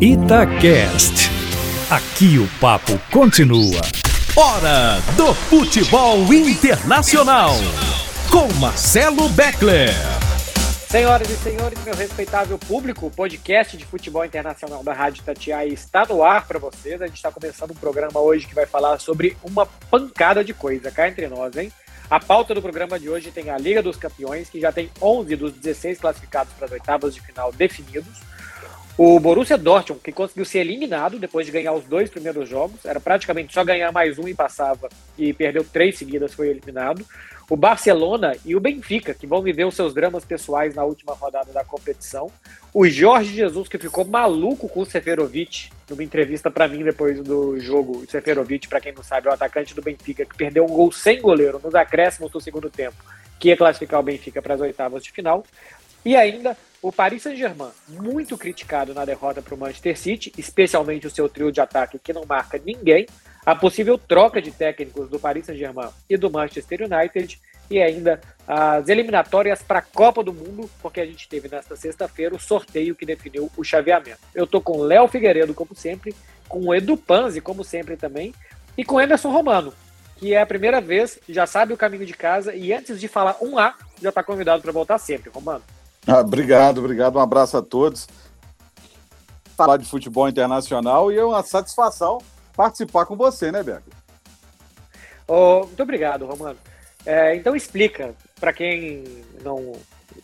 Itacast. 0.00 1.28
Aqui 1.90 2.38
o 2.38 2.46
papo 2.60 2.96
continua. 3.10 3.80
Hora 4.36 5.00
do 5.16 5.34
futebol 5.34 6.32
internacional. 6.32 7.50
Com 8.30 8.46
Marcelo 8.60 9.28
Beckler. 9.30 9.90
Senhoras 10.88 11.28
e 11.28 11.34
senhores, 11.38 11.82
meu 11.84 11.96
respeitável 11.96 12.56
público, 12.60 13.08
o 13.08 13.10
podcast 13.10 13.76
de 13.76 13.84
futebol 13.84 14.24
internacional 14.24 14.84
da 14.84 14.92
Rádio 14.92 15.24
Tatiaia 15.24 15.66
está 15.66 16.06
no 16.06 16.22
ar 16.22 16.46
para 16.46 16.60
vocês. 16.60 17.02
A 17.02 17.08
gente 17.08 17.16
está 17.16 17.32
começando 17.32 17.72
um 17.72 17.74
programa 17.74 18.20
hoje 18.20 18.46
que 18.46 18.54
vai 18.54 18.66
falar 18.66 19.00
sobre 19.00 19.36
uma 19.42 19.66
pancada 19.66 20.44
de 20.44 20.54
coisa 20.54 20.92
cá 20.92 21.08
entre 21.08 21.26
nós, 21.26 21.56
hein? 21.56 21.72
A 22.08 22.20
pauta 22.20 22.54
do 22.54 22.62
programa 22.62 23.00
de 23.00 23.10
hoje 23.10 23.32
tem 23.32 23.50
a 23.50 23.58
Liga 23.58 23.82
dos 23.82 23.96
Campeões, 23.96 24.48
que 24.48 24.60
já 24.60 24.70
tem 24.70 24.92
11 25.02 25.34
dos 25.34 25.52
16 25.54 25.98
classificados 25.98 26.52
para 26.52 26.66
as 26.66 26.72
oitavas 26.72 27.12
de 27.16 27.20
final 27.20 27.50
definidos. 27.50 28.28
O 29.00 29.20
Borussia 29.20 29.56
Dortmund, 29.56 30.02
que 30.02 30.10
conseguiu 30.10 30.44
ser 30.44 30.58
eliminado 30.58 31.20
depois 31.20 31.46
de 31.46 31.52
ganhar 31.52 31.72
os 31.72 31.84
dois 31.84 32.10
primeiros 32.10 32.48
jogos, 32.48 32.84
era 32.84 32.98
praticamente 32.98 33.54
só 33.54 33.62
ganhar 33.62 33.92
mais 33.92 34.18
um 34.18 34.26
e 34.26 34.34
passava, 34.34 34.88
e 35.16 35.32
perdeu 35.32 35.62
três 35.62 35.96
seguidas, 35.96 36.34
foi 36.34 36.48
eliminado. 36.48 37.06
O 37.48 37.56
Barcelona 37.56 38.36
e 38.44 38.56
o 38.56 38.60
Benfica, 38.60 39.14
que 39.14 39.24
vão 39.24 39.40
viver 39.40 39.64
os 39.64 39.76
seus 39.76 39.94
dramas 39.94 40.24
pessoais 40.24 40.74
na 40.74 40.82
última 40.82 41.14
rodada 41.14 41.52
da 41.52 41.62
competição. 41.62 42.28
O 42.74 42.88
Jorge 42.88 43.36
Jesus, 43.36 43.68
que 43.68 43.78
ficou 43.78 44.04
maluco 44.04 44.68
com 44.68 44.80
o 44.80 44.84
Seferovic, 44.84 45.70
numa 45.88 46.02
entrevista 46.02 46.50
para 46.50 46.66
mim 46.66 46.82
depois 46.82 47.22
do 47.22 47.56
jogo. 47.60 47.98
O 47.98 48.10
Seferovic, 48.10 48.66
para 48.66 48.80
quem 48.80 48.92
não 48.92 49.04
sabe, 49.04 49.28
é 49.28 49.30
o 49.30 49.34
atacante 49.34 49.76
do 49.76 49.80
Benfica, 49.80 50.24
que 50.24 50.36
perdeu 50.36 50.64
um 50.64 50.74
gol 50.74 50.90
sem 50.90 51.20
goleiro 51.20 51.60
nos 51.62 51.76
acréscimos 51.76 52.32
do 52.32 52.40
segundo 52.40 52.68
tempo, 52.68 52.96
que 53.38 53.46
ia 53.50 53.56
classificar 53.56 54.00
o 54.00 54.02
Benfica 54.02 54.42
para 54.42 54.54
as 54.54 54.60
oitavas 54.60 55.04
de 55.04 55.12
final. 55.12 55.44
E 56.04 56.16
ainda 56.16 56.56
o 56.80 56.92
Paris 56.92 57.22
Saint-Germain, 57.22 57.70
muito 57.88 58.38
criticado 58.38 58.94
na 58.94 59.04
derrota 59.04 59.42
para 59.42 59.54
o 59.54 59.58
Manchester 59.58 59.98
City, 59.98 60.32
especialmente 60.38 61.06
o 61.06 61.10
seu 61.10 61.28
trio 61.28 61.50
de 61.50 61.60
ataque 61.60 61.98
que 61.98 62.12
não 62.12 62.24
marca 62.24 62.60
ninguém, 62.64 63.06
a 63.44 63.54
possível 63.54 63.98
troca 63.98 64.40
de 64.40 64.50
técnicos 64.50 65.08
do 65.08 65.18
Paris 65.18 65.46
Saint-Germain 65.46 65.88
e 66.08 66.16
do 66.16 66.30
Manchester 66.30 66.82
United 66.82 67.40
e 67.70 67.82
ainda 67.82 68.20
as 68.46 68.88
eliminatórias 68.88 69.62
para 69.62 69.80
a 69.80 69.82
Copa 69.82 70.22
do 70.22 70.32
Mundo, 70.32 70.70
porque 70.80 71.00
a 71.00 71.06
gente 71.06 71.28
teve 71.28 71.48
nesta 71.48 71.76
sexta-feira 71.76 72.34
o 72.34 72.40
sorteio 72.40 72.94
que 72.94 73.04
definiu 73.04 73.50
o 73.56 73.64
chaveamento. 73.64 74.18
Eu 74.34 74.46
tô 74.46 74.60
com 74.60 74.82
Léo 74.82 75.08
Figueiredo, 75.08 75.54
como 75.54 75.74
sempre, 75.74 76.14
com 76.48 76.60
o 76.60 76.74
Edu 76.74 76.96
Panzi, 76.96 77.40
como 77.40 77.62
sempre 77.62 77.96
também, 77.96 78.34
e 78.76 78.84
com 78.84 79.00
Emerson 79.00 79.30
Romano, 79.30 79.74
que 80.16 80.32
é 80.32 80.40
a 80.40 80.46
primeira 80.46 80.80
vez, 80.80 81.18
já 81.28 81.46
sabe 81.46 81.72
o 81.72 81.76
caminho 81.76 82.06
de 82.06 82.14
casa 82.14 82.54
e 82.54 82.72
antes 82.72 82.98
de 82.98 83.06
falar 83.06 83.36
um 83.42 83.58
A, 83.58 83.74
já 84.00 84.08
está 84.08 84.22
convidado 84.22 84.62
para 84.62 84.72
voltar 84.72 84.98
sempre, 84.98 85.30
Romano. 85.30 85.62
Ah, 86.10 86.20
obrigado, 86.20 86.78
obrigado, 86.78 87.16
um 87.16 87.20
abraço 87.20 87.58
a 87.58 87.62
todos. 87.62 88.08
Falar 89.54 89.76
de 89.76 89.84
futebol 89.84 90.26
internacional 90.26 91.12
e 91.12 91.18
é 91.18 91.24
uma 91.24 91.42
satisfação 91.42 92.18
participar 92.56 93.04
com 93.04 93.14
você, 93.14 93.52
né, 93.52 93.62
Beto? 93.62 93.90
Oh, 95.26 95.66
muito 95.66 95.82
obrigado, 95.82 96.24
Romano. 96.24 96.58
É, 97.04 97.36
então 97.36 97.54
explica 97.54 98.14
para 98.40 98.54
quem 98.54 99.04
não. 99.44 99.72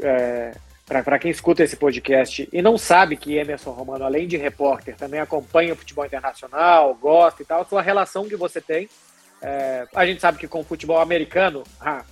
É, 0.00 0.54
para 0.86 1.18
quem 1.18 1.30
escuta 1.30 1.62
esse 1.62 1.76
podcast 1.76 2.48
e 2.52 2.62
não 2.62 2.76
sabe 2.76 3.16
que 3.16 3.36
Emerson 3.36 3.70
Romano, 3.70 4.04
além 4.04 4.26
de 4.26 4.36
repórter, 4.36 4.96
também 4.96 5.20
acompanha 5.20 5.72
o 5.72 5.76
futebol 5.76 6.04
internacional, 6.04 6.94
gosta 6.94 7.42
e 7.42 7.44
tal, 7.44 7.62
a 7.62 7.64
sua 7.64 7.82
relação 7.82 8.28
que 8.28 8.36
você 8.36 8.60
tem. 8.60 8.88
É, 9.40 9.86
a 9.94 10.06
gente 10.06 10.20
sabe 10.20 10.38
que 10.38 10.48
com 10.48 10.60
o 10.60 10.64
futebol 10.64 10.98
americano, 10.98 11.62
ah, 11.80 12.04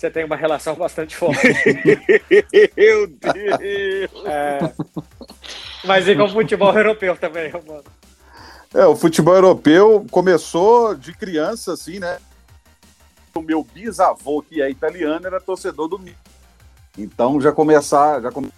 você 0.00 0.10
tem 0.10 0.24
uma 0.24 0.36
relação 0.36 0.74
bastante 0.74 1.14
forte. 1.14 1.46
Meu 2.74 3.06
Deus! 3.06 4.24
É, 4.24 4.72
mas 5.84 6.08
e 6.08 6.16
com 6.16 6.24
o 6.24 6.28
futebol 6.30 6.74
europeu 6.74 7.14
também, 7.16 7.50
Romano? 7.50 7.84
É, 8.72 8.86
o 8.86 8.96
futebol 8.96 9.34
europeu 9.34 10.06
começou 10.10 10.94
de 10.94 11.12
criança, 11.12 11.74
assim, 11.74 11.98
né? 11.98 12.18
O 13.34 13.42
meu 13.42 13.62
bisavô, 13.62 14.42
que 14.42 14.62
é 14.62 14.70
italiano, 14.70 15.26
era 15.26 15.40
torcedor 15.40 15.86
do 15.86 15.98
Milan. 15.98 16.16
Então 16.96 17.40
já 17.40 17.52
começar, 17.52 18.20
já 18.22 18.32
come... 18.32 18.50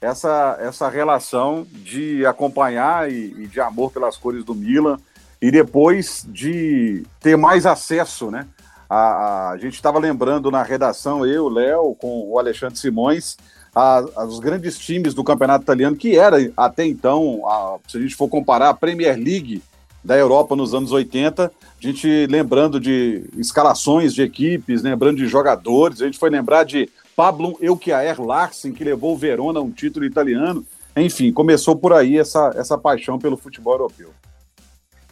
essa 0.00 0.56
essa 0.60 0.88
relação 0.88 1.66
de 1.70 2.24
acompanhar 2.24 3.10
e, 3.10 3.34
e, 3.38 3.46
de 3.46 3.60
amor 3.60 3.90
pelas 3.90 4.16
cores 4.16 4.44
do 4.44 4.54
Milan 4.54 4.98
e 5.40 5.50
depois 5.50 6.24
de 6.28 7.04
ter 7.20 7.36
mais 7.36 7.66
acesso, 7.66 8.30
né? 8.30 8.46
A, 8.94 9.52
a 9.52 9.56
gente 9.56 9.72
estava 9.72 9.98
lembrando 9.98 10.50
na 10.50 10.62
redação 10.62 11.24
eu, 11.24 11.48
Léo, 11.48 11.94
com 11.94 12.28
o 12.28 12.38
Alexandre 12.38 12.78
Simões, 12.78 13.38
a, 13.74 14.00
os 14.26 14.38
grandes 14.38 14.78
times 14.78 15.14
do 15.14 15.24
campeonato 15.24 15.62
italiano, 15.62 15.96
que 15.96 16.18
era 16.18 16.36
até 16.54 16.84
então, 16.84 17.40
a, 17.46 17.78
se 17.88 17.96
a 17.96 18.00
gente 18.02 18.14
for 18.14 18.28
comparar 18.28 18.68
a 18.68 18.74
Premier 18.74 19.16
League 19.16 19.62
da 20.04 20.14
Europa 20.14 20.54
nos 20.54 20.74
anos 20.74 20.92
80, 20.92 21.46
a 21.46 21.50
gente 21.80 22.26
lembrando 22.26 22.78
de 22.78 23.24
escalações 23.38 24.12
de 24.12 24.20
equipes, 24.20 24.82
lembrando 24.82 25.16
de 25.16 25.26
jogadores, 25.26 26.02
a 26.02 26.04
gente 26.04 26.18
foi 26.18 26.28
lembrar 26.28 26.64
de 26.64 26.90
Pablo 27.16 27.56
Elchiaer 27.62 28.20
Larsen, 28.20 28.74
que 28.74 28.84
levou 28.84 29.14
o 29.14 29.16
Verona 29.16 29.58
a 29.58 29.62
um 29.62 29.70
título 29.70 30.04
italiano. 30.04 30.66
Enfim, 30.94 31.32
começou 31.32 31.74
por 31.76 31.94
aí 31.94 32.18
essa, 32.18 32.52
essa 32.56 32.76
paixão 32.76 33.18
pelo 33.18 33.38
futebol 33.38 33.72
europeu. 33.72 34.10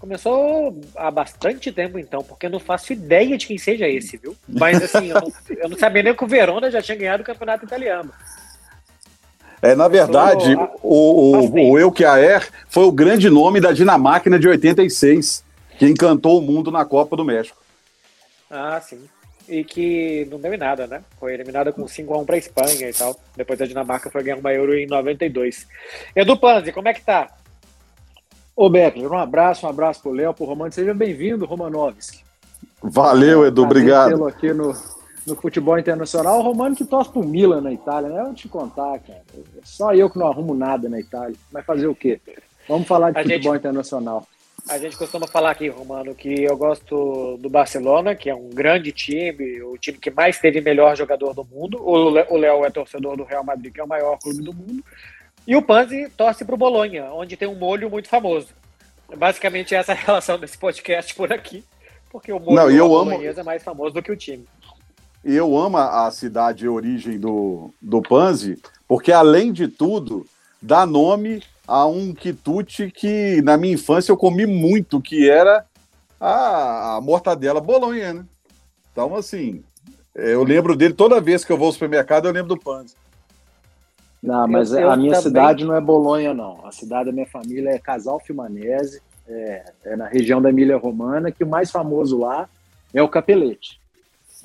Começou 0.01 0.81
há 0.97 1.11
bastante 1.11 1.71
tempo, 1.71 1.99
então, 1.99 2.25
porque 2.25 2.47
eu 2.47 2.51
não 2.51 2.59
faço 2.59 2.91
ideia 2.91 3.37
de 3.37 3.47
quem 3.47 3.59
seja 3.59 3.87
esse, 3.87 4.17
viu? 4.17 4.35
Mas 4.49 4.83
assim, 4.83 5.09
eu 5.09 5.21
não, 5.21 5.33
eu 5.51 5.69
não 5.69 5.77
sabia 5.77 6.03
nem 6.03 6.15
que 6.15 6.25
o 6.25 6.27
Verona 6.27 6.71
já 6.71 6.81
tinha 6.81 6.97
ganhado 6.97 7.23
o 7.23 7.27
campeonato 7.27 7.67
italiano. 7.67 8.11
É, 9.61 9.75
na 9.75 9.89
verdade, 9.89 10.57
o, 10.83 11.37
o, 11.37 11.73
o 11.73 11.79
Elchiaer 11.79 12.49
foi 12.71 12.85
o 12.85 12.93
grande 12.93 13.29
nome 13.29 13.61
da 13.61 13.73
Dinamáquina 13.73 14.39
de 14.39 14.49
86, 14.49 15.45
que 15.79 15.87
encantou 15.87 16.39
o 16.39 16.43
mundo 16.43 16.71
na 16.71 16.83
Copa 16.83 17.15
do 17.15 17.25
México. 17.25 17.59
Ah, 18.51 18.81
sim. 18.81 19.05
E 19.47 19.63
que 19.65 20.27
não 20.31 20.41
deu 20.41 20.55
em 20.55 20.57
nada, 20.57 20.87
né? 20.87 21.03
Foi 21.19 21.35
eliminada 21.35 21.73
com 21.73 21.85
5x1 21.85 22.25
para 22.25 22.37
a 22.37 22.39
Espanha 22.39 22.89
e 22.89 22.93
tal. 22.95 23.15
Depois 23.37 23.61
a 23.61 23.67
Dinamarca 23.67 24.09
foi 24.09 24.23
ganhar 24.23 24.39
uma 24.39 24.53
Euro 24.53 24.75
em 24.75 24.87
92. 24.87 25.67
Edu 26.17 26.39
Panzi, 26.39 26.73
como 26.73 26.89
é 26.89 26.95
que 26.95 27.03
tá? 27.03 27.29
Ô, 28.55 28.69
Beckler, 28.69 29.11
um 29.11 29.19
abraço, 29.19 29.67
um 29.67 29.71
abraço 29.71 30.03
pro 30.03 30.13
Léo, 30.13 30.35
pro 30.35 30.45
Romano. 30.45 30.73
Seja 30.73 30.93
bem-vindo, 30.93 31.47
Romanovski. 31.47 32.25
Valeu, 32.83 33.47
Edu, 33.47 33.63
obrigado. 33.63 34.27
aqui 34.27 34.53
no, 34.53 34.75
no 35.27 35.37
futebol 35.37 35.79
internacional. 35.79 36.39
O 36.39 36.43
Romano 36.43 36.75
que 36.75 36.85
torce 36.85 37.11
pro 37.11 37.25
Milan 37.25 37.61
na 37.61 37.73
Itália, 37.73 38.11
né? 38.11 38.21
Eu 38.21 38.25
vou 38.27 38.35
te 38.35 38.49
contar, 38.49 38.99
cara. 38.99 39.23
Só 39.65 39.95
eu 39.95 40.11
que 40.11 40.19
não 40.19 40.27
arrumo 40.27 40.55
nada 40.55 40.89
na 40.89 40.99
Itália. 40.99 41.37
Vai 41.51 41.63
fazer 41.63 41.87
o 41.87 41.95
quê? 41.95 42.21
Vamos 42.69 42.87
falar 42.87 43.11
de 43.11 43.19
a 43.19 43.23
futebol 43.23 43.53
gente, 43.53 43.61
internacional. 43.61 44.27
A 44.69 44.79
gente 44.79 44.97
costuma 44.97 45.27
falar 45.27 45.53
aqui, 45.53 45.69
Romano, 45.69 46.15
que 46.15 46.45
eu 46.45 46.57
gosto 46.57 47.39
do 47.39 47.49
Barcelona, 47.49 48.15
que 48.15 48.29
é 48.29 48.35
um 48.35 48.51
grande 48.51 48.93
time, 48.93 49.63
o 49.63 49.77
time 49.79 49.99
que 49.99 50.11
mais 50.11 50.39
teve 50.39 50.61
melhor 50.61 50.97
jogador 50.97 51.35
do 51.35 51.45
mundo. 51.45 51.79
O 51.83 52.37
Léo 52.37 52.65
é 52.65 52.71
torcedor 52.71 53.17
do 53.17 53.25
Real 53.25 53.45
Madrid, 53.45 53.73
que 53.73 53.81
é 53.81 53.85
o 53.85 53.89
maior 53.89 54.19
clube 54.19 54.43
do 54.43 54.53
mundo. 54.53 54.85
E 55.51 55.57
o 55.57 55.61
Panzi 55.61 56.09
torce 56.17 56.45
pro 56.45 56.57
Bolonha, 56.57 57.07
onde 57.13 57.37
tem 57.37 57.49
um 57.49 57.57
molho 57.57 57.91
muito 57.91 58.09
famoso. 58.09 58.47
Basicamente 59.17 59.75
essa 59.75 59.91
é 59.91 59.97
a 59.99 59.99
relação 59.99 60.39
desse 60.39 60.57
podcast 60.57 61.13
por 61.13 61.33
aqui, 61.33 61.65
porque 62.09 62.33
o 62.33 62.39
molho 62.39 62.55
não, 62.55 62.71
eu 62.71 62.97
amo... 62.97 63.21
é 63.21 63.43
mais 63.43 63.61
famoso 63.61 63.93
do 63.93 64.01
que 64.01 64.13
o 64.13 64.17
time. 64.17 64.45
E 65.25 65.35
eu 65.35 65.59
amo 65.59 65.77
a 65.77 66.09
cidade 66.13 66.69
origem 66.69 67.19
do, 67.19 67.75
do 67.83 68.01
Panzi, 68.01 68.63
porque 68.87 69.11
além 69.11 69.53
de 69.53 69.67
tudo, 69.67 70.25
dá 70.63 70.87
nome 70.87 71.43
a 71.67 71.85
um 71.85 72.15
quitute 72.15 72.89
que 72.89 73.43
na 73.43 73.57
minha 73.57 73.75
infância 73.75 74.13
eu 74.13 74.17
comi 74.17 74.47
muito, 74.47 75.01
que 75.01 75.29
era 75.29 75.67
a, 76.21 76.95
a 76.95 77.01
mortadela 77.01 77.61
bolonha, 77.61 78.15
né? 78.15 78.25
Então, 78.93 79.17
assim, 79.17 79.65
eu 80.15 80.45
lembro 80.45 80.77
dele 80.77 80.95
toda 80.95 81.21
vez 81.21 81.45
que 81.45 81.51
eu 81.51 81.59
vou 81.59 81.67
ao 81.67 81.73
supermercado, 81.73 82.29
eu 82.29 82.33
lembro 82.33 82.55
do 82.55 82.57
Panzi. 82.57 82.95
Não, 84.23 84.47
mas 84.47 84.73
eu, 84.73 84.81
eu 84.81 84.91
a 84.91 84.97
minha 84.97 85.13
também... 85.13 85.23
cidade 85.23 85.65
não 85.65 85.75
é 85.75 85.81
Bolonha, 85.81 86.35
não. 86.35 86.67
A 86.67 86.73
cidade 86.73 87.07
da 87.07 87.13
minha 87.13 87.27
família 87.27 87.71
é 87.71 87.79
Casal 87.79 88.21
Filmanese, 88.21 89.01
é, 89.27 89.65
é 89.85 89.97
na 89.97 90.07
região 90.07 90.43
da 90.43 90.51
Emília 90.51 90.77
Romana, 90.77 91.31
que 91.31 91.45
o 91.45 91.49
mais 91.49 91.71
famoso 91.71 92.19
lá 92.19 92.49
é 92.93 93.03
o 93.03 93.09
capelete. 93.09 93.81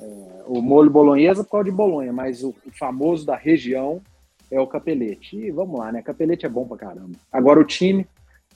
É, 0.00 0.04
o 0.46 0.60
molho 0.62 0.90
bolonhesa 0.90 1.44
por 1.44 1.50
causa 1.50 1.64
de 1.66 1.76
Bolonha, 1.76 2.12
mas 2.12 2.42
o, 2.42 2.54
o, 2.66 2.70
famoso 2.78 3.26
da 3.26 3.36
região 3.36 4.00
é 4.50 4.60
o 4.60 4.66
capelete. 4.66 5.36
E 5.36 5.50
vamos 5.50 5.78
lá, 5.78 5.92
né? 5.92 6.02
Capelete 6.02 6.46
é 6.46 6.48
bom 6.48 6.66
pra 6.66 6.76
caramba. 6.76 7.18
Agora 7.32 7.60
o 7.60 7.64
time, 7.64 8.06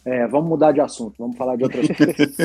é, 0.04 0.26
vamos 0.26 0.48
mudar 0.48 0.72
de 0.72 0.80
assunto, 0.80 1.16
vamos 1.18 1.36
falar 1.36 1.56
de 1.56 1.64
outras 1.64 1.86
coisas. 1.86 2.36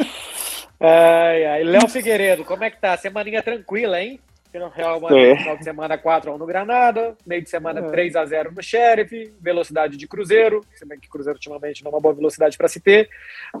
ai, 0.80 1.44
ai. 1.46 1.64
Léo 1.64 1.88
Figueiredo, 1.88 2.44
como 2.44 2.64
é 2.64 2.70
que 2.70 2.80
tá? 2.80 2.96
Semaninha 2.96 3.42
tranquila, 3.42 4.00
hein? 4.00 4.20
No 4.58 4.68
Real 4.68 5.00
Madrid, 5.00 5.24
é. 5.24 5.36
final 5.36 5.56
de 5.56 5.64
semana 5.64 5.98
4x1 5.98 6.36
no 6.38 6.46
Granada, 6.46 7.16
meio 7.26 7.42
de 7.42 7.50
semana 7.50 7.80
é. 7.80 7.82
3x0 7.82 8.54
no 8.54 8.62
Sheriff, 8.62 9.32
velocidade 9.40 9.96
de 9.96 10.08
Cruzeiro, 10.08 10.64
se 10.74 10.86
bem 10.86 10.98
que 10.98 11.08
Cruzeiro 11.08 11.36
ultimamente 11.36 11.84
não 11.84 11.90
é 11.90 11.94
uma 11.94 12.00
boa 12.00 12.14
velocidade 12.14 12.56
para 12.56 12.68
se 12.68 12.80
ter, 12.80 13.08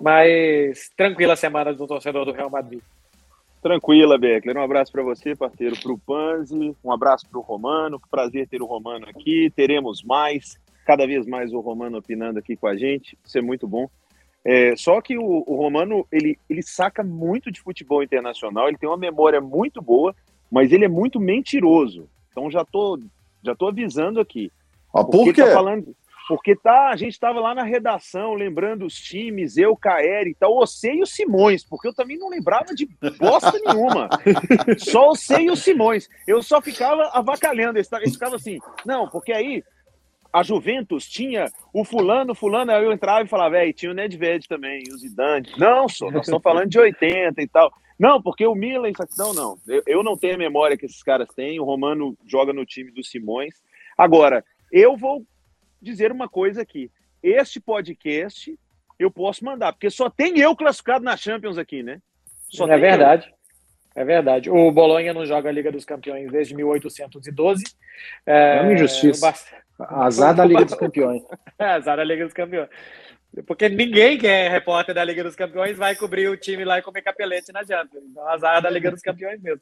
mas 0.00 0.90
tranquila 0.96 1.36
semana 1.36 1.74
do 1.74 1.86
torcedor 1.86 2.24
do 2.24 2.32
Real 2.32 2.50
Madrid. 2.50 2.80
Tranquila, 3.62 4.16
Beckler. 4.16 4.56
Um 4.56 4.62
abraço 4.62 4.92
para 4.92 5.02
você, 5.02 5.34
parceiro, 5.34 5.76
para 5.80 5.92
o 5.92 5.98
Panzi. 5.98 6.76
Um 6.84 6.92
abraço 6.92 7.28
para 7.28 7.38
o 7.38 7.42
Romano. 7.42 7.98
Que 7.98 8.08
prazer 8.08 8.46
ter 8.46 8.62
o 8.62 8.66
Romano 8.66 9.08
aqui. 9.08 9.50
Teremos 9.56 10.04
mais. 10.04 10.56
cada 10.84 11.04
vez 11.04 11.26
mais 11.26 11.52
o 11.52 11.58
Romano 11.58 11.98
opinando 11.98 12.38
aqui 12.38 12.56
com 12.56 12.68
a 12.68 12.76
gente, 12.76 13.18
isso 13.24 13.36
é 13.36 13.42
muito 13.42 13.66
bom. 13.66 13.90
É, 14.44 14.76
só 14.76 15.00
que 15.00 15.18
o, 15.18 15.42
o, 15.44 15.56
Romano, 15.56 16.06
ele, 16.12 16.38
ele 16.48 16.62
saca 16.62 17.02
muito 17.02 17.50
de 17.50 17.60
futebol 17.60 18.00
internacional, 18.04 18.68
ele 18.68 18.78
tem 18.78 18.88
uma 18.88 18.96
memória 18.96 19.40
muito 19.40 19.82
boa, 19.82 20.14
mas 20.50 20.72
ele 20.72 20.84
é 20.84 20.88
muito 20.88 21.20
mentiroso. 21.20 22.08
Então 22.30 22.50
já 22.50 22.64
tô, 22.64 23.00
já 23.42 23.54
tô 23.54 23.68
avisando 23.68 24.20
aqui. 24.20 24.50
Ah, 24.94 25.04
por 25.04 25.32
quê? 25.32 25.42
Tá 25.42 25.52
falando, 25.52 25.94
porque 26.28 26.56
tá, 26.56 26.90
a 26.90 26.96
gente 26.96 27.12
estava 27.12 27.40
lá 27.40 27.54
na 27.54 27.62
redação, 27.62 28.34
lembrando 28.34 28.84
os 28.84 28.94
times, 28.94 29.56
eu, 29.56 29.76
Caeri 29.76 30.30
e 30.30 30.34
tal, 30.34 30.58
o 30.58 30.64
e 30.84 31.02
o 31.02 31.06
Simões, 31.06 31.64
porque 31.64 31.86
eu 31.86 31.94
também 31.94 32.18
não 32.18 32.28
lembrava 32.28 32.74
de 32.74 32.88
bosta 33.18 33.52
nenhuma. 33.64 34.08
só 34.78 35.10
o 35.10 35.38
e 35.40 35.50
o 35.50 35.56
Simões. 35.56 36.08
Eu 36.26 36.42
só 36.42 36.60
ficava 36.60 37.10
avacalhando, 37.12 37.78
eles 37.78 37.88
ficavam 38.12 38.36
assim, 38.36 38.58
não, 38.84 39.08
porque 39.08 39.32
aí 39.32 39.62
a 40.32 40.42
Juventus 40.42 41.08
tinha 41.08 41.46
o 41.72 41.84
fulano, 41.84 42.34
fulano, 42.34 42.72
aí 42.72 42.84
eu 42.84 42.92
entrava 42.92 43.22
e 43.22 43.28
falava, 43.28 43.50
velho, 43.50 43.72
tinha 43.72 43.92
o 43.92 43.94
Nedved 43.94 44.48
também, 44.48 44.82
o 44.92 44.98
Zidane. 44.98 45.48
Não, 45.56 45.88
só, 45.88 46.10
nós 46.10 46.22
estamos 46.22 46.42
falando 46.42 46.68
de 46.68 46.78
80 46.78 47.40
e 47.40 47.48
tal. 47.48 47.72
Não, 47.98 48.20
porque 48.20 48.46
o 48.46 48.54
Milan, 48.54 48.90
não, 49.16 49.32
não. 49.32 49.58
Eu, 49.66 49.82
eu 49.86 50.02
não 50.02 50.16
tenho 50.16 50.34
a 50.34 50.38
memória 50.38 50.76
que 50.76 50.86
esses 50.86 51.02
caras 51.02 51.28
têm, 51.34 51.58
o 51.58 51.64
Romano 51.64 52.16
joga 52.26 52.52
no 52.52 52.66
time 52.66 52.90
do 52.90 53.02
Simões. 53.02 53.54
Agora, 53.96 54.44
eu 54.70 54.96
vou 54.96 55.24
dizer 55.80 56.12
uma 56.12 56.28
coisa 56.28 56.62
aqui. 56.62 56.90
Este 57.22 57.58
podcast 57.58 58.58
eu 58.98 59.10
posso 59.10 59.44
mandar, 59.44 59.72
porque 59.72 59.90
só 59.90 60.10
tem 60.10 60.38
eu 60.38 60.54
classificado 60.54 61.04
na 61.04 61.16
Champions 61.16 61.58
aqui, 61.58 61.82
né? 61.82 62.00
Só 62.48 62.68
é 62.68 62.78
verdade. 62.78 63.28
Eu. 63.28 63.36
É 63.96 64.04
verdade. 64.04 64.50
O 64.50 64.70
Bolonha 64.70 65.14
não 65.14 65.24
joga 65.24 65.48
a 65.48 65.52
Liga 65.52 65.72
dos 65.72 65.86
Campeões 65.86 66.30
desde 66.30 66.54
1812. 66.54 67.64
É, 68.26 68.58
é 68.58 68.60
uma 68.60 68.74
injustiça. 68.74 69.34
Azar 69.78 70.34
da 70.34 70.44
Liga 70.44 70.64
dos 70.64 70.74
Campeões. 70.74 71.22
É, 71.58 71.64
azar 71.70 71.96
da 71.96 72.04
Liga 72.04 72.24
dos 72.24 72.34
Campeões. 72.34 72.68
Porque 73.44 73.68
ninguém 73.68 74.16
que 74.16 74.26
é 74.26 74.48
repórter 74.48 74.94
da 74.94 75.04
Liga 75.04 75.22
dos 75.22 75.36
Campeões 75.36 75.76
vai 75.76 75.94
cobrir 75.94 76.28
o 76.28 76.36
time 76.36 76.64
lá 76.64 76.78
e 76.78 76.82
comer 76.82 77.02
capelete 77.02 77.52
na 77.52 77.62
janta. 77.62 77.98
Então, 77.98 78.26
azar 78.28 78.62
da 78.62 78.70
Liga 78.70 78.90
dos 78.90 79.02
Campeões 79.02 79.40
mesmo. 79.40 79.60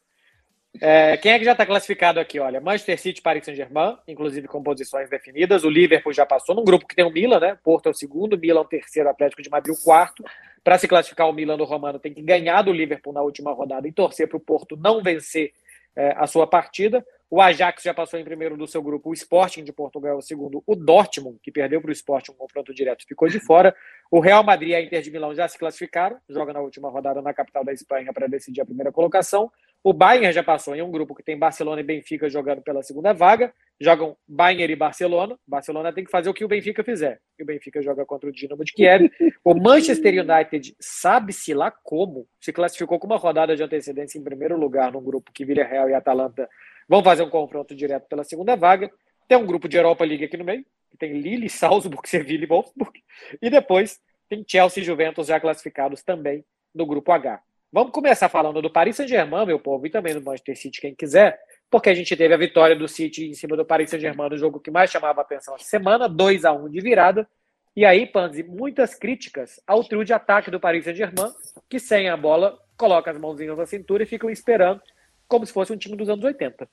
É, 0.80 1.16
quem 1.16 1.32
é 1.32 1.38
que 1.38 1.44
já 1.44 1.52
está 1.52 1.64
classificado 1.64 2.18
aqui? 2.18 2.40
Olha, 2.40 2.60
Manchester 2.60 2.98
City, 2.98 3.22
Paris 3.22 3.44
Saint-Germain, 3.44 3.96
inclusive 4.08 4.48
com 4.48 4.62
posições 4.62 5.08
definidas. 5.08 5.62
O 5.64 5.70
Liverpool 5.70 6.12
já 6.12 6.26
passou 6.26 6.54
num 6.54 6.64
grupo 6.64 6.86
que 6.86 6.96
tem 6.96 7.04
o 7.04 7.10
Milan, 7.10 7.38
né? 7.38 7.58
Porto 7.62 7.86
é 7.86 7.90
o 7.90 7.94
segundo, 7.94 8.36
Milan 8.36 8.62
o 8.62 8.64
terceiro, 8.64 9.08
Atlético 9.08 9.42
de 9.42 9.50
Madrid 9.50 9.74
o 9.74 9.84
quarto. 9.84 10.24
Para 10.64 10.78
se 10.78 10.88
classificar, 10.88 11.28
o 11.28 11.32
Milan 11.32 11.56
do 11.56 11.64
Romano 11.64 11.98
tem 11.98 12.12
que 12.12 12.22
ganhar 12.22 12.62
do 12.62 12.72
Liverpool 12.72 13.12
na 13.12 13.22
última 13.22 13.52
rodada 13.52 13.86
e 13.86 13.92
torcer 13.92 14.26
para 14.26 14.36
o 14.36 14.40
Porto 14.40 14.76
não 14.76 15.00
vencer 15.00 15.52
é, 15.94 16.12
a 16.16 16.26
sua 16.26 16.46
partida. 16.46 17.04
O 17.30 17.40
Ajax 17.40 17.82
já 17.82 17.92
passou 17.92 18.18
em 18.18 18.24
primeiro 18.24 18.56
do 18.56 18.66
seu 18.66 18.82
grupo, 18.82 19.10
o 19.10 19.14
Sporting 19.14 19.64
de 19.64 19.72
Portugal, 19.72 20.16
o 20.16 20.22
segundo, 20.22 20.62
o 20.66 20.76
Dortmund, 20.76 21.38
que 21.42 21.50
perdeu 21.50 21.80
para 21.80 21.88
o 21.88 21.92
Sporting 21.92 22.32
um 22.32 22.36
confronto 22.36 22.72
direto, 22.72 23.04
ficou 23.06 23.28
de 23.28 23.40
fora. 23.40 23.74
O 24.10 24.20
Real 24.20 24.44
Madrid 24.44 24.70
e 24.70 24.74
a 24.74 24.82
Inter 24.82 25.02
de 25.02 25.10
Milão 25.10 25.34
já 25.34 25.48
se 25.48 25.58
classificaram, 25.58 26.18
joga 26.28 26.52
na 26.52 26.60
última 26.60 26.88
rodada 26.88 27.20
na 27.20 27.34
capital 27.34 27.64
da 27.64 27.72
Espanha 27.72 28.12
para 28.12 28.28
decidir 28.28 28.60
a 28.60 28.66
primeira 28.66 28.92
colocação. 28.92 29.50
O 29.86 29.92
Bayern 29.92 30.32
já 30.32 30.42
passou 30.42 30.74
em 30.74 30.80
um 30.80 30.90
grupo 30.90 31.14
que 31.14 31.22
tem 31.22 31.38
Barcelona 31.38 31.82
e 31.82 31.84
Benfica 31.84 32.26
jogando 32.26 32.62
pela 32.62 32.82
segunda 32.82 33.12
vaga. 33.12 33.52
Jogam 33.78 34.16
Bayern 34.26 34.72
e 34.72 34.76
Barcelona. 34.76 35.38
Barcelona 35.46 35.92
tem 35.92 36.04
que 36.04 36.10
fazer 36.10 36.30
o 36.30 36.32
que 36.32 36.42
o 36.42 36.48
Benfica 36.48 36.82
fizer. 36.82 37.20
E 37.38 37.42
o 37.42 37.46
Benfica 37.46 37.82
joga 37.82 38.06
contra 38.06 38.30
o 38.30 38.32
Dinamo 38.32 38.64
de 38.64 38.72
Kiev. 38.72 39.10
O 39.44 39.52
Manchester 39.52 40.24
United, 40.24 40.74
sabe-se 40.80 41.52
lá 41.52 41.70
como, 41.70 42.26
se 42.40 42.50
classificou 42.50 42.98
com 42.98 43.06
uma 43.06 43.18
rodada 43.18 43.54
de 43.54 43.62
antecedência 43.62 44.18
em 44.18 44.24
primeiro 44.24 44.56
lugar 44.58 44.90
num 44.90 45.04
grupo 45.04 45.30
que 45.30 45.44
Vila 45.44 45.64
Real 45.64 45.90
e 45.90 45.92
Atalanta 45.92 46.48
vão 46.88 47.02
fazer 47.02 47.22
um 47.22 47.30
confronto 47.30 47.74
direto 47.74 48.06
pela 48.08 48.24
segunda 48.24 48.56
vaga. 48.56 48.90
Tem 49.28 49.38
um 49.38 49.46
grupo 49.46 49.68
de 49.68 49.76
Europa 49.76 50.04
League 50.04 50.24
aqui 50.24 50.36
no 50.36 50.44
meio, 50.44 50.64
que 50.90 50.96
tem 50.96 51.12
Lille, 51.12 51.48
Salzburg, 51.48 52.06
Sevilla 52.08 52.44
e 52.44 52.46
Wolfsburg. 52.46 53.02
E 53.40 53.50
depois 53.50 54.00
tem 54.28 54.44
Chelsea 54.46 54.82
e 54.82 54.86
Juventus 54.86 55.26
já 55.26 55.40
classificados 55.40 56.02
também 56.02 56.44
no 56.74 56.86
grupo 56.86 57.12
H. 57.12 57.40
Vamos 57.72 57.92
começar 57.92 58.28
falando 58.28 58.62
do 58.62 58.70
Paris 58.70 58.96
Saint-Germain, 58.96 59.46
meu 59.46 59.58
povo, 59.58 59.84
e 59.84 59.90
também 59.90 60.14
do 60.14 60.22
Manchester 60.22 60.56
City, 60.56 60.80
quem 60.80 60.94
quiser, 60.94 61.40
porque 61.68 61.90
a 61.90 61.94
gente 61.94 62.14
teve 62.16 62.32
a 62.32 62.36
vitória 62.36 62.76
do 62.76 62.86
City 62.86 63.26
em 63.26 63.34
cima 63.34 63.56
do 63.56 63.64
Paris 63.64 63.90
Saint-Germain 63.90 64.28
no 64.28 64.38
jogo 64.38 64.60
que 64.60 64.70
mais 64.70 64.90
chamava 64.90 65.20
a 65.20 65.24
atenção 65.24 65.56
essa 65.56 65.64
semana, 65.64 66.08
2 66.08 66.44
a 66.44 66.52
1 66.52 66.70
de 66.70 66.80
virada. 66.80 67.28
E 67.74 67.84
aí, 67.84 68.06
Panzi, 68.06 68.44
muitas 68.44 68.94
críticas 68.94 69.60
ao 69.66 69.82
trio 69.82 70.04
de 70.04 70.12
ataque 70.12 70.52
do 70.52 70.60
Paris 70.60 70.84
Saint-Germain, 70.84 71.32
que 71.68 71.80
sem 71.80 72.08
a 72.08 72.16
bola 72.16 72.56
coloca 72.76 73.10
as 73.10 73.18
mãozinhas 73.18 73.58
na 73.58 73.66
cintura 73.66 74.04
e 74.04 74.06
ficam 74.06 74.30
esperando 74.30 74.80
como 75.28 75.46
se 75.46 75.52
fosse 75.52 75.72
um 75.72 75.76
time 75.76 75.96
dos 75.96 76.08
anos 76.08 76.24
80. 76.24 76.68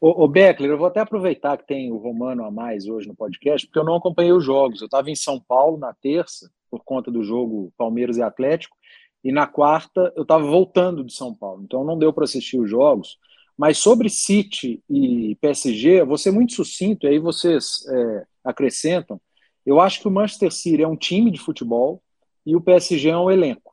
Ô, 0.00 0.24
ô 0.24 0.28
Beckler, 0.28 0.70
eu 0.70 0.78
vou 0.78 0.86
até 0.86 1.00
aproveitar 1.00 1.56
que 1.56 1.66
tem 1.66 1.90
o 1.90 1.96
Romano 1.96 2.44
a 2.44 2.50
mais 2.50 2.86
hoje 2.86 3.08
no 3.08 3.14
podcast, 3.14 3.66
porque 3.66 3.78
eu 3.78 3.84
não 3.84 3.96
acompanhei 3.96 4.32
os 4.32 4.44
jogos. 4.44 4.80
Eu 4.80 4.86
estava 4.86 5.10
em 5.10 5.16
São 5.16 5.40
Paulo 5.40 5.78
na 5.78 5.94
terça, 5.94 6.50
por 6.70 6.82
conta 6.84 7.10
do 7.10 7.22
jogo 7.22 7.72
Palmeiras 7.76 8.16
e 8.16 8.22
Atlético, 8.22 8.76
e 9.22 9.32
na 9.32 9.46
quarta 9.46 10.12
eu 10.16 10.22
estava 10.22 10.44
voltando 10.44 11.04
de 11.04 11.14
São 11.14 11.34
Paulo, 11.34 11.62
então 11.62 11.84
não 11.84 11.98
deu 11.98 12.12
para 12.12 12.24
assistir 12.24 12.58
os 12.58 12.68
jogos. 12.68 13.18
Mas 13.56 13.78
sobre 13.78 14.10
City 14.10 14.82
e 14.90 15.36
PSG, 15.40 16.00
eu 16.00 16.06
vou 16.06 16.18
ser 16.18 16.32
muito 16.32 16.52
sucinto, 16.52 17.06
e 17.06 17.10
aí 17.10 17.18
vocês 17.18 17.86
é, 17.88 18.26
acrescentam. 18.44 19.20
Eu 19.64 19.80
acho 19.80 20.00
que 20.00 20.08
o 20.08 20.10
Manchester 20.10 20.52
City 20.52 20.82
é 20.82 20.88
um 20.88 20.96
time 20.96 21.30
de 21.30 21.38
futebol 21.38 22.02
e 22.44 22.54
o 22.54 22.60
PSG 22.60 23.08
é 23.08 23.16
um 23.16 23.30
elenco, 23.30 23.72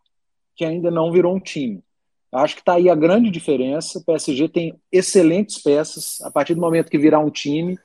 que 0.56 0.64
ainda 0.64 0.90
não 0.90 1.12
virou 1.12 1.36
um 1.36 1.40
time. 1.40 1.84
Acho 2.34 2.56
que 2.56 2.62
está 2.62 2.76
aí 2.76 2.90
a 2.90 2.96
grande 2.96 3.30
diferença. 3.30 4.00
O 4.00 4.06
PSG 4.06 4.48
tem 4.48 4.80
excelentes 4.92 5.62
peças. 5.62 6.22
A 6.22 6.32
partir 6.32 6.56
do 6.56 6.62
momento 6.62 6.90
que 6.90 6.98
virar 6.98 7.20
um 7.20 7.30
time, 7.30 7.78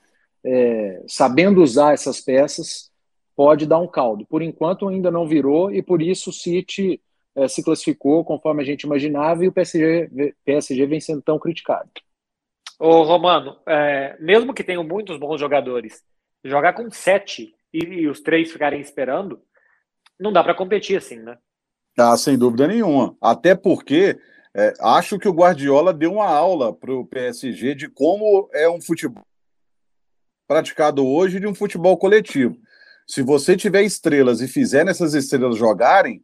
é, 0.43 1.03
sabendo 1.07 1.61
usar 1.61 1.93
essas 1.93 2.21
peças, 2.21 2.89
pode 3.35 3.65
dar 3.65 3.79
um 3.79 3.87
caldo. 3.87 4.25
Por 4.25 4.41
enquanto 4.41 4.87
ainda 4.87 5.11
não 5.11 5.27
virou 5.27 5.71
e 5.71 5.83
por 5.83 6.01
isso 6.01 6.29
o 6.29 6.33
City 6.33 7.01
é, 7.35 7.47
se 7.47 7.63
classificou 7.63 8.23
conforme 8.23 8.63
a 8.63 8.65
gente 8.65 8.83
imaginava 8.83 9.43
e 9.43 9.47
o 9.47 9.51
PSG, 9.51 10.33
PSG 10.43 10.85
vem 10.85 10.99
sendo 11.01 11.21
tão 11.21 11.37
criticado. 11.37 11.89
Ô 12.79 13.03
Romano, 13.03 13.57
é, 13.67 14.15
mesmo 14.19 14.53
que 14.53 14.63
tenham 14.63 14.83
muitos 14.83 15.19
bons 15.19 15.39
jogadores, 15.39 16.03
jogar 16.43 16.73
com 16.73 16.89
sete 16.89 17.53
e, 17.73 17.79
e 17.79 18.07
os 18.07 18.21
três 18.21 18.51
ficarem 18.51 18.79
esperando, 18.79 19.41
não 20.19 20.31
dá 20.31 20.43
para 20.43 20.55
competir 20.55 20.97
assim, 20.97 21.17
né? 21.17 21.37
Ah, 21.97 22.15
sem 22.15 22.37
dúvida 22.37 22.67
nenhuma. 22.67 23.15
Até 23.19 23.55
porque 23.55 24.19
é, 24.57 24.73
acho 24.79 25.19
que 25.19 25.29
o 25.29 25.33
Guardiola 25.33 25.93
deu 25.93 26.13
uma 26.13 26.25
aula 26.25 26.73
para 26.73 26.91
o 26.91 27.05
PSG 27.05 27.75
de 27.75 27.87
como 27.87 28.49
é 28.51 28.67
um 28.67 28.81
futebol 28.81 29.23
praticado 30.47 31.05
hoje 31.05 31.39
de 31.39 31.45
um 31.45 31.53
futebol 31.53 31.95
coletivo. 31.95 32.57
Se 33.05 33.21
você 33.21 33.55
tiver 33.55 33.83
estrelas 33.83 34.41
e 34.41 34.47
fizer 34.47 34.83
nessas 34.83 35.13
estrelas 35.13 35.57
jogarem, 35.57 36.23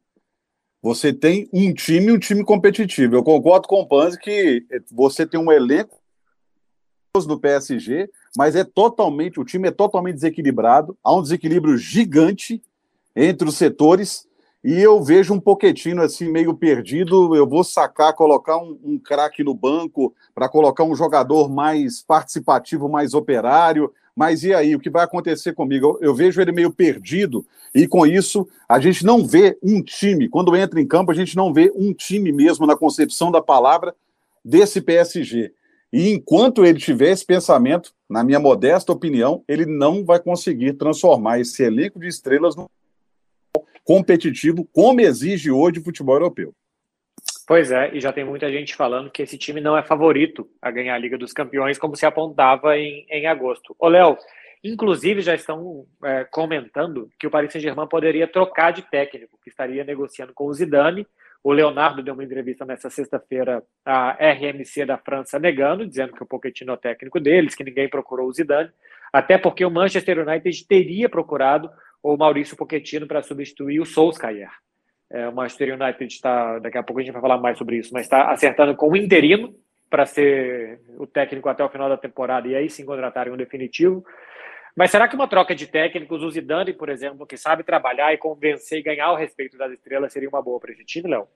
você 0.82 1.14
tem 1.14 1.48
um 1.54 1.72
time, 1.74 2.12
um 2.12 2.18
time 2.18 2.44
competitivo. 2.44 3.16
Eu 3.16 3.24
concordo 3.24 3.68
com 3.68 3.82
o 3.82 3.88
Panzi 3.88 4.20
que 4.20 4.66
você 4.92 5.28
tem 5.28 5.40
um 5.40 5.52
elenco 5.52 6.02
do 7.28 7.40
PSG, 7.40 8.10
mas 8.36 8.56
é 8.56 8.64
totalmente, 8.64 9.40
o 9.40 9.46
time 9.46 9.68
é 9.68 9.72
totalmente 9.72 10.16
desequilibrado, 10.16 10.98
há 11.04 11.16
um 11.16 11.22
desequilíbrio 11.22 11.78
gigante 11.78 12.64
entre 13.16 13.48
os 13.48 13.56
setores 13.56 14.28
e 14.64 14.80
eu 14.80 15.04
vejo 15.04 15.34
um 15.34 15.40
Poquetino 15.40 16.02
assim 16.02 16.32
meio 16.32 16.54
perdido. 16.54 17.36
Eu 17.36 17.46
vou 17.46 17.64
sacar, 17.66 18.14
colocar 18.14 18.58
um, 18.58 18.80
um 18.82 18.98
craque 18.98 19.44
no 19.44 19.54
banco 19.54 20.16
para 20.34 20.48
colocar 20.48 20.86
um 20.86 20.96
jogador 20.96 21.50
mais 21.50 22.02
participativo, 22.02 22.88
mais 22.88 23.14
operário. 23.14 23.92
Mas 24.16 24.44
e 24.44 24.54
aí, 24.54 24.74
o 24.74 24.80
que 24.80 24.90
vai 24.90 25.04
acontecer 25.04 25.54
comigo? 25.54 25.98
Eu, 26.00 26.10
eu, 26.10 26.16
vejo 26.16 26.40
ele 26.40 26.52
meio 26.52 26.72
perdido, 26.72 27.44
e 27.74 27.88
com 27.88 28.06
isso 28.06 28.48
a 28.70 28.80
gente 28.80 29.04
não 29.04 29.26
vê 29.26 29.58
um 29.62 29.82
time. 29.82 30.30
Quando 30.30 30.56
entra 30.56 30.80
em 30.80 30.88
campo, 30.88 31.12
a 31.12 31.16
gente 31.16 31.36
não 31.36 31.52
vê 31.52 31.72
um 31.76 31.92
time 31.94 32.32
mesmo 32.32 32.66
na 32.66 32.78
concepção 32.78 33.32
da 33.32 33.42
palavra 33.42 33.94
desse 34.46 34.80
PSG. 34.80 35.52
E 35.92 36.10
enquanto 36.10 36.64
ele 36.64 36.80
tiver 36.80 37.10
esse 37.10 37.26
pensamento, 37.26 37.92
na 38.10 38.24
minha 38.24 38.40
modesta 38.40 38.92
opinião, 38.94 39.44
ele 39.48 39.66
não 39.66 40.06
vai 40.06 40.20
conseguir 40.20 40.74
transformar 40.74 41.40
esse 41.40 41.64
elenco 41.64 42.00
de 42.00 42.08
estrelas 42.08 42.56
no 42.56 42.70
competitivo, 43.84 44.68
como 44.72 45.02
exige 45.02 45.52
hoje 45.52 45.80
o 45.80 45.84
futebol 45.84 46.16
europeu. 46.16 46.54
Pois 47.46 47.72
é, 47.72 47.94
e 47.94 48.00
já 48.00 48.12
tem 48.12 48.24
muita 48.24 48.50
gente 48.52 48.76
falando 48.76 49.12
que 49.12 49.22
esse 49.22 49.38
time 49.38 49.60
não 49.60 49.78
é 49.78 49.84
favorito 49.84 50.48
a 50.62 50.72
ganhar 50.72 50.96
a 50.96 50.98
Liga 50.98 51.18
dos 51.18 51.34
Campeões, 51.34 51.78
como 51.78 51.96
se 51.96 52.06
apontava 52.06 52.78
em, 52.78 53.06
em 53.10 53.28
agosto. 53.28 53.76
Ô, 53.78 53.88
Léo, 53.90 54.18
inclusive 54.64 55.22
já 55.22 55.36
estão 55.36 55.86
é, 56.04 56.24
comentando 56.24 57.10
que 57.20 57.28
o 57.28 57.32
Paris 57.32 57.52
Saint-Germain 57.52 57.88
poderia 57.88 58.28
trocar 58.28 58.72
de 58.72 58.82
técnico, 58.84 59.38
que 59.44 59.50
estaria 59.50 59.84
negociando 59.84 60.34
com 60.34 60.46
o 60.46 60.54
Zidane. 60.54 61.06
O 61.44 61.52
Leonardo 61.52 62.02
deu 62.02 62.14
uma 62.14 62.24
entrevista 62.24 62.64
nessa 62.64 62.90
sexta-feira 62.90 63.62
à 63.86 64.12
RMC 64.12 64.86
da 64.86 64.98
França 64.98 65.38
negando, 65.38 65.86
dizendo 65.86 66.14
que 66.14 66.24
o 66.24 66.26
Pochettino 66.26 66.72
é 66.72 66.76
o 66.76 66.78
técnico 66.78 67.20
deles, 67.20 67.56
que 67.56 67.66
ninguém 67.66 67.90
procurou 67.90 68.30
o 68.30 68.34
Zidane, 68.34 68.70
até 69.12 69.38
porque 69.38 69.66
o 69.66 69.72
Manchester 69.72 70.26
United 70.26 70.66
teria 70.66 71.10
procurado 71.10 71.70
o 72.04 72.18
Maurício 72.18 72.58
Pochettino 72.58 73.08
para 73.08 73.24
substituir 73.24 73.80
o 73.80 73.86
Solskjaer. 73.86 74.52
É, 75.10 75.28
o 75.28 75.34
Manchester 75.34 75.74
United 75.74 76.14
está, 76.14 76.60
daqui 76.60 76.78
a 76.78 76.84
pouco 76.84 77.00
a 77.00 77.04
gente 77.04 77.14
vai 77.14 77.22
falar 77.22 77.38
mais 77.38 77.58
sobre 77.58 77.78
isso, 77.78 77.92
mas 77.94 78.04
está 78.04 78.30
acertando 78.32 78.76
com 78.76 78.90
o 78.90 78.98
interino 78.98 79.56
para 79.90 80.06
ser 80.06 80.82
o 80.98 81.08
técnico 81.08 81.48
até 81.48 81.64
o 81.64 81.70
final 81.70 81.88
da 81.88 81.98
temporada 81.98 82.48
e 82.48 82.56
aí 82.56 82.70
sim 82.70 82.84
contratarem 82.84 83.32
um 83.32 83.38
definitivo. 83.38 84.04
Mas 84.76 84.90
será 84.90 85.08
que 85.08 85.16
uma 85.16 85.28
troca 85.28 85.54
de 85.54 85.68
técnicos, 85.68 86.24
o 86.24 86.32
Zidane, 86.32 86.74
por 86.74 86.90
exemplo, 86.90 87.28
que 87.28 87.38
sabe 87.38 87.64
trabalhar 87.64 88.12
e 88.12 88.18
convencer 88.18 88.80
e 88.80 88.84
ganhar 88.84 89.12
o 89.12 89.16
respeito 89.16 89.56
das 89.56 89.72
estrelas, 89.72 90.12
seria 90.12 90.28
uma 90.28 90.42
boa 90.42 90.60
para 90.60 90.72
esse 90.72 90.84
time, 90.84 91.10
Léo? 91.10 91.28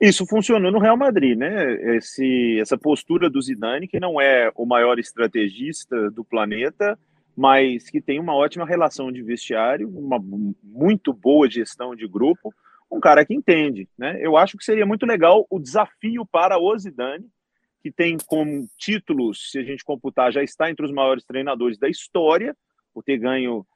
Isso 0.00 0.26
funcionou 0.26 0.72
no 0.72 0.78
Real 0.78 0.96
Madrid, 0.96 1.36
né? 1.36 1.96
Esse, 1.96 2.58
essa 2.60 2.78
postura 2.78 3.28
do 3.28 3.40
Zidane, 3.40 3.86
que 3.86 4.00
não 4.00 4.18
é 4.20 4.50
o 4.54 4.64
maior 4.64 4.98
estrategista 4.98 6.10
do 6.10 6.24
planeta, 6.24 6.98
mas 7.36 7.90
que 7.90 8.00
tem 8.00 8.18
uma 8.18 8.34
ótima 8.34 8.64
relação 8.64 9.12
de 9.12 9.22
vestiário, 9.22 9.88
uma 9.88 10.18
muito 10.62 11.12
boa 11.12 11.48
gestão 11.50 11.94
de 11.94 12.08
grupo, 12.08 12.54
um 12.90 12.98
cara 12.98 13.26
que 13.26 13.34
entende, 13.34 13.88
né? 13.98 14.18
Eu 14.20 14.36
acho 14.36 14.56
que 14.56 14.64
seria 14.64 14.86
muito 14.86 15.04
legal 15.04 15.46
o 15.50 15.58
desafio 15.58 16.24
para 16.24 16.58
o 16.58 16.78
Zidane, 16.78 17.28
que 17.82 17.92
tem 17.92 18.16
como 18.26 18.66
títulos, 18.78 19.50
se 19.50 19.58
a 19.58 19.62
gente 19.62 19.84
computar, 19.84 20.32
já 20.32 20.42
está 20.42 20.70
entre 20.70 20.86
os 20.86 20.92
maiores 20.92 21.24
treinadores 21.24 21.78
da 21.78 21.88
história, 21.88 22.56
por 22.94 23.02
ter 23.04 23.18
ganho 23.18 23.66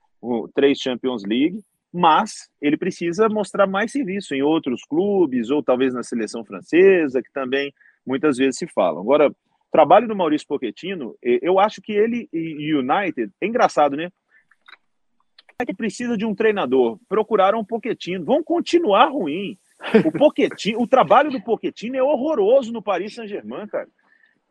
três 0.54 0.78
Champions 0.78 1.22
League, 1.24 1.60
mas 1.92 2.48
ele 2.62 2.76
precisa 2.76 3.28
mostrar 3.28 3.66
mais 3.66 3.92
serviço 3.92 4.34
em 4.34 4.42
outros 4.42 4.82
clubes 4.84 5.50
ou 5.50 5.62
talvez 5.62 5.92
na 5.92 6.02
seleção 6.02 6.44
francesa, 6.44 7.22
que 7.22 7.32
também 7.32 7.72
muitas 8.06 8.38
vezes 8.38 8.56
se 8.56 8.66
fala. 8.68 9.00
Agora, 9.00 9.30
trabalho 9.70 10.08
do 10.08 10.16
Maurício 10.16 10.46
Pochettino, 10.46 11.16
eu 11.22 11.58
acho 11.58 11.80
que 11.80 11.92
ele 11.92 12.28
e 12.32 12.74
United, 12.74 13.32
é 13.40 13.46
engraçado, 13.46 13.96
né? 13.96 14.10
É 15.58 15.64
que 15.64 15.74
precisa 15.74 16.16
de 16.16 16.24
um 16.24 16.34
treinador. 16.34 16.98
Procuraram 17.08 17.60
um 17.60 17.64
Pochettino, 17.64 18.24
vão 18.24 18.42
continuar 18.42 19.06
ruim. 19.06 19.58
O 20.04 20.10
Pochettino, 20.10 20.80
o 20.80 20.86
trabalho 20.86 21.30
do 21.30 21.40
Pochettino 21.42 21.96
é 21.96 22.02
horroroso 22.02 22.72
no 22.72 22.82
Paris 22.82 23.14
Saint-Germain, 23.14 23.66
cara. 23.66 23.88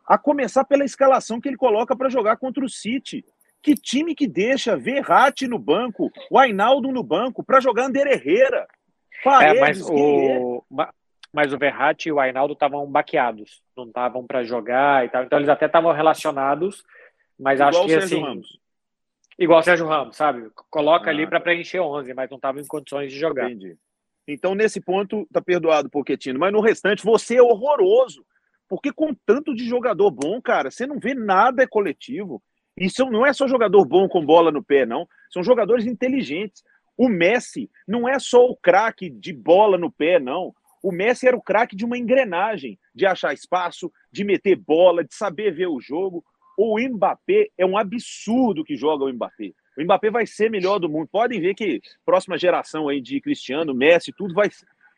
A 0.06 0.16
começar 0.16 0.64
pela 0.64 0.84
escalação 0.84 1.40
que 1.40 1.48
ele 1.48 1.56
coloca 1.56 1.96
para 1.96 2.08
jogar 2.08 2.36
contra 2.36 2.64
o 2.64 2.68
City. 2.68 3.24
Que 3.62 3.74
time 3.74 4.14
que 4.14 4.26
deixa 4.26 4.76
Verratti 4.76 5.46
no 5.46 5.58
banco, 5.58 6.10
o 6.30 6.38
Ainaldo 6.38 6.90
no 6.90 7.02
banco, 7.02 7.44
para 7.44 7.60
jogar 7.60 7.86
Ander 7.86 8.06
Herrera? 8.06 8.66
Paredes, 9.22 9.56
é, 9.56 9.60
mas, 9.60 9.82
o... 9.82 10.64
mas 11.32 11.52
o 11.52 11.58
Verratti 11.58 12.08
e 12.08 12.12
o 12.12 12.20
Ainaldo 12.20 12.54
estavam 12.54 12.86
baqueados, 12.90 13.62
não 13.76 13.86
estavam 13.86 14.26
para 14.26 14.42
jogar 14.42 15.04
e 15.04 15.08
tal. 15.08 15.24
Então 15.24 15.38
eles 15.38 15.48
até 15.48 15.66
estavam 15.66 15.92
relacionados, 15.92 16.84
mas 17.38 17.60
Igual 17.60 17.68
acho 17.68 17.86
que 17.86 17.94
assim. 17.94 18.20
Ramos. 18.20 18.60
Igual 19.38 19.60
o 19.60 19.62
Sérgio 19.62 19.86
Ramos, 19.86 20.16
sabe? 20.16 20.50
Coloca 20.68 21.08
ah, 21.08 21.12
ali 21.12 21.26
para 21.26 21.40
preencher 21.40 21.80
11, 21.80 22.12
mas 22.12 22.28
não 22.28 22.36
estava 22.36 22.60
em 22.60 22.66
condições 22.66 23.10
de 23.10 23.18
jogar. 23.18 23.50
Entendi. 23.50 23.76
Então, 24.28 24.54
nesse 24.54 24.80
ponto, 24.80 25.26
tá 25.32 25.40
perdoado, 25.40 25.88
Poquetino. 25.88 26.38
Mas 26.38 26.52
no 26.52 26.60
restante, 26.60 27.02
você 27.02 27.36
é 27.36 27.42
horroroso. 27.42 28.24
Porque 28.68 28.92
com 28.92 29.12
tanto 29.26 29.54
de 29.54 29.66
jogador 29.66 30.10
bom, 30.10 30.40
cara, 30.40 30.70
você 30.70 30.86
não 30.86 31.00
vê 31.00 31.14
nada 31.14 31.66
coletivo. 31.66 32.40
Isso 32.76 33.04
não 33.06 33.26
é 33.26 33.32
só 33.32 33.48
jogador 33.48 33.84
bom 33.84 34.08
com 34.08 34.24
bola 34.24 34.52
no 34.52 34.62
pé, 34.62 34.86
não. 34.86 35.08
São 35.30 35.42
jogadores 35.42 35.86
inteligentes. 35.86 36.62
O 36.96 37.08
Messi 37.08 37.70
não 37.88 38.08
é 38.08 38.18
só 38.18 38.44
o 38.44 38.56
craque 38.56 39.10
de 39.10 39.32
bola 39.32 39.76
no 39.76 39.90
pé, 39.90 40.20
não. 40.20 40.54
O 40.82 40.92
Messi 40.92 41.26
era 41.26 41.36
o 41.36 41.42
craque 41.42 41.76
de 41.76 41.84
uma 41.84 41.98
engrenagem, 41.98 42.78
de 42.94 43.06
achar 43.06 43.32
espaço, 43.32 43.92
de 44.10 44.24
meter 44.24 44.56
bola, 44.56 45.04
de 45.04 45.14
saber 45.14 45.52
ver 45.52 45.66
o 45.66 45.80
jogo. 45.80 46.24
O 46.56 46.78
Mbappé 46.78 47.48
é 47.56 47.66
um 47.66 47.76
absurdo 47.76 48.64
que 48.64 48.76
joga 48.76 49.04
o 49.04 49.12
Mbappé. 49.12 49.52
O 49.78 49.82
Mbappé 49.82 50.10
vai 50.10 50.26
ser 50.26 50.50
melhor 50.50 50.78
do 50.78 50.88
mundo. 50.88 51.08
Podem 51.10 51.40
ver 51.40 51.54
que 51.54 51.80
próxima 52.04 52.38
geração 52.38 52.88
aí 52.88 53.00
de 53.00 53.20
Cristiano, 53.20 53.74
Messi, 53.74 54.12
tudo 54.12 54.34
vai 54.34 54.48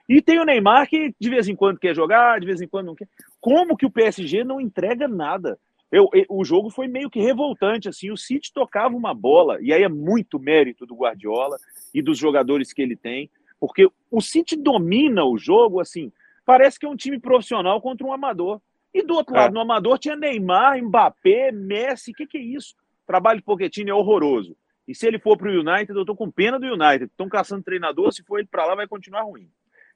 e 0.09 0.21
tem 0.21 0.39
o 0.39 0.45
Neymar 0.45 0.89
que 0.89 1.15
de 1.19 1.31
vez 1.31 1.49
em 1.49 1.57
quando 1.57 1.79
quer 1.79 1.95
jogar, 1.95 2.41
de 2.41 2.47
vez 2.47 2.61
em 2.61 2.69
quando 2.69 2.87
não 2.87 2.95
quer. 2.95 3.09
Como 3.41 3.77
que 3.77 3.87
o 3.87 3.91
PSG 3.91 4.45
não 4.45 4.61
entrega 4.61 5.07
nada? 5.07 5.59
Eu, 5.91 6.09
eu, 6.13 6.25
o 6.29 6.45
jogo 6.45 6.71
foi 6.71 6.89
meio 6.89 7.11
que 7.11 7.21
revoltante, 7.21 7.89
assim, 7.89 8.11
o 8.11 8.17
City 8.17 8.51
tocava 8.53 8.97
uma 8.97 9.13
bola, 9.13 9.59
e 9.61 9.73
aí 9.73 9.83
é 9.83 9.89
muito 9.89 10.39
mérito 10.39 10.87
do 10.87 10.95
Guardiola 10.95 11.59
e 11.95 12.01
dos 12.01 12.17
jogadores 12.17 12.73
que 12.73 12.81
ele 12.81 12.97
tem, 12.97 13.31
porque 13.63 13.89
o 14.11 14.21
City 14.21 14.57
domina 14.57 15.25
o 15.25 15.39
jogo, 15.39 15.79
assim, 15.79 16.11
parece 16.45 16.81
que 16.81 16.85
é 16.85 16.89
um 16.89 16.97
time 16.97 17.21
profissional 17.21 17.81
contra 17.81 18.05
um 18.05 18.13
amador. 18.13 18.61
E 18.93 19.05
do 19.05 19.15
outro 19.15 19.37
é. 19.37 19.39
lado, 19.39 19.55
no 19.55 19.61
amador 19.61 20.01
tinha 20.01 20.17
Neymar, 20.17 20.83
Mbappé, 20.83 21.53
Messi, 21.53 22.11
o 22.11 22.15
que, 22.15 22.27
que 22.27 22.39
é 22.39 22.41
isso? 22.41 22.75
O 23.05 23.07
trabalho 23.07 23.39
de 23.39 23.45
Pochettino 23.45 23.91
é 23.91 23.95
horroroso. 23.95 24.57
E 24.89 24.97
se 24.97 25.07
ele 25.07 25.21
for 25.21 25.39
para 25.39 25.49
o 25.49 25.61
United, 25.61 25.93
eu 25.93 26.01
estou 26.01 26.17
com 26.17 26.29
pena 26.29 26.59
do 26.59 26.67
United. 26.67 27.05
Estão 27.05 27.29
caçando 27.29 27.63
treinador, 27.63 28.13
se 28.13 28.25
for 28.25 28.41
ele 28.41 28.49
para 28.51 28.67
lá, 28.67 28.75
vai 28.75 28.89
continuar 28.89 29.23
ruim. 29.23 29.49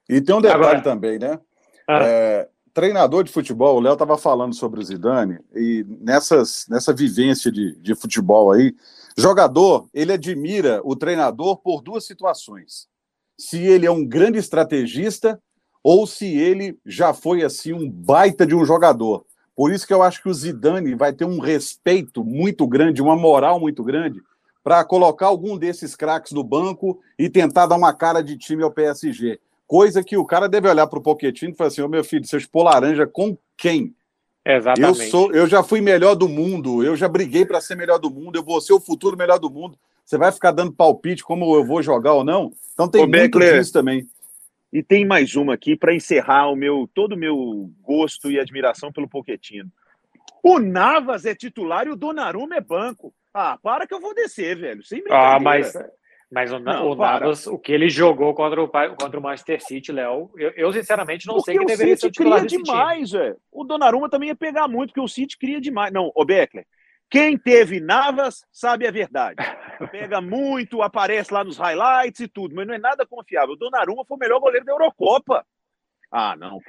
E 0.07 0.21
tem 0.21 0.33
um 0.33 0.39
detalhe 0.39 0.63
Agora... 0.63 0.81
também, 0.81 1.19
né? 1.19 1.37
Ah. 1.85 1.99
É, 2.03 2.49
treinador 2.73 3.25
de 3.25 3.33
futebol, 3.33 3.75
o 3.75 3.81
Léo 3.81 3.93
estava 3.93 4.17
falando 4.17 4.55
sobre 4.55 4.79
o 4.79 4.83
Zidane, 4.83 5.39
e 5.53 5.85
nessas, 5.99 6.65
nessa 6.69 6.93
vivência 6.93 7.51
de, 7.51 7.75
de 7.75 7.95
futebol 7.95 8.49
aí, 8.49 8.73
jogador, 9.17 9.89
ele 9.93 10.13
admira 10.13 10.79
o 10.85 10.95
treinador 10.95 11.57
por 11.57 11.81
duas 11.81 12.05
situações. 12.05 12.87
Se 13.37 13.61
ele 13.61 13.85
é 13.85 13.91
um 13.91 14.05
grande 14.05 14.39
estrategista 14.39 15.39
ou 15.83 16.05
se 16.05 16.25
ele 16.25 16.77
já 16.85 17.13
foi 17.13 17.43
assim 17.43 17.73
um 17.73 17.89
baita 17.89 18.45
de 18.45 18.55
um 18.55 18.65
jogador. 18.65 19.25
Por 19.55 19.71
isso 19.71 19.87
que 19.87 19.93
eu 19.93 20.03
acho 20.03 20.21
que 20.21 20.29
o 20.29 20.33
Zidane 20.33 20.95
vai 20.95 21.13
ter 21.13 21.25
um 21.25 21.39
respeito 21.39 22.23
muito 22.23 22.67
grande, 22.67 23.01
uma 23.01 23.15
moral 23.15 23.59
muito 23.59 23.83
grande 23.83 24.21
para 24.63 24.83
colocar 24.83 25.27
algum 25.27 25.57
desses 25.57 25.95
craques 25.95 26.33
no 26.33 26.43
banco 26.43 26.99
e 27.17 27.29
tentar 27.29 27.67
dar 27.67 27.77
uma 27.77 27.93
cara 27.93 28.21
de 28.21 28.37
time 28.37 28.63
ao 28.63 28.71
PSG. 28.71 29.39
Coisa 29.65 30.03
que 30.03 30.17
o 30.17 30.25
cara 30.25 30.49
deve 30.49 30.69
olhar 30.69 30.87
para 30.87 30.99
o 30.99 31.01
Pochettino 31.01 31.53
e 31.53 31.55
falar 31.55 31.69
assim: 31.69 31.81
Ô 31.81 31.85
oh, 31.85 31.89
meu 31.89 32.03
filho, 32.03 32.25
você 32.25 32.35
expor 32.35 32.65
laranja 32.65 33.07
com 33.07 33.37
quem? 33.55 33.95
Exatamente. 34.45 35.03
Eu, 35.05 35.09
sou, 35.09 35.31
eu 35.31 35.47
já 35.47 35.63
fui 35.63 35.79
melhor 35.79 36.15
do 36.15 36.27
mundo, 36.27 36.83
eu 36.83 36.95
já 36.95 37.07
briguei 37.07 37.45
para 37.45 37.61
ser 37.61 37.75
melhor 37.75 37.97
do 37.97 38.11
mundo, 38.11 38.37
eu 38.37 38.43
vou 38.43 38.59
ser 38.59 38.73
o 38.73 38.79
futuro 38.79 39.17
melhor 39.17 39.39
do 39.39 39.49
mundo. 39.49 39.77
Você 40.07 40.17
vai 40.17 40.31
ficar 40.31 40.51
dando 40.51 40.71
palpite 40.71 41.21
como 41.21 41.53
eu 41.53 41.65
vou 41.65 41.83
jogar 41.83 42.13
ou 42.13 42.23
não? 42.23 42.53
Então 42.71 42.89
tem 42.89 43.01
Ô, 43.01 43.03
muito 43.03 43.11
Beckler, 43.11 43.59
disso 43.59 43.73
também. 43.73 44.07
E 44.71 44.81
tem 44.81 45.05
mais 45.05 45.35
uma 45.35 45.53
aqui 45.53 45.75
para 45.75 45.93
encerrar 45.93 46.49
o 46.49 46.55
meu 46.55 46.89
todo 46.93 47.11
o 47.11 47.17
meu 47.17 47.69
gosto 47.81 48.31
e 48.31 48.39
admiração 48.39 48.89
pelo 48.89 49.09
Pochettino. 49.09 49.69
O 50.41 50.59
Navas 50.59 51.25
é 51.25 51.35
titular 51.35 51.87
e 51.87 51.89
o 51.89 51.95
Donnarumma 51.97 52.55
é 52.55 52.61
banco. 52.61 53.13
Ah, 53.33 53.59
para 53.61 53.85
que 53.85 53.93
eu 53.93 53.99
vou 53.99 54.15
descer, 54.15 54.57
velho. 54.57 54.81
Sem 54.81 55.03
ah, 55.09 55.41
mas 55.41 55.73
mas 56.31 56.53
o, 56.53 56.59
não, 56.59 56.91
o 56.91 56.95
Navas, 56.95 57.45
o 57.45 57.57
que 57.57 57.73
ele 57.73 57.89
jogou 57.89 58.33
contra 58.33 58.63
o, 58.63 58.69
contra 58.69 59.19
o 59.19 59.21
Manchester 59.21 59.61
City, 59.61 59.91
Léo, 59.91 60.31
eu, 60.37 60.51
eu, 60.55 60.73
sinceramente 60.73 61.27
não 61.27 61.35
porque 61.35 61.51
sei 61.51 61.59
que 61.59 61.65
deveria 61.65 61.97
ser 61.97 62.07
o 62.07 62.11
titular 62.11 62.45
cria 62.45 62.59
demais, 62.59 63.11
velho. 63.11 63.37
O 63.51 63.65
Donnarumma 63.65 64.09
também 64.09 64.29
ia 64.29 64.35
pegar 64.35 64.69
muito, 64.69 64.89
porque 64.89 65.01
o 65.01 65.07
City 65.07 65.37
cria 65.37 65.59
demais. 65.59 65.91
Não, 65.91 66.11
o 66.15 66.25
Beckler, 66.25 66.65
quem 67.09 67.37
teve 67.37 67.81
Navas 67.81 68.45
sabe 68.53 68.87
a 68.87 68.91
verdade. 68.91 69.35
Pega 69.91 70.21
muito, 70.21 70.81
aparece 70.81 71.33
lá 71.33 71.43
nos 71.43 71.57
highlights 71.57 72.19
e 72.19 72.27
tudo, 72.27 72.55
mas 72.55 72.67
não 72.67 72.73
é 72.73 72.77
nada 72.77 73.05
confiável. 73.05 73.53
O 73.53 73.57
Donnarumma 73.57 74.05
foi 74.05 74.17
o 74.17 74.19
melhor 74.19 74.39
goleiro 74.39 74.65
da 74.65 74.71
Eurocopa. 74.71 75.45
Ah, 76.11 76.35
não. 76.35 76.59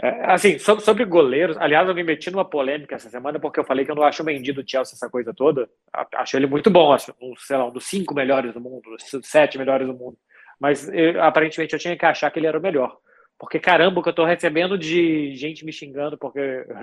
É, 0.00 0.32
assim, 0.32 0.58
sobre, 0.58 0.82
sobre, 0.82 1.04
goleiros, 1.04 1.56
aliás, 1.58 1.86
eu 1.86 1.94
me 1.94 2.02
meti 2.02 2.30
numa 2.30 2.44
polêmica 2.44 2.94
essa 2.94 3.10
semana 3.10 3.38
porque 3.38 3.60
eu 3.60 3.64
falei 3.64 3.84
que 3.84 3.90
eu 3.90 3.94
não 3.94 4.02
acho 4.02 4.22
o 4.22 4.26
Mendy 4.26 4.50
do 4.52 4.68
Chelsea 4.68 4.94
essa 4.94 5.10
coisa 5.10 5.34
toda. 5.34 5.68
Acho 6.14 6.36
ele 6.36 6.46
muito 6.46 6.70
bom, 6.70 6.92
acho, 6.92 7.14
um, 7.20 7.34
sei 7.36 7.56
lá, 7.56 7.66
um 7.66 7.72
dos 7.72 7.84
cinco 7.86 8.14
melhores 8.14 8.54
do 8.54 8.60
mundo, 8.60 8.82
dos 8.82 9.28
sete 9.28 9.58
melhores 9.58 9.86
do 9.86 9.94
mundo. 9.94 10.16
Mas 10.58 10.88
eu, 10.88 11.22
aparentemente 11.22 11.74
eu 11.74 11.78
tinha 11.78 11.96
que 11.96 12.06
achar 12.06 12.30
que 12.30 12.38
ele 12.38 12.46
era 12.46 12.58
o 12.58 12.62
melhor. 12.62 12.96
Porque 13.42 13.58
caramba, 13.58 13.98
o 13.98 14.02
que 14.04 14.08
eu 14.08 14.14
tô 14.14 14.24
recebendo 14.24 14.78
de 14.78 15.34
gente 15.34 15.64
me 15.64 15.72
xingando 15.72 16.16
porque 16.16 16.38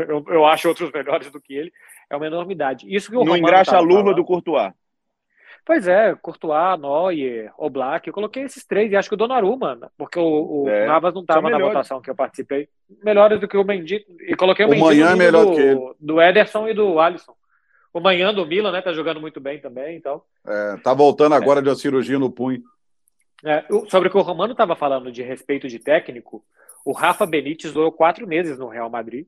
eu, 0.09 0.25
eu 0.27 0.45
acho 0.45 0.67
outros 0.67 0.91
melhores 0.91 1.31
do 1.31 1.39
que 1.39 1.55
ele 1.55 1.71
é 2.09 2.17
uma 2.17 2.27
enormidade. 2.27 2.85
Isso 2.93 3.09
que 3.09 3.15
o 3.15 3.23
Não 3.23 3.37
engraxa 3.37 3.77
a 3.77 3.79
luva 3.79 4.01
falando, 4.01 4.15
do 4.17 4.25
Courtois. 4.25 4.73
Pois 5.65 5.87
é, 5.87 6.13
Courtois, 6.15 6.77
Neuer, 6.77 7.53
Oblak, 7.57 8.05
eu 8.05 8.13
coloquei 8.13 8.43
esses 8.43 8.65
três 8.65 8.91
e 8.91 8.97
acho 8.97 9.07
que 9.07 9.15
o 9.15 9.17
Donnarumma, 9.17 9.89
porque 9.97 10.19
o, 10.19 10.63
o 10.63 10.69
é, 10.69 10.85
Navas 10.85 11.13
não 11.13 11.21
estava 11.21 11.49
na 11.49 11.57
votação 11.57 12.01
que 12.01 12.09
eu 12.09 12.15
participei. 12.15 12.67
Melhores 13.01 13.39
do 13.39 13.47
que 13.47 13.55
o 13.55 13.63
Mendy, 13.63 14.05
e 14.27 14.35
coloquei 14.35 14.65
o, 14.65 14.67
o 14.67 14.71
Mendy 14.71 15.01
é 15.01 15.15
melhor 15.15 15.45
do, 15.45 15.53
que 15.53 15.61
ele. 15.61 15.79
do 15.97 16.21
Ederson 16.21 16.67
e 16.67 16.73
do 16.73 16.99
Alisson. 16.99 17.35
O 17.93 18.01
Manhã 18.01 18.33
do 18.33 18.45
Milan, 18.45 18.73
né, 18.73 18.81
tá 18.81 18.91
jogando 18.91 19.21
muito 19.21 19.39
bem 19.39 19.61
também, 19.61 19.95
então. 19.95 20.21
É, 20.45 20.75
tá 20.83 20.93
voltando 20.93 21.35
agora 21.35 21.61
é. 21.61 21.63
de 21.63 21.69
uma 21.69 21.75
cirurgia 21.75 22.19
no 22.19 22.29
punho. 22.29 22.61
É, 23.45 23.65
sobre 23.87 24.09
o 24.09 24.11
que 24.11 24.17
o 24.17 24.21
Romano 24.21 24.51
estava 24.51 24.75
falando 24.75 25.11
de 25.11 25.23
respeito 25.23 25.67
de 25.67 25.79
técnico, 25.79 26.43
o 26.83 26.91
Rafa 26.91 27.25
Benítez 27.25 27.73
durou 27.73 27.91
quatro 27.91 28.27
meses 28.27 28.57
no 28.57 28.67
Real 28.67 28.89
Madrid 28.89 29.25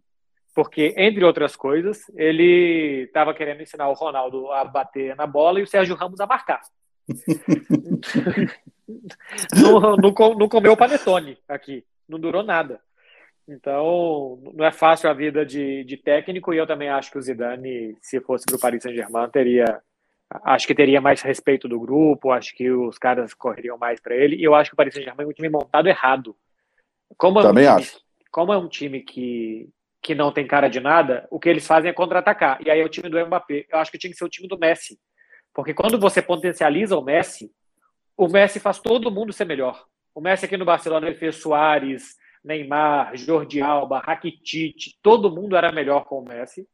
porque, 0.53 0.93
entre 0.97 1.23
outras 1.23 1.55
coisas, 1.55 2.01
ele 2.15 3.03
estava 3.03 3.33
querendo 3.33 3.61
ensinar 3.61 3.87
o 3.87 3.93
Ronaldo 3.93 4.51
a 4.51 4.65
bater 4.65 5.15
na 5.15 5.25
bola 5.25 5.59
e 5.59 5.63
o 5.63 5.67
Sérgio 5.67 5.95
Ramos 5.95 6.19
a 6.19 6.27
marcar. 6.27 6.61
não, 9.55 9.95
não, 9.95 10.13
não 10.35 10.49
comeu 10.49 10.75
panetone 10.75 11.37
aqui, 11.47 11.85
não 12.07 12.19
durou 12.19 12.43
nada. 12.43 12.81
Então, 13.47 14.41
não 14.53 14.65
é 14.65 14.71
fácil 14.71 15.09
a 15.09 15.13
vida 15.13 15.45
de, 15.45 15.83
de 15.83 15.97
técnico 15.97 16.53
e 16.53 16.57
eu 16.57 16.67
também 16.67 16.89
acho 16.89 17.11
que 17.11 17.17
o 17.17 17.21
Zidane, 17.21 17.97
se 18.01 18.19
fosse 18.19 18.45
para 18.45 18.55
o 18.55 18.59
Paris 18.59 18.83
Saint-Germain, 18.83 19.29
teria 19.29 19.81
acho 20.43 20.67
que 20.67 20.75
teria 20.75 21.01
mais 21.01 21.21
respeito 21.21 21.67
do 21.67 21.79
grupo, 21.79 22.31
acho 22.31 22.55
que 22.55 22.69
os 22.71 22.97
caras 22.97 23.33
correriam 23.33 23.77
mais 23.77 23.99
para 23.99 24.15
ele. 24.15 24.35
E 24.35 24.43
eu 24.43 24.55
acho 24.55 24.69
que 24.69 24.73
o 24.73 24.77
Paris 24.77 24.93
Saint-Germain 24.93 25.25
é 25.25 25.29
um 25.29 25.33
time 25.33 25.49
montado 25.49 25.87
errado. 25.87 26.35
Como 27.17 27.39
é 27.39 27.43
Também 27.43 27.67
um 27.67 27.75
time, 27.75 27.81
acho. 27.81 27.99
Como 28.31 28.53
é 28.53 28.57
um 28.57 28.67
time 28.67 29.01
que 29.01 29.69
que 30.01 30.15
não 30.15 30.31
tem 30.31 30.47
cara 30.47 30.67
de 30.67 30.79
nada, 30.79 31.27
o 31.29 31.39
que 31.39 31.47
eles 31.47 31.67
fazem 31.67 31.91
é 31.91 31.93
contra-atacar. 31.93 32.59
E 32.65 32.71
aí 32.71 32.79
é 32.79 32.83
o 32.83 32.89
time 32.89 33.07
do 33.07 33.23
Mbappé. 33.23 33.67
Eu 33.69 33.77
acho 33.77 33.91
que 33.91 33.99
tinha 33.99 34.09
que 34.09 34.17
ser 34.17 34.25
o 34.25 34.29
time 34.29 34.47
do 34.47 34.57
Messi. 34.57 34.99
Porque 35.53 35.73
quando 35.73 35.99
você 35.99 36.21
potencializa 36.21 36.97
o 36.97 37.03
Messi, 37.03 37.51
o 38.17 38.27
Messi 38.27 38.59
faz 38.59 38.79
todo 38.79 39.11
mundo 39.11 39.31
ser 39.31 39.45
melhor. 39.45 39.85
O 40.15 40.19
Messi 40.19 40.45
aqui 40.45 40.57
no 40.57 40.65
Barcelona 40.65 41.07
ele 41.07 41.15
fez 41.15 41.35
Soares, 41.35 42.15
Neymar, 42.43 43.15
Jordi 43.15 43.61
Alba, 43.61 43.99
Rakitic, 43.99 44.95
todo 45.03 45.33
mundo 45.33 45.55
era 45.55 45.71
melhor 45.71 46.05
com 46.05 46.19
o 46.19 46.25
Messi. 46.25 46.67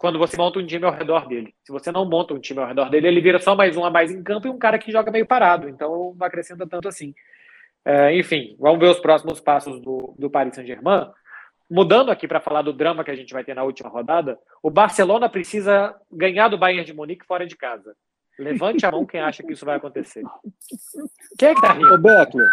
Quando 0.00 0.18
você 0.18 0.36
monta 0.36 0.58
um 0.58 0.66
time 0.66 0.84
ao 0.84 0.92
redor 0.92 1.26
dele. 1.26 1.54
Se 1.64 1.72
você 1.72 1.90
não 1.90 2.08
monta 2.08 2.34
um 2.34 2.38
time 2.38 2.60
ao 2.60 2.66
redor 2.66 2.88
dele, 2.88 3.08
ele 3.08 3.20
vira 3.20 3.38
só 3.38 3.54
mais 3.54 3.76
um 3.76 3.84
a 3.84 3.90
mais 3.90 4.10
em 4.10 4.22
campo 4.22 4.46
e 4.46 4.50
um 4.50 4.58
cara 4.58 4.78
que 4.78 4.92
joga 4.92 5.10
meio 5.10 5.26
parado. 5.26 5.68
Então 5.68 6.14
não 6.18 6.26
acrescenta 6.26 6.66
tanto 6.66 6.88
assim. 6.88 7.14
É, 7.84 8.14
enfim, 8.14 8.56
vamos 8.58 8.78
ver 8.78 8.90
os 8.90 9.00
próximos 9.00 9.40
passos 9.40 9.80
do, 9.80 10.14
do 10.18 10.30
Paris 10.30 10.54
Saint-Germain. 10.54 11.10
Mudando 11.70 12.10
aqui 12.10 12.26
para 12.26 12.40
falar 12.40 12.62
do 12.62 12.72
drama 12.72 13.04
que 13.04 13.10
a 13.10 13.16
gente 13.16 13.32
vai 13.32 13.44
ter 13.44 13.54
na 13.54 13.62
última 13.62 13.90
rodada, 13.90 14.38
o 14.62 14.70
Barcelona 14.70 15.28
precisa 15.28 15.94
ganhar 16.10 16.48
do 16.48 16.56
Bayern 16.56 16.84
de 16.84 16.94
Munique 16.94 17.26
fora 17.26 17.46
de 17.46 17.56
casa. 17.56 17.94
Levante 18.38 18.86
a 18.86 18.92
mão 18.92 19.04
quem 19.04 19.20
acha 19.20 19.42
que 19.42 19.52
isso 19.52 19.66
vai 19.66 19.76
acontecer. 19.76 20.22
Quem 21.38 21.48
é 21.48 21.54
que 21.54 21.60
tá 21.60 21.72
rindo? 21.72 21.92
Ô, 21.92 21.98
Beckler, 21.98 22.48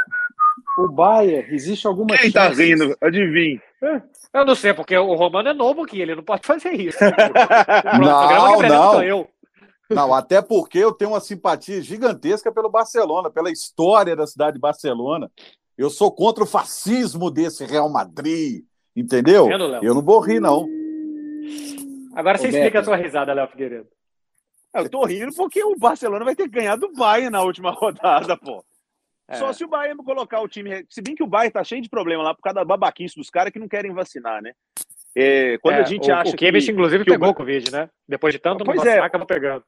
o 0.77 0.87
Bayern, 0.89 1.53
existe 1.53 1.87
alguma 1.87 2.17
Quem 2.17 2.31
tá 2.31 2.49
rindo? 2.49 2.95
Adivinhe. 3.01 3.61
Eu 4.33 4.45
não 4.45 4.55
sei, 4.55 4.73
porque 4.73 4.97
o 4.97 5.15
Romano 5.15 5.49
é 5.49 5.53
novo 5.53 5.83
aqui, 5.83 6.01
ele 6.01 6.15
não 6.15 6.23
pode 6.23 6.45
fazer 6.45 6.73
isso. 6.73 6.97
não, 8.01 8.61
não. 8.61 9.03
Eu. 9.03 9.27
Não, 9.89 10.13
até 10.13 10.41
porque 10.41 10.79
eu 10.79 10.91
tenho 10.91 11.11
uma 11.11 11.19
simpatia 11.19 11.81
gigantesca 11.81 12.51
pelo 12.51 12.69
Barcelona, 12.69 13.29
pela 13.29 13.51
história 13.51 14.15
da 14.15 14.25
cidade 14.25 14.53
de 14.53 14.59
Barcelona. 14.59 15.31
Eu 15.77 15.89
sou 15.89 16.11
contra 16.11 16.43
o 16.43 16.47
fascismo 16.47 17.29
desse 17.29 17.65
Real 17.65 17.89
Madrid, 17.89 18.63
entendeu? 18.95 19.49
eu 19.81 19.93
não 19.93 20.01
vou 20.01 20.19
rir, 20.19 20.39
não. 20.39 20.67
Agora 22.15 22.37
você 22.37 22.47
explica 22.47 22.79
a 22.79 22.83
sua 22.83 22.95
risada, 22.95 23.33
Léo 23.33 23.47
Figueiredo. 23.49 23.87
Eu 24.73 24.89
tô 24.89 25.05
rindo 25.05 25.33
porque 25.33 25.63
o 25.63 25.77
Barcelona 25.77 26.25
vai 26.25 26.35
ter 26.35 26.49
ganhado 26.49 26.87
o 26.87 26.93
Bayern 26.93 27.29
na 27.29 27.41
última 27.41 27.71
rodada, 27.75 28.35
pô. 28.35 28.63
É. 29.27 29.35
Só 29.35 29.51
se 29.51 29.63
o 29.63 29.67
Bayern 29.67 29.97
colocar 30.03 30.41
o 30.41 30.47
time. 30.47 30.85
Se 30.89 31.01
bem 31.01 31.15
que 31.15 31.23
o 31.23 31.27
Bayern 31.27 31.51
tá 31.51 31.63
cheio 31.63 31.81
de 31.81 31.89
problema 31.89 32.23
lá 32.23 32.33
por 32.33 32.41
causa 32.41 32.55
da 32.55 32.65
babaquice 32.65 33.15
dos 33.15 33.29
caras 33.29 33.51
que 33.51 33.59
não 33.59 33.67
querem 33.67 33.93
vacinar, 33.93 34.41
né? 34.41 34.53
É, 35.15 35.57
quando 35.59 35.75
é, 35.75 35.79
a 35.79 35.83
gente 35.83 36.11
o, 36.11 36.15
acha. 36.15 36.31
O 36.31 36.35
Kimmich, 36.35 36.69
inclusive, 36.69 37.03
que 37.03 37.11
pegou 37.11 37.29
o 37.29 37.33
Covid, 37.33 37.71
né? 37.71 37.89
Depois 38.07 38.33
de 38.33 38.39
tanto 38.39 38.63
pois 38.63 38.77
não 38.77 38.83
vacinar, 38.83 39.03
é. 39.03 39.07
acaba 39.07 39.25
pegando. 39.25 39.63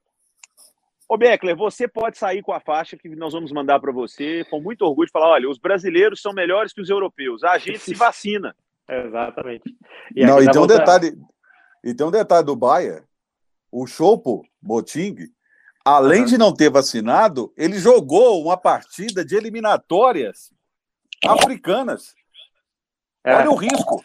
Ô, 1.10 1.18
Beckler, 1.18 1.56
você 1.56 1.88
pode 1.88 2.18
sair 2.18 2.42
com 2.42 2.52
a 2.52 2.60
faixa 2.60 2.98
que 2.98 3.08
nós 3.16 3.32
vamos 3.32 3.52
mandar 3.52 3.80
para 3.80 3.94
você, 3.94 4.46
com 4.50 4.60
muito 4.60 4.82
orgulho, 4.84 5.08
de 5.08 5.12
falar: 5.12 5.30
olha, 5.30 5.50
os 5.50 5.58
brasileiros 5.58 6.22
são 6.22 6.34
melhores 6.34 6.74
que 6.74 6.82
os 6.82 6.90
europeus. 6.90 7.44
A 7.44 7.58
gente 7.58 7.80
se 7.80 7.94
vacina. 7.96 8.54
Exatamente. 8.90 9.64
E 10.16 10.26
não, 10.26 10.42
e 10.42 10.52
tem, 10.52 10.62
um 10.62 10.68
detalhe, 10.68 11.18
e 11.84 11.94
tem 11.94 12.06
um 12.06 12.12
detalhe 12.12 12.46
do 12.46 12.56
Bayern. 12.56 13.04
O 13.72 13.88
Chopo 13.88 14.44
Boting 14.62 15.16
além 15.88 16.25
de 16.25 16.38
não 16.38 16.53
ter 16.53 16.70
vacinado, 16.70 17.53
ele 17.56 17.79
jogou 17.79 18.44
uma 18.44 18.58
partida 18.58 19.24
de 19.24 19.36
eliminatórias 19.36 20.51
africanas. 21.25 22.13
É. 23.24 23.36
Olha 23.36 23.51
o 23.51 23.56
risco. 23.56 24.01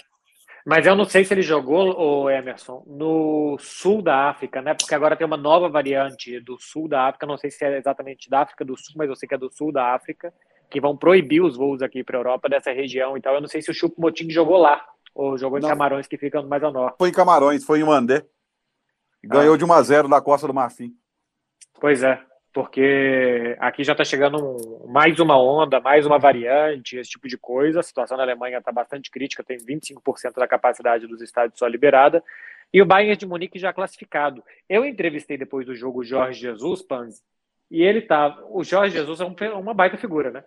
Mas 0.64 0.86
eu 0.86 0.94
não 0.94 1.04
sei 1.04 1.24
se 1.24 1.34
ele 1.34 1.42
jogou, 1.42 1.98
o 1.98 2.30
Emerson, 2.30 2.84
no 2.86 3.56
sul 3.58 4.00
da 4.00 4.30
África, 4.30 4.62
né? 4.62 4.74
Porque 4.74 4.94
agora 4.94 5.16
tem 5.16 5.26
uma 5.26 5.36
nova 5.36 5.68
variante 5.68 6.38
do 6.38 6.56
sul 6.56 6.86
da 6.86 7.08
África. 7.08 7.26
Não 7.26 7.36
sei 7.36 7.50
se 7.50 7.64
é 7.64 7.76
exatamente 7.76 8.30
da 8.30 8.42
África 8.42 8.64
do 8.64 8.76
Sul, 8.76 8.94
mas 8.96 9.08
eu 9.08 9.16
sei 9.16 9.28
que 9.28 9.34
é 9.34 9.38
do 9.38 9.50
sul 9.50 9.72
da 9.72 9.92
África, 9.92 10.32
que 10.70 10.80
vão 10.80 10.96
proibir 10.96 11.42
os 11.42 11.56
voos 11.56 11.82
aqui 11.82 12.04
para 12.04 12.16
a 12.16 12.20
Europa 12.20 12.48
dessa 12.48 12.70
região. 12.70 13.16
Então 13.16 13.34
eu 13.34 13.40
não 13.40 13.48
sei 13.48 13.60
se 13.60 13.72
o 13.72 13.74
Chupo 13.74 14.00
Moting 14.00 14.30
jogou 14.30 14.56
lá 14.56 14.84
ou 15.12 15.36
jogou 15.36 15.58
em 15.58 15.62
não. 15.62 15.68
Camarões, 15.68 16.06
que 16.06 16.16
ficam 16.16 16.46
mais 16.46 16.62
ao 16.62 16.72
norte. 16.72 16.96
Foi 16.96 17.08
em 17.08 17.12
Camarões, 17.12 17.64
foi 17.64 17.80
em 17.80 17.84
Mandé. 17.84 18.24
Ganhou 19.24 19.54
ah. 19.54 19.58
de 19.58 19.64
1 19.64 19.72
a 19.72 19.82
0 19.82 20.08
da 20.08 20.20
Costa 20.20 20.46
do 20.46 20.54
Marfim. 20.54 20.94
Pois 21.80 22.02
é, 22.02 22.20
porque 22.52 23.56
aqui 23.58 23.82
já 23.82 23.92
está 23.92 24.04
chegando 24.04 24.56
mais 24.86 25.18
uma 25.18 25.40
onda, 25.40 25.80
mais 25.80 26.04
uma 26.04 26.18
variante, 26.18 26.96
esse 26.96 27.10
tipo 27.10 27.26
de 27.26 27.38
coisa. 27.38 27.80
A 27.80 27.82
situação 27.82 28.16
na 28.16 28.22
Alemanha 28.22 28.58
está 28.58 28.70
bastante 28.70 29.10
crítica, 29.10 29.42
tem 29.42 29.56
25% 29.56 30.34
da 30.36 30.46
capacidade 30.46 31.06
dos 31.06 31.22
estádios 31.22 31.58
só 31.58 31.66
liberada. 31.66 32.22
E 32.72 32.80
o 32.80 32.86
Bayern 32.86 33.16
de 33.16 33.26
Munique 33.26 33.58
já 33.58 33.72
classificado. 33.72 34.42
Eu 34.68 34.84
entrevistei 34.84 35.36
depois 35.36 35.66
do 35.66 35.74
jogo 35.74 36.00
o 36.00 36.04
Jorge 36.04 36.40
Jesus, 36.40 36.82
Panzi, 36.82 37.22
e 37.70 37.82
ele 37.82 38.02
tá. 38.02 38.38
O 38.50 38.62
Jorge 38.62 38.96
Jesus 38.96 39.20
é 39.20 39.24
um, 39.24 39.34
uma 39.58 39.74
baita 39.74 39.96
figura, 39.96 40.30
né? 40.30 40.44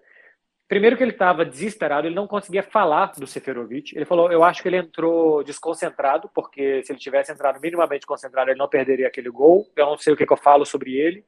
Primeiro 0.67 0.97
que 0.97 1.04
ele 1.04 1.12
estava 1.12 1.45
desesperado, 1.45 2.08
ele 2.08 2.15
não 2.15 2.28
conseguia 2.28 2.63
falar 2.63 3.12
do 3.17 3.28
Seferovic. 3.28 3.95
Ele 3.95 4.06
falou: 4.06 4.32
Eu 4.32 4.43
acho 4.43 4.63
que 4.63 4.67
ele 4.67 4.78
entrou 4.78 5.43
desconcentrado, 5.43 6.30
porque 6.34 6.84
se 6.84 6.91
ele 6.91 6.99
tivesse 6.99 7.32
entrado 7.32 7.60
minimamente 7.62 8.06
concentrado, 8.06 8.49
ele 8.49 8.58
não 8.58 8.67
perderia 8.67 9.08
aquele 9.08 9.30
gol. 9.30 9.67
Eu 9.75 9.86
não 9.86 9.97
sei 9.97 10.13
o 10.13 10.17
que, 10.17 10.25
que 10.25 10.34
eu 10.34 10.38
falo 10.38 10.65
sobre 10.65 10.95
ele. 10.95 11.23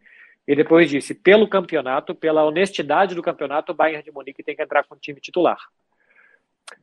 E 0.48 0.56
depois 0.56 0.90
disse: 0.90 1.14
pelo 1.14 1.48
campeonato, 1.48 2.16
pela 2.16 2.44
honestidade 2.46 3.14
do 3.14 3.22
campeonato, 3.22 3.72
o 3.72 3.76
Bayern 3.76 4.04
de 4.04 4.12
Munique 4.12 4.42
tem 4.42 4.56
que 4.56 4.64
entrar 4.64 4.84
com 4.86 4.96
o 4.96 5.00
time 5.00 5.20
titular. 5.20 5.60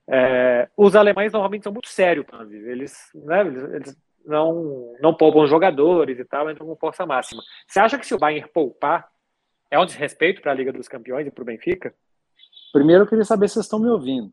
É, 0.06 0.68
os 0.76 0.94
alemães 0.94 1.32
normalmente 1.32 1.64
são 1.64 1.72
muito 1.72 1.88
sérios, 1.88 2.26
eles, 2.50 3.10
né, 3.14 3.40
eles 3.40 3.96
não, 4.24 4.94
não 5.00 5.14
poupam 5.14 5.46
jogadores 5.46 6.18
e 6.18 6.24
tal, 6.24 6.50
entram 6.50 6.66
com 6.66 6.76
força 6.76 7.04
máxima. 7.04 7.42
Você 7.66 7.80
acha 7.80 7.98
que 7.98 8.06
se 8.06 8.14
o 8.14 8.18
Bayern 8.18 8.48
poupar, 8.50 9.08
é 9.70 9.78
um 9.78 9.84
desrespeito 9.84 10.40
para 10.40 10.52
a 10.52 10.54
Liga 10.54 10.72
dos 10.72 10.88
Campeões 10.88 11.26
e 11.26 11.30
para 11.30 11.42
o 11.42 11.44
Benfica? 11.44 11.94
Primeiro 12.74 13.04
eu 13.04 13.06
queria 13.06 13.24
saber 13.24 13.46
se 13.46 13.54
vocês 13.54 13.66
estão 13.66 13.78
me 13.78 13.88
ouvindo. 13.88 14.32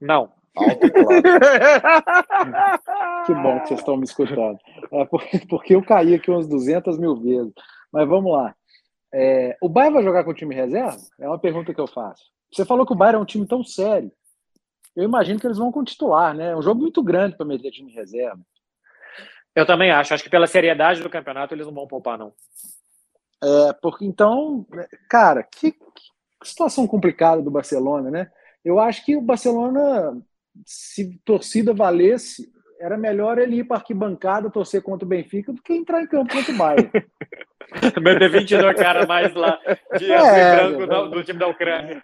Não. 0.00 0.32
Alto, 0.56 0.90
claro. 0.90 1.22
que 3.24 3.32
bom 3.32 3.60
que 3.60 3.68
vocês 3.68 3.78
estão 3.78 3.96
me 3.96 4.02
escutando. 4.02 4.58
É 4.90 5.04
porque 5.48 5.76
eu 5.76 5.84
caí 5.84 6.12
aqui 6.12 6.28
umas 6.28 6.48
200 6.48 6.98
mil 6.98 7.14
vezes. 7.14 7.52
Mas 7.92 8.08
vamos 8.08 8.32
lá. 8.32 8.56
É, 9.14 9.56
o 9.62 9.68
Bayern 9.68 9.94
vai 9.94 10.02
jogar 10.02 10.24
com 10.24 10.32
o 10.32 10.34
time 10.34 10.52
reserva? 10.52 10.96
É 11.20 11.28
uma 11.28 11.38
pergunta 11.38 11.72
que 11.72 11.80
eu 11.80 11.86
faço. 11.86 12.24
Você 12.52 12.64
falou 12.64 12.84
que 12.84 12.92
o 12.92 12.96
Bayern 12.96 13.20
é 13.20 13.22
um 13.22 13.24
time 13.24 13.46
tão 13.46 13.62
sério. 13.62 14.10
Eu 14.96 15.04
imagino 15.04 15.38
que 15.38 15.46
eles 15.46 15.58
vão 15.58 15.70
com 15.70 15.84
titular, 15.84 16.34
né? 16.34 16.50
É 16.50 16.56
um 16.56 16.62
jogo 16.62 16.80
muito 16.80 17.00
grande 17.04 17.36
para 17.36 17.46
meter 17.46 17.70
time 17.70 17.92
reserva. 17.92 18.40
Eu 19.54 19.64
também 19.64 19.92
acho. 19.92 20.12
Acho 20.12 20.24
que 20.24 20.30
pela 20.30 20.48
seriedade 20.48 21.04
do 21.04 21.10
campeonato 21.10 21.54
eles 21.54 21.66
não 21.66 21.72
vão 21.72 21.86
poupar, 21.86 22.18
não. 22.18 22.32
É, 23.40 23.72
porque 23.74 24.04
então, 24.04 24.66
cara, 25.08 25.44
que, 25.44 25.72
situação 26.46 26.86
complicada 26.86 27.42
do 27.42 27.50
Barcelona, 27.50 28.10
né? 28.10 28.30
Eu 28.64 28.78
acho 28.78 29.04
que 29.04 29.16
o 29.16 29.20
Barcelona, 29.20 30.16
se 30.64 31.18
torcida 31.24 31.72
valesse, 31.72 32.50
era 32.80 32.96
melhor 32.96 33.38
ele 33.38 33.56
ir 33.56 33.64
para 33.64 33.76
arquibancada 33.76 34.50
torcer 34.50 34.82
contra 34.82 35.06
o 35.06 35.08
Benfica 35.08 35.52
do 35.52 35.62
que 35.62 35.72
entrar 35.72 36.02
em 36.02 36.06
campo 36.06 36.32
contra 36.32 36.52
o 36.52 36.56
Bayern. 36.56 36.90
Meter 38.02 38.30
22 38.30 38.76
cara 38.76 39.06
mais 39.06 39.34
lá 39.34 39.58
de 39.98 40.10
é, 40.10 40.56
branco 40.56 40.86
do, 40.86 41.10
do 41.10 41.24
time 41.24 41.38
da 41.38 41.48
Ucrânia. 41.48 42.02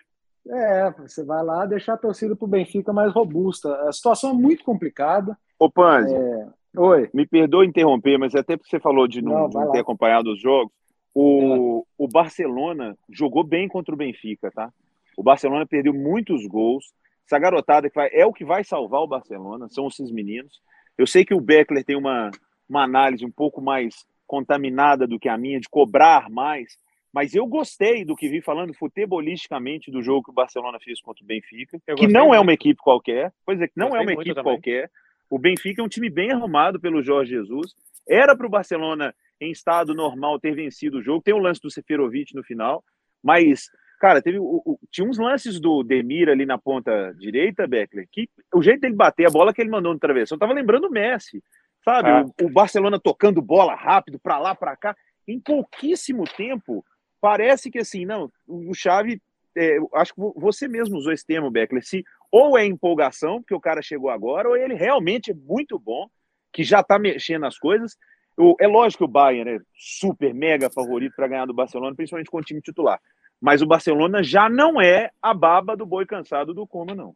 É, 0.48 0.90
você 0.98 1.24
vai 1.24 1.42
lá 1.44 1.64
deixar 1.66 1.94
a 1.94 1.98
torcida 1.98 2.34
para 2.34 2.44
o 2.44 2.48
Benfica 2.48 2.92
mais 2.92 3.12
robusta. 3.12 3.88
A 3.88 3.92
situação 3.92 4.30
é 4.30 4.34
muito 4.34 4.64
complicada. 4.64 5.38
Ô, 5.58 5.70
Panzi, 5.70 6.14
é... 6.14 6.46
Oi. 6.76 7.08
me 7.14 7.26
perdoa 7.26 7.64
interromper, 7.64 8.18
mas 8.18 8.34
até 8.34 8.56
porque 8.56 8.70
você 8.70 8.80
falou 8.80 9.06
de 9.06 9.22
não, 9.22 9.48
não 9.48 9.70
ter 9.70 9.80
acompanhado 9.80 10.32
os 10.32 10.40
jogos, 10.40 10.72
o, 11.14 11.86
o 11.98 12.08
Barcelona 12.08 12.96
jogou 13.10 13.44
bem 13.44 13.68
contra 13.68 13.94
o 13.94 13.98
Benfica, 13.98 14.50
tá? 14.50 14.72
O 15.16 15.22
Barcelona 15.22 15.66
perdeu 15.66 15.92
muitos 15.92 16.46
gols. 16.46 16.92
Essa 17.26 17.38
garotada 17.38 17.88
que 17.88 17.94
vai, 17.94 18.08
é 18.12 18.26
o 18.26 18.32
que 18.32 18.44
vai 18.44 18.64
salvar 18.64 19.00
o 19.00 19.06
Barcelona, 19.06 19.68
são 19.68 19.88
esses 19.88 20.10
meninos. 20.10 20.60
Eu 20.96 21.06
sei 21.06 21.24
que 21.24 21.34
o 21.34 21.40
Beckler 21.40 21.84
tem 21.84 21.96
uma, 21.96 22.30
uma 22.68 22.82
análise 22.82 23.24
um 23.24 23.30
pouco 23.30 23.60
mais 23.60 24.06
contaminada 24.26 25.06
do 25.06 25.18
que 25.18 25.28
a 25.28 25.36
minha, 25.36 25.60
de 25.60 25.68
cobrar 25.68 26.30
mais, 26.30 26.78
mas 27.12 27.34
eu 27.34 27.46
gostei 27.46 28.04
do 28.04 28.16
que 28.16 28.28
vi 28.28 28.40
falando 28.40 28.72
futebolisticamente 28.72 29.90
do 29.90 30.02
jogo 30.02 30.24
que 30.24 30.30
o 30.30 30.34
Barcelona 30.34 30.78
fez 30.80 31.00
contra 31.00 31.22
o 31.22 31.26
Benfica, 31.26 31.78
que 31.96 32.06
não 32.06 32.28
muito. 32.28 32.34
é 32.36 32.40
uma 32.40 32.52
equipe 32.54 32.80
qualquer, 32.80 33.30
pois 33.44 33.60
é, 33.60 33.66
que 33.66 33.74
não 33.76 33.90
gostei 33.90 34.00
é 34.00 34.04
uma 34.04 34.12
equipe 34.14 34.34
também. 34.34 34.52
qualquer. 34.54 34.90
O 35.28 35.38
Benfica 35.38 35.82
é 35.82 35.84
um 35.84 35.88
time 35.88 36.08
bem 36.08 36.30
arrumado 36.30 36.80
pelo 36.80 37.02
Jorge 37.02 37.32
Jesus. 37.32 37.74
Era 38.08 38.34
para 38.34 38.46
o 38.46 38.50
Barcelona 38.50 39.14
em 39.42 39.50
estado 39.50 39.94
normal 39.94 40.38
ter 40.38 40.54
vencido 40.54 40.98
o 40.98 41.02
jogo. 41.02 41.22
Tem 41.22 41.34
o 41.34 41.38
lance 41.38 41.60
do 41.60 41.70
Seferovic 41.70 42.34
no 42.34 42.44
final, 42.44 42.82
mas, 43.22 43.68
cara, 44.00 44.22
teve 44.22 44.38
o, 44.38 44.62
o, 44.64 44.78
tinha 44.90 45.06
uns 45.06 45.18
lances 45.18 45.60
do 45.60 45.82
Demir 45.82 46.28
ali 46.28 46.46
na 46.46 46.58
ponta 46.58 47.12
direita, 47.18 47.66
Beckler, 47.66 48.06
que 48.10 48.28
o 48.54 48.62
jeito 48.62 48.80
dele 48.80 48.94
bater 48.94 49.26
a 49.26 49.30
bola 49.30 49.52
que 49.52 49.60
ele 49.60 49.70
mandou 49.70 49.92
no 49.92 49.98
travessão, 49.98 50.38
tava 50.38 50.52
lembrando 50.52 50.86
o 50.86 50.90
Messi, 50.90 51.42
sabe? 51.84 52.08
Ah. 52.08 52.24
O, 52.40 52.46
o, 52.46 52.50
Barcelona 52.50 53.00
tocando 53.00 53.42
bola 53.42 53.74
rápido 53.74 54.18
para 54.18 54.38
lá, 54.38 54.54
para 54.54 54.76
cá, 54.76 54.96
em 55.26 55.40
pouquíssimo 55.40 56.24
tempo. 56.24 56.84
Parece 57.20 57.70
que 57.70 57.78
assim, 57.78 58.04
não, 58.04 58.30
o 58.46 58.74
Xavi, 58.74 59.20
é, 59.56 59.76
acho 59.94 60.14
que 60.14 60.20
você 60.36 60.66
mesmo 60.66 60.96
usou 60.96 61.12
esse 61.12 61.26
termo, 61.26 61.50
Beckler, 61.50 61.84
se 61.84 62.04
ou 62.30 62.56
é 62.56 62.64
empolgação, 62.64 63.40
porque 63.40 63.54
o 63.54 63.60
cara 63.60 63.82
chegou 63.82 64.08
agora, 64.08 64.48
ou 64.48 64.56
ele 64.56 64.74
realmente 64.74 65.30
é 65.30 65.34
muito 65.34 65.78
bom, 65.78 66.08
que 66.52 66.64
já 66.64 66.82
tá 66.82 66.98
mexendo 66.98 67.44
as 67.44 67.58
coisas, 67.58 67.96
o, 68.36 68.56
é 68.60 68.66
lógico 68.66 69.04
que 69.04 69.10
o 69.10 69.12
Bayern 69.12 69.50
é 69.50 69.60
super, 69.76 70.32
mega 70.34 70.70
favorito 70.70 71.14
para 71.14 71.28
ganhar 71.28 71.46
do 71.46 71.54
Barcelona, 71.54 71.94
principalmente 71.94 72.30
com 72.30 72.38
o 72.38 72.42
time 72.42 72.60
titular. 72.60 73.00
Mas 73.40 73.60
o 73.60 73.66
Barcelona 73.66 74.22
já 74.22 74.48
não 74.48 74.80
é 74.80 75.10
a 75.20 75.34
baba 75.34 75.76
do 75.76 75.84
boi 75.84 76.06
cansado 76.06 76.54
do 76.54 76.66
Coma, 76.66 76.94
não. 76.94 77.14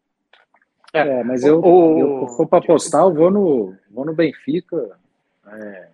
É, 0.93 1.01
é 1.01 1.25
mas 1.25 1.45
eu, 1.45 1.61
o, 1.61 1.99
eu 1.99 2.29
for 2.29 2.47
para 2.47 2.59
apostar, 2.59 3.03
eu 3.03 3.15
vou 3.15 3.31
no, 3.31 3.75
vou 3.91 4.05
no 4.05 4.15
Benfica. 4.15 4.99
É, 5.47 5.89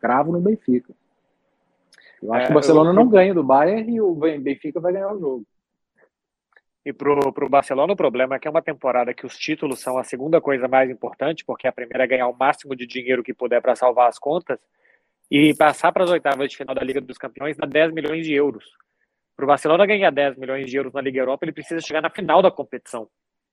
cravo 0.00 0.32
no 0.32 0.40
Benfica. 0.40 0.92
Eu 2.22 2.32
acho 2.32 2.42
é, 2.42 2.46
que 2.46 2.52
o 2.52 2.54
Barcelona 2.54 2.90
eu... 2.90 2.94
não 2.94 3.08
ganha 3.08 3.32
do 3.32 3.44
Bayern 3.44 3.94
e 3.94 4.00
o 4.00 4.14
Benfica 4.14 4.80
vai 4.80 4.92
ganhar 4.92 5.12
o 5.12 5.20
jogo. 5.20 5.46
E 6.86 6.92
pro, 6.92 7.32
pro 7.32 7.48
Barcelona 7.48 7.94
o 7.94 7.96
problema 7.96 8.36
é 8.36 8.38
que 8.38 8.46
é 8.46 8.50
uma 8.50 8.62
temporada 8.62 9.12
que 9.12 9.26
os 9.26 9.36
títulos 9.36 9.80
são 9.80 9.98
a 9.98 10.04
segunda 10.04 10.40
coisa 10.40 10.68
mais 10.68 10.88
importante, 10.88 11.44
porque 11.44 11.66
a 11.66 11.72
primeira 11.72 12.04
é 12.04 12.06
ganhar 12.06 12.28
o 12.28 12.32
máximo 12.32 12.76
de 12.76 12.86
dinheiro 12.86 13.24
que 13.24 13.34
puder 13.34 13.60
para 13.60 13.74
salvar 13.74 14.08
as 14.08 14.20
contas, 14.20 14.60
e 15.28 15.52
passar 15.56 15.90
para 15.90 16.04
as 16.04 16.10
oitavas 16.10 16.48
de 16.48 16.56
final 16.56 16.76
da 16.76 16.84
Liga 16.84 17.00
dos 17.00 17.18
Campeões 17.18 17.56
dá 17.56 17.66
10 17.66 17.92
milhões 17.92 18.24
de 18.24 18.32
euros. 18.32 18.64
Para 19.34 19.44
o 19.44 19.48
Barcelona 19.48 19.84
ganhar 19.84 20.12
10 20.12 20.36
milhões 20.36 20.70
de 20.70 20.76
euros 20.76 20.92
na 20.92 21.00
Liga 21.00 21.18
Europa, 21.18 21.44
ele 21.44 21.50
precisa 21.50 21.80
chegar 21.80 22.00
na 22.00 22.08
final 22.08 22.40
da 22.40 22.52
competição. 22.52 23.08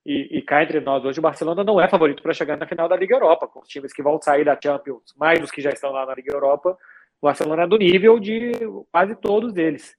E, 0.06 0.38
e 0.38 0.40
cá 0.40 0.62
entre 0.62 0.78
nós, 0.78 1.04
hoje 1.04 1.18
o 1.18 1.22
Barcelona 1.22 1.64
não 1.64 1.80
é 1.80 1.88
favorito 1.88 2.22
para 2.22 2.32
chegar 2.32 2.56
na 2.56 2.68
final 2.68 2.88
da 2.88 2.96
Liga 2.96 3.16
Europa, 3.16 3.48
com 3.48 3.58
os 3.58 3.66
times 3.66 3.92
que 3.92 4.00
vão 4.00 4.22
sair 4.22 4.44
da 4.44 4.56
Champions, 4.62 5.12
mais 5.16 5.40
dos 5.40 5.50
que 5.50 5.60
já 5.60 5.70
estão 5.70 5.90
lá 5.90 6.06
na 6.06 6.14
Liga 6.14 6.32
Europa, 6.32 6.78
o 7.20 7.26
Barcelona 7.26 7.64
é 7.64 7.66
do 7.66 7.78
nível 7.78 8.20
de 8.20 8.52
quase 8.92 9.16
todos 9.16 9.56
eles. 9.56 9.96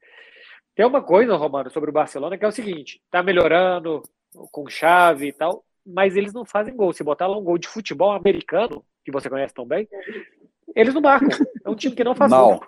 Tem 0.76 0.86
uma 0.86 1.02
coisa, 1.02 1.38
Romano, 1.38 1.72
sobre 1.72 1.90
o 1.90 1.94
Barcelona 1.94 2.38
que 2.38 2.44
é 2.44 2.48
o 2.48 2.52
seguinte: 2.52 3.02
tá 3.10 3.24
melhorando 3.24 4.04
com 4.52 4.70
chave 4.70 5.30
e 5.30 5.34
tal, 5.34 5.64
mas 5.86 6.16
eles 6.16 6.34
não 6.34 6.44
fazem 6.44 6.76
gol. 6.76 6.92
Se 6.92 7.04
botar 7.04 7.28
lá 7.28 7.38
um 7.38 7.44
gol 7.44 7.58
de 7.58 7.68
futebol 7.68 8.12
americano, 8.12 8.84
que 9.04 9.12
você 9.12 9.30
conhece 9.30 9.54
tão 9.54 9.66
bem, 9.66 9.88
eles 10.76 10.94
não 10.94 11.02
marcam. 11.02 11.30
É 11.64 11.70
um 11.70 11.76
time 11.76 11.96
que 11.96 12.04
não 12.04 12.14
faz 12.14 12.30
não, 12.30 12.44
gol. 12.44 12.62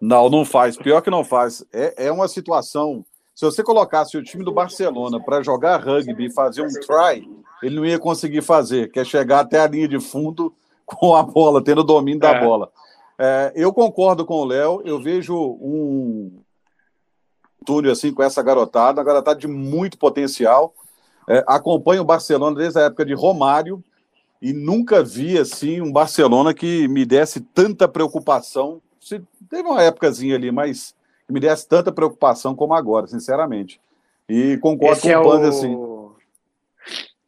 Não, 0.00 0.28
não 0.28 0.44
faz. 0.44 0.76
Pior 0.76 1.00
que 1.00 1.10
não 1.10 1.22
faz. 1.22 1.64
É, 1.72 2.06
é 2.06 2.12
uma 2.12 2.26
situação. 2.26 3.04
Se 3.34 3.44
você 3.44 3.62
colocasse 3.62 4.16
o 4.16 4.24
time 4.24 4.42
do 4.42 4.52
Barcelona 4.52 5.22
para 5.22 5.42
jogar 5.42 5.76
rugby 5.76 6.26
e 6.26 6.32
fazer 6.32 6.62
um 6.62 6.68
try, 6.68 7.28
ele 7.62 7.76
não 7.76 7.84
ia 7.84 7.98
conseguir 7.98 8.42
fazer, 8.42 8.90
que 8.90 8.98
é 8.98 9.04
chegar 9.04 9.40
até 9.40 9.60
a 9.60 9.66
linha 9.66 9.86
de 9.86 10.00
fundo 10.00 10.54
com 10.84 11.14
a 11.14 11.22
bola, 11.22 11.62
tendo 11.62 11.82
o 11.82 11.84
domínio 11.84 12.20
da 12.20 12.30
é. 12.30 12.40
bola. 12.40 12.72
É, 13.18 13.52
eu 13.54 13.72
concordo 13.72 14.26
com 14.26 14.34
o 14.34 14.44
Léo, 14.44 14.82
eu 14.84 15.00
vejo 15.00 15.34
um 15.36 16.42
túnel 17.66 17.92
assim 17.92 18.14
com 18.14 18.22
essa 18.22 18.42
garotada, 18.42 19.00
uma 19.00 19.04
garotada 19.04 19.38
de 19.38 19.48
muito 19.48 19.98
potencial. 19.98 20.72
É, 21.28 21.44
acompanho 21.46 22.02
o 22.02 22.04
Barcelona 22.04 22.56
desde 22.56 22.78
a 22.78 22.82
época 22.84 23.04
de 23.04 23.12
Romário 23.12 23.82
e 24.40 24.52
nunca 24.52 25.02
vi 25.02 25.36
assim 25.36 25.80
um 25.80 25.92
Barcelona 25.92 26.54
que 26.54 26.86
me 26.86 27.04
desse 27.04 27.40
tanta 27.40 27.88
preocupação. 27.88 28.80
Teve 29.50 29.68
uma 29.68 29.82
épocazinha 29.82 30.36
ali, 30.36 30.52
mas 30.52 30.94
que 31.26 31.32
me 31.32 31.40
desse 31.40 31.66
tanta 31.66 31.90
preocupação 31.90 32.54
como 32.54 32.74
agora, 32.74 33.08
sinceramente. 33.08 33.80
E 34.28 34.56
concordo 34.58 34.94
Esse 34.94 35.02
com 35.02 35.08
é 35.08 35.18
o 35.18 35.22
Panzer, 35.24 35.48
assim. 35.48 35.76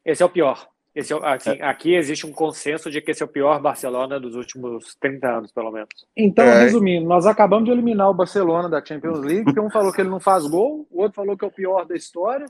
Esse 0.05 0.23
é 0.23 0.27
o 0.27 0.31
pior. 0.31 0.69
Esse, 0.95 1.15
assim, 1.15 1.51
é. 1.51 1.65
Aqui 1.65 1.95
existe 1.95 2.27
um 2.27 2.33
consenso 2.33 2.91
de 2.91 3.01
que 3.01 3.11
esse 3.11 3.23
é 3.23 3.27
o 3.27 3.29
pior 3.29 3.61
Barcelona 3.61 4.19
dos 4.19 4.35
últimos 4.35 4.97
30 5.01 5.29
anos, 5.29 5.53
pelo 5.53 5.71
menos. 5.71 5.89
Então, 6.17 6.45
é. 6.45 6.63
resumindo, 6.63 7.07
nós 7.07 7.27
acabamos 7.27 7.67
de 7.67 7.71
eliminar 7.71 8.11
o 8.11 8.15
Barcelona 8.15 8.69
da 8.69 8.85
Champions 8.85 9.21
League, 9.21 9.45
porque 9.45 9.61
um 9.61 9.71
falou 9.71 9.93
que 9.93 10.01
ele 10.01 10.11
não 10.11 10.21
faz 10.21 10.47
gol, 10.47 10.87
o 10.91 11.03
outro 11.03 11.17
falou 11.17 11.37
que 11.37 11.45
é 11.45 11.49
o 11.49 11.53
pior 11.53 11.85
da 11.85 11.95
história. 11.95 12.47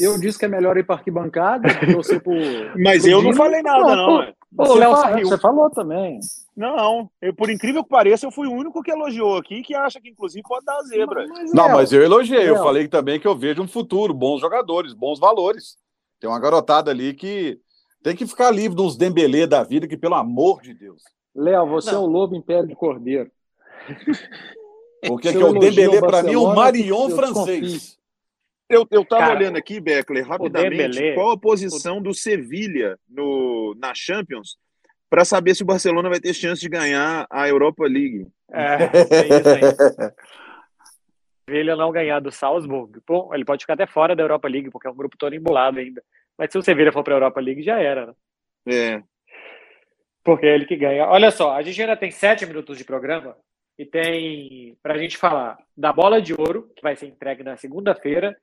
Eu 0.00 0.18
disse 0.18 0.38
que 0.38 0.46
é 0.46 0.48
melhor 0.48 0.76
ir 0.78 0.84
para 0.84 0.96
arquibancada, 0.96 1.68
torcer 1.92 2.22
por. 2.22 2.34
Mas 2.82 3.04
eu 3.04 3.22
não 3.22 3.34
falei 3.34 3.60
nada, 3.62 3.94
não. 3.94 4.18
não. 4.18 4.34
Você, 4.52 4.78
Léo 4.78 4.96
fala, 4.96 5.20
você 5.20 5.38
falou 5.38 5.70
também. 5.70 6.18
Não, 6.56 7.10
eu, 7.20 7.34
por 7.34 7.50
incrível 7.50 7.82
que 7.82 7.90
pareça, 7.90 8.26
eu 8.26 8.30
fui 8.30 8.46
o 8.46 8.52
único 8.52 8.82
que 8.82 8.90
elogiou 8.90 9.36
aqui, 9.36 9.62
que 9.62 9.74
acha 9.74 10.00
que 10.00 10.08
inclusive 10.08 10.42
pode 10.46 10.64
dar 10.64 10.80
zebra. 10.82 11.26
Mas, 11.26 11.52
não, 11.52 11.68
mas 11.70 11.92
eu 11.92 12.02
elogiei, 12.02 12.48
eu 12.48 12.56
falei 12.56 12.88
também 12.88 13.20
que 13.20 13.26
eu 13.26 13.36
vejo 13.36 13.62
um 13.62 13.68
futuro, 13.68 14.12
bons 14.12 14.40
jogadores, 14.40 14.92
bons 14.92 15.18
valores. 15.18 15.76
Tem 16.20 16.28
uma 16.28 16.40
garotada 16.40 16.90
ali 16.90 17.14
que 17.14 17.58
tem 18.02 18.16
que 18.16 18.26
ficar 18.26 18.50
livre 18.50 18.76
dos 18.76 18.96
dembelê 18.96 19.46
da 19.46 19.62
vida, 19.62 19.86
que 19.86 19.96
pelo 19.96 20.14
amor 20.14 20.60
de 20.60 20.74
Deus. 20.74 21.02
Léo, 21.34 21.66
você 21.66 21.92
não. 21.92 22.02
é 22.02 22.04
o 22.04 22.06
lobo 22.06 22.34
em 22.34 22.42
pele 22.42 22.68
de 22.68 22.74
cordeiro. 22.74 23.30
Porque 25.06 25.32
que 25.32 25.38
é 25.38 25.44
o 25.44 25.58
dembelê 25.58 26.00
para 26.00 26.22
mim 26.22 26.34
é 26.34 26.38
o 26.38 26.54
Marion 26.54 27.10
francês. 27.10 27.98
Eu, 28.68 28.86
eu 28.90 29.04
tava 29.04 29.26
Cara, 29.26 29.38
olhando 29.38 29.56
aqui, 29.56 29.80
Beckler, 29.80 30.26
rapidamente, 30.26 31.14
qual 31.14 31.32
a 31.32 31.38
posição 31.38 31.98
o... 31.98 32.02
do 32.02 32.14
Sevilha 32.14 32.98
no, 33.08 33.74
na 33.78 33.92
Champions 33.94 34.56
para 35.10 35.26
saber 35.26 35.54
se 35.54 35.62
o 35.62 35.66
Barcelona 35.66 36.08
vai 36.08 36.18
ter 36.20 36.32
chance 36.32 36.60
de 36.60 36.70
ganhar 36.70 37.26
a 37.28 37.46
Europa 37.46 37.84
League. 37.84 38.26
É, 38.50 38.86
tem 39.04 39.28
isso 39.28 39.48
aí. 39.48 40.12
Sevilha 41.46 41.76
não 41.76 41.92
ganhar 41.92 42.20
do 42.20 42.32
Salzburg, 42.32 42.98
pô, 43.04 43.34
ele 43.34 43.44
pode 43.44 43.64
ficar 43.64 43.74
até 43.74 43.86
fora 43.86 44.16
da 44.16 44.22
Europa 44.22 44.48
League, 44.48 44.70
porque 44.70 44.88
é 44.88 44.90
um 44.90 44.96
grupo 44.96 45.18
todo 45.18 45.34
embolado 45.34 45.78
ainda. 45.78 46.02
Mas 46.38 46.50
se 46.50 46.58
o 46.58 46.62
Sevilha 46.62 46.92
for 46.92 47.02
para 47.02 47.14
a 47.14 47.16
Europa 47.16 47.40
League, 47.40 47.62
já 47.62 47.78
era, 47.78 48.06
né? 48.06 48.14
É. 48.66 49.02
Porque 50.24 50.46
é 50.46 50.54
ele 50.54 50.66
que 50.66 50.76
ganha. 50.76 51.06
Olha 51.06 51.30
só, 51.30 51.54
a 51.54 51.62
gente 51.62 51.80
ainda 51.80 51.96
tem 51.96 52.10
sete 52.10 52.46
minutos 52.46 52.78
de 52.78 52.84
programa 52.84 53.36
e 53.78 53.84
tem 53.84 54.76
para 54.82 54.94
a 54.94 54.98
gente 54.98 55.16
falar 55.16 55.58
da 55.76 55.92
bola 55.92 56.20
de 56.22 56.32
ouro, 56.32 56.70
que 56.76 56.82
vai 56.82 56.94
ser 56.94 57.06
entregue 57.06 57.42
na 57.42 57.56
segunda-feira, 57.56 58.36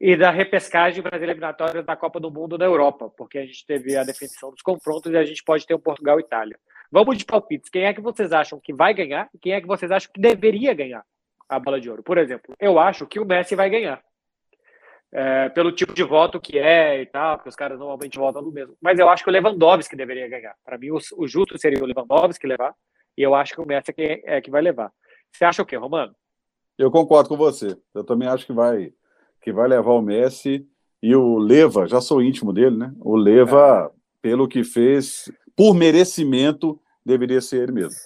e 0.00 0.16
da 0.16 0.30
repescagem 0.30 1.02
para 1.02 1.16
as 1.16 1.22
eliminatórias 1.22 1.84
da 1.84 1.96
Copa 1.96 2.20
do 2.20 2.30
Mundo 2.30 2.58
na 2.58 2.64
Europa, 2.64 3.08
porque 3.16 3.38
a 3.38 3.46
gente 3.46 3.64
teve 3.66 3.96
a 3.96 4.04
definição 4.04 4.50
dos 4.50 4.62
confrontos 4.62 5.12
e 5.12 5.16
a 5.16 5.24
gente 5.24 5.42
pode 5.42 5.66
ter 5.66 5.74
o 5.74 5.78
Portugal 5.78 6.18
e 6.18 6.22
Itália. 6.22 6.58
Vamos 6.90 7.16
de 7.16 7.24
palpites. 7.24 7.70
Quem 7.70 7.84
é 7.84 7.94
que 7.94 8.00
vocês 8.00 8.32
acham 8.32 8.60
que 8.60 8.72
vai 8.72 8.92
ganhar 8.94 9.28
e 9.34 9.38
quem 9.38 9.52
é 9.52 9.60
que 9.60 9.66
vocês 9.66 9.90
acham 9.90 10.10
que 10.12 10.20
deveria 10.20 10.74
ganhar 10.74 11.04
a 11.48 11.58
bola 11.58 11.80
de 11.80 11.90
ouro? 11.90 12.02
Por 12.02 12.18
exemplo, 12.18 12.54
eu 12.60 12.78
acho 12.78 13.06
que 13.06 13.18
o 13.18 13.24
Messi 13.24 13.56
vai 13.56 13.70
ganhar 13.70 14.02
é, 15.14 15.48
pelo 15.50 15.70
tipo 15.70 15.94
de 15.94 16.02
voto 16.02 16.40
que 16.40 16.58
é 16.58 17.00
e 17.00 17.06
tal, 17.06 17.36
porque 17.36 17.48
os 17.48 17.54
caras 17.54 17.78
normalmente 17.78 18.18
votam 18.18 18.42
no 18.42 18.50
mesmo. 18.50 18.76
Mas 18.82 18.98
eu 18.98 19.08
acho 19.08 19.22
que 19.22 19.30
o 19.30 19.32
Lewandowski 19.32 19.94
deveria 19.94 20.28
ganhar. 20.28 20.56
Para 20.64 20.76
mim, 20.76 20.90
o, 20.90 20.98
o, 21.16 21.28
justo 21.28 21.56
seria 21.56 21.80
o 21.80 21.86
Lewandowski 21.86 22.48
levar, 22.48 22.74
e 23.16 23.22
eu 23.22 23.32
acho 23.32 23.54
que 23.54 23.60
o 23.60 23.66
Messi 23.66 23.92
é 23.92 23.92
que, 23.92 24.22
é 24.26 24.40
que 24.40 24.50
vai 24.50 24.60
levar. 24.60 24.90
Você 25.30 25.44
acha 25.44 25.62
o 25.62 25.66
quê, 25.66 25.76
Romano? 25.76 26.12
Eu 26.76 26.90
concordo 26.90 27.28
com 27.28 27.36
você. 27.36 27.78
Eu 27.94 28.02
também 28.02 28.26
acho 28.26 28.44
que 28.44 28.52
vai, 28.52 28.92
que 29.40 29.52
vai 29.52 29.68
levar 29.68 29.92
o 29.92 30.02
Messi 30.02 30.66
e 31.00 31.14
o 31.14 31.38
Leva, 31.38 31.86
já 31.86 32.00
sou 32.00 32.20
íntimo 32.20 32.52
dele, 32.52 32.76
né? 32.76 32.92
O 32.98 33.14
Leva, 33.14 33.92
é. 33.94 33.98
pelo 34.20 34.48
que 34.48 34.64
fez, 34.64 35.30
por 35.54 35.74
merecimento, 35.74 36.80
deveria 37.06 37.40
ser 37.40 37.62
ele 37.62 37.72
mesmo. 37.72 38.00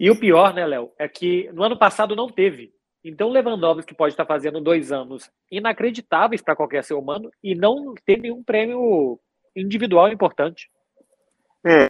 E 0.00 0.10
o 0.10 0.18
pior, 0.18 0.52
né, 0.52 0.66
Léo, 0.66 0.90
é 0.98 1.06
que 1.06 1.48
no 1.52 1.62
ano 1.62 1.78
passado 1.78 2.16
não 2.16 2.28
teve. 2.28 2.72
Então, 3.02 3.30
Lewandowski 3.30 3.94
pode 3.94 4.12
estar 4.12 4.26
fazendo 4.26 4.60
dois 4.60 4.92
anos 4.92 5.30
inacreditáveis 5.50 6.42
para 6.42 6.56
qualquer 6.56 6.84
ser 6.84 6.94
humano 6.94 7.30
e 7.42 7.54
não 7.54 7.94
ter 8.04 8.18
nenhum 8.18 8.42
prêmio 8.42 9.18
individual 9.56 10.08
importante. 10.08 10.70
É. 11.64 11.88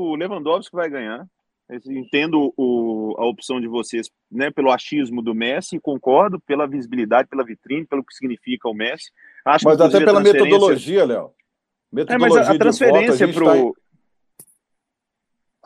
O 0.00 0.14
Lewandowski 0.14 0.74
vai 0.74 0.88
ganhar. 0.88 1.26
Entendo 1.86 2.54
o, 2.56 3.14
a 3.18 3.26
opção 3.26 3.60
de 3.60 3.66
vocês 3.66 4.08
né, 4.30 4.50
pelo 4.50 4.70
achismo 4.70 5.20
do 5.20 5.34
Messi, 5.34 5.78
concordo 5.78 6.40
pela 6.40 6.66
visibilidade, 6.66 7.28
pela 7.28 7.44
vitrine, 7.44 7.86
pelo 7.86 8.02
que 8.02 8.14
significa 8.14 8.68
o 8.68 8.74
Messi. 8.74 9.10
Acho 9.44 9.66
mas 9.66 9.78
até 9.78 9.98
pela 9.98 10.20
metodologia, 10.20 11.04
Léo. 11.04 11.30
Metodologia 11.92 12.38
é, 12.38 12.38
mas 12.38 12.48
a, 12.48 12.52
a 12.52 12.58
transferência 12.58 13.32
para 13.32 13.44
o. 13.44 13.76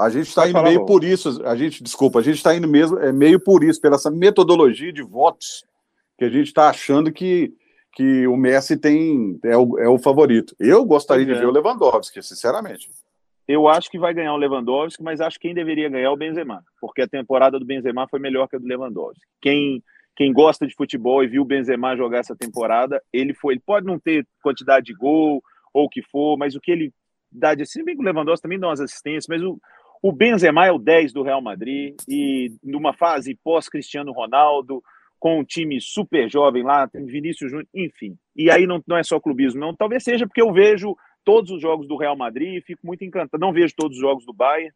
A 0.02 0.10
gente 0.10 0.28
está 0.28 0.48
indo 0.48 0.62
meio 0.62 0.80
bom. 0.80 0.86
por 0.86 1.04
isso, 1.04 1.40
a 1.44 1.54
gente, 1.54 1.82
desculpa, 1.82 2.18
a 2.18 2.22
gente 2.22 2.36
está 2.36 2.54
indo 2.54 2.66
mesmo, 2.66 2.98
é 2.98 3.12
meio 3.12 3.38
por 3.38 3.62
isso, 3.62 3.80
pela 3.80 3.94
essa 3.94 4.10
metodologia 4.10 4.92
de 4.92 5.02
votos, 5.02 5.64
que 6.18 6.24
a 6.24 6.28
gente 6.28 6.48
está 6.48 6.68
achando 6.68 7.12
que, 7.12 7.52
que 7.92 8.26
o 8.26 8.36
Messi 8.36 8.76
tem 8.76 9.38
é 9.44 9.56
o, 9.56 9.78
é 9.78 9.88
o 9.88 9.98
favorito. 9.98 10.56
Eu 10.58 10.84
gostaria 10.84 11.24
de 11.24 11.32
é. 11.32 11.38
ver 11.38 11.46
o 11.46 11.52
Lewandowski, 11.52 12.22
sinceramente. 12.22 12.90
Eu 13.46 13.68
acho 13.68 13.90
que 13.90 13.98
vai 13.98 14.14
ganhar 14.14 14.34
o 14.34 14.36
Lewandowski, 14.36 15.02
mas 15.02 15.20
acho 15.20 15.38
que 15.38 15.48
quem 15.48 15.54
deveria 15.54 15.88
ganhar 15.88 16.06
é 16.06 16.10
o 16.10 16.16
Benzema, 16.16 16.64
porque 16.80 17.02
a 17.02 17.08
temporada 17.08 17.58
do 17.58 17.66
Benzema 17.66 18.08
foi 18.08 18.18
melhor 18.18 18.48
que 18.48 18.56
a 18.56 18.58
do 18.58 18.66
Lewandowski. 18.66 19.20
Quem, 19.40 19.82
quem 20.16 20.32
gosta 20.32 20.66
de 20.66 20.74
futebol 20.74 21.22
e 21.22 21.28
viu 21.28 21.42
o 21.42 21.46
Benzema 21.46 21.96
jogar 21.96 22.18
essa 22.18 22.36
temporada, 22.36 23.02
ele 23.12 23.34
foi, 23.34 23.54
ele 23.54 23.62
pode 23.64 23.86
não 23.86 23.98
ter 23.98 24.26
quantidade 24.42 24.86
de 24.86 24.94
gol 24.94 25.42
ou 25.72 25.84
o 25.84 25.88
que 25.88 26.02
for, 26.02 26.36
mas 26.36 26.54
o 26.54 26.60
que 26.60 26.70
ele 26.70 26.92
dá 27.30 27.54
de 27.54 27.62
assim, 27.62 27.84
bem 27.84 27.96
que 27.96 28.02
o 28.02 28.04
Lewandowski 28.04 28.42
também 28.42 28.58
dá 28.58 28.68
umas 28.68 28.80
assistências, 28.80 29.26
mas 29.28 29.42
o, 29.42 29.58
o 30.02 30.10
Benzema 30.10 30.66
é 30.66 30.72
o 30.72 30.78
10 30.78 31.12
do 31.12 31.22
Real 31.22 31.40
Madrid 31.40 31.94
e 32.08 32.52
numa 32.62 32.92
fase 32.92 33.38
pós-Cristiano 33.44 34.12
Ronaldo, 34.12 34.82
com 35.20 35.38
um 35.38 35.44
time 35.44 35.80
super 35.80 36.28
jovem 36.28 36.64
lá, 36.64 36.88
tem 36.88 37.06
Vinícius 37.06 37.48
Júnior, 37.48 37.68
enfim. 37.72 38.18
E 38.34 38.50
aí 38.50 38.66
não, 38.66 38.82
não 38.84 38.96
é 38.96 39.04
só 39.04 39.20
clubismo, 39.20 39.60
não. 39.60 39.76
Talvez 39.76 40.02
seja 40.02 40.26
porque 40.26 40.42
eu 40.42 40.52
vejo 40.52 40.96
todos 41.24 41.52
os 41.52 41.62
jogos 41.62 41.86
do 41.86 41.96
Real 41.96 42.16
Madrid 42.16 42.56
e 42.56 42.60
fico 42.60 42.84
muito 42.84 43.04
encantado. 43.04 43.40
Não 43.40 43.52
vejo 43.52 43.72
todos 43.76 43.96
os 43.96 44.00
jogos 44.00 44.26
do 44.26 44.32
Bayern, 44.32 44.74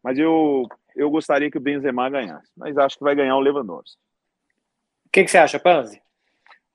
mas 0.00 0.16
eu, 0.16 0.62
eu 0.94 1.10
gostaria 1.10 1.50
que 1.50 1.58
o 1.58 1.60
Benzema 1.60 2.08
ganhasse. 2.08 2.48
Mas 2.56 2.78
acho 2.78 2.96
que 2.96 3.02
vai 3.02 3.16
ganhar 3.16 3.36
o 3.36 3.40
Lewandowski. 3.40 3.98
O 5.06 5.10
que, 5.10 5.24
que 5.24 5.30
você 5.32 5.38
acha, 5.38 5.58
Panzi? 5.58 6.00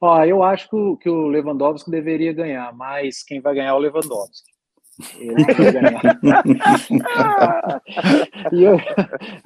Ó, 0.01 0.21
eu 0.25 0.43
acho 0.43 0.69
que 0.69 0.75
o, 0.75 0.97
que 0.97 1.09
o 1.09 1.27
Lewandowski 1.27 1.89
deveria 1.89 2.33
ganhar, 2.33 2.73
mas 2.73 3.23
quem 3.23 3.39
vai 3.39 3.55
ganhar 3.55 3.69
é 3.69 3.73
o 3.73 3.77
Lewandowski. 3.77 4.52
e, 8.51 8.63
eu, 8.63 8.77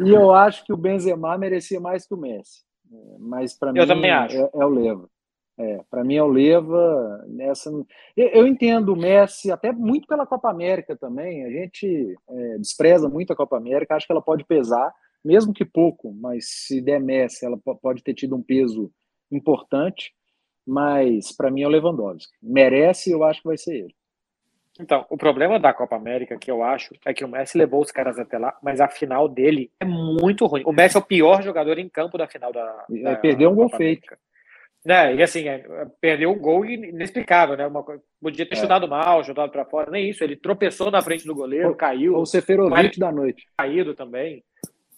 e 0.06 0.10
eu 0.10 0.34
acho 0.34 0.66
que 0.66 0.74
o 0.74 0.78
Benzema 0.78 1.38
merecia 1.38 1.80
mais 1.80 2.08
que 2.08 2.14
o 2.14 2.18
Messi. 2.18 2.66
Mas 3.20 3.58
para 3.58 3.74
mim 3.74 3.80
é, 3.80 4.50
é, 4.54 4.66
o 4.66 4.70
Leva. 4.70 5.10
É, 5.60 5.82
para 5.90 6.04
mim 6.04 6.16
é 6.16 6.24
o 6.24 6.28
Leva 6.28 7.26
nessa. 7.28 7.70
Eu, 8.16 8.28
eu, 8.28 8.48
entendo 8.48 8.94
o 8.94 8.98
Messi 8.98 9.52
até 9.52 9.72
muito 9.72 10.08
pela 10.08 10.26
Copa 10.26 10.50
América 10.50 10.96
também. 10.96 11.46
A 11.46 11.50
gente 11.50 12.16
é, 12.30 12.58
despreza 12.58 13.10
muito 13.10 13.34
a 13.34 13.36
Copa 13.36 13.58
América, 13.58 13.96
acho 13.96 14.06
que 14.06 14.12
ela 14.12 14.22
pode 14.22 14.46
pesar 14.46 14.94
mesmo 15.28 15.54
que 15.54 15.66
pouco, 15.66 16.14
mas 16.14 16.46
se 16.48 16.82
der 16.82 17.02
Messi, 17.02 17.46
ela 17.46 17.58
pode 17.58 18.02
ter 18.02 18.14
tido 18.14 18.36
um 18.36 18.42
peso 18.42 18.90
importante, 19.30 20.14
mas 20.66 21.36
para 21.36 21.52
mim 21.52 21.64
é 21.64 21.68
o 21.68 21.70
Lewandowski. 21.70 22.32
Merece, 22.42 23.12
eu 23.12 23.24
acho 23.24 23.42
que 23.42 23.48
vai 23.48 23.58
ser 23.58 23.76
ele. 23.76 23.96
Então, 24.80 25.06
o 25.10 25.18
problema 25.18 25.60
da 25.60 25.74
Copa 25.74 25.96
América, 25.96 26.38
que 26.38 26.52
eu 26.52 26.64
acho, 26.64 26.94
é 27.06 27.14
que 27.14 27.26
o 27.26 27.28
Messi 27.28 27.58
levou 27.58 27.82
os 27.82 27.92
caras 27.92 28.20
até 28.20 28.38
lá, 28.38 28.56
mas 28.62 28.80
a 28.80 28.88
final 28.88 29.28
dele 29.28 29.72
é 29.80 29.86
muito 29.86 30.46
ruim. 30.46 30.64
O 30.66 30.72
Messi 30.72 30.98
é 30.98 31.00
o 31.00 31.04
pior 31.04 31.42
jogador 31.42 31.78
em 31.80 31.90
campo 31.90 32.18
da 32.18 32.28
final 32.28 32.52
da. 32.52 32.86
da 32.90 33.16
perdeu 33.16 33.50
um 33.50 33.56
gol 33.56 33.70
feito. 33.70 34.16
Né? 34.86 35.16
E 35.16 35.24
assim, 35.24 35.48
é, 35.48 35.66
perdeu 36.00 36.32
um 36.32 36.40
gol 36.40 36.64
inexplicável, 36.64 37.58
né? 37.58 37.68
Uma, 37.68 37.84
podia 38.22 38.48
ter 38.48 38.56
é. 38.56 38.60
chutado 38.60 38.88
mal, 38.88 39.24
chutado 39.24 39.52
para 39.52 39.66
fora, 39.66 39.92
nem 39.92 40.10
isso. 40.10 40.24
Ele 40.24 40.36
tropeçou 40.36 40.92
na 40.92 41.02
frente 41.02 41.26
do 41.26 41.36
goleiro, 41.36 41.76
caiu. 41.76 42.16
Ou 42.16 42.22
o 42.22 42.26
Seferovic 42.26 43.00
da 43.00 43.12
noite. 43.12 43.46
Caído 43.58 43.94
também. 43.94 44.44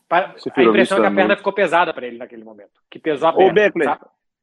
A 0.09 0.63
impressão 0.63 0.97
é 0.97 1.01
que 1.01 1.07
a 1.07 1.11
perna 1.11 1.37
ficou 1.37 1.53
pesada 1.53 1.93
para 1.93 2.05
ele 2.07 2.17
naquele 2.17 2.43
momento. 2.43 2.71
Que 2.89 2.99
pesou 2.99 3.29
a 3.29 3.33
perna. 3.33 3.51
Ô, 3.51 3.53
Beckler, 3.53 3.97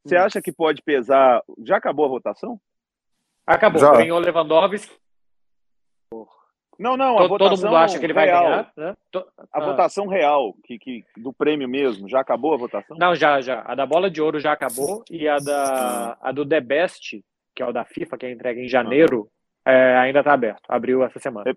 você 0.04 0.16
acha 0.16 0.40
que 0.40 0.52
pode 0.52 0.80
pesar? 0.82 1.42
Já 1.64 1.76
acabou 1.76 2.06
a 2.06 2.08
votação? 2.08 2.58
Acabou. 3.46 3.80
Já. 3.80 3.92
Ganhou 3.92 4.18
Lewandowski 4.18 4.90
não, 6.78 6.96
não, 6.96 7.16
a 7.16 7.22
todo, 7.22 7.28
votação 7.28 7.56
todo 7.56 7.64
mundo 7.64 7.76
acha 7.76 7.98
que 7.98 8.06
ele 8.06 8.12
vai 8.12 8.26
ganhar. 8.26 8.72
Né? 8.76 8.94
A 9.14 9.24
ah. 9.52 9.64
votação 9.64 10.06
real, 10.06 10.54
que, 10.64 10.78
que, 10.78 11.04
do 11.16 11.32
prêmio 11.32 11.68
mesmo, 11.68 12.08
já 12.08 12.20
acabou 12.20 12.54
a 12.54 12.56
votação? 12.56 12.96
Não, 12.98 13.14
já, 13.14 13.40
já. 13.40 13.62
A 13.66 13.74
da 13.74 13.86
bola 13.86 14.10
de 14.10 14.20
ouro 14.20 14.38
já 14.38 14.52
acabou 14.52 15.04
e 15.10 15.28
a, 15.28 15.38
da, 15.38 16.18
a 16.20 16.32
do 16.32 16.46
The 16.46 16.60
Best, 16.60 17.24
que 17.54 17.62
é 17.62 17.66
o 17.66 17.72
da 17.72 17.84
FIFA, 17.84 18.18
que 18.18 18.26
é 18.26 18.32
entregue 18.32 18.60
em 18.60 18.68
janeiro, 18.68 19.28
é, 19.64 19.96
ainda 19.96 20.20
está 20.20 20.32
aberto. 20.32 20.62
Abriu 20.68 21.02
essa 21.02 21.18
semana. 21.18 21.50
É, 21.50 21.54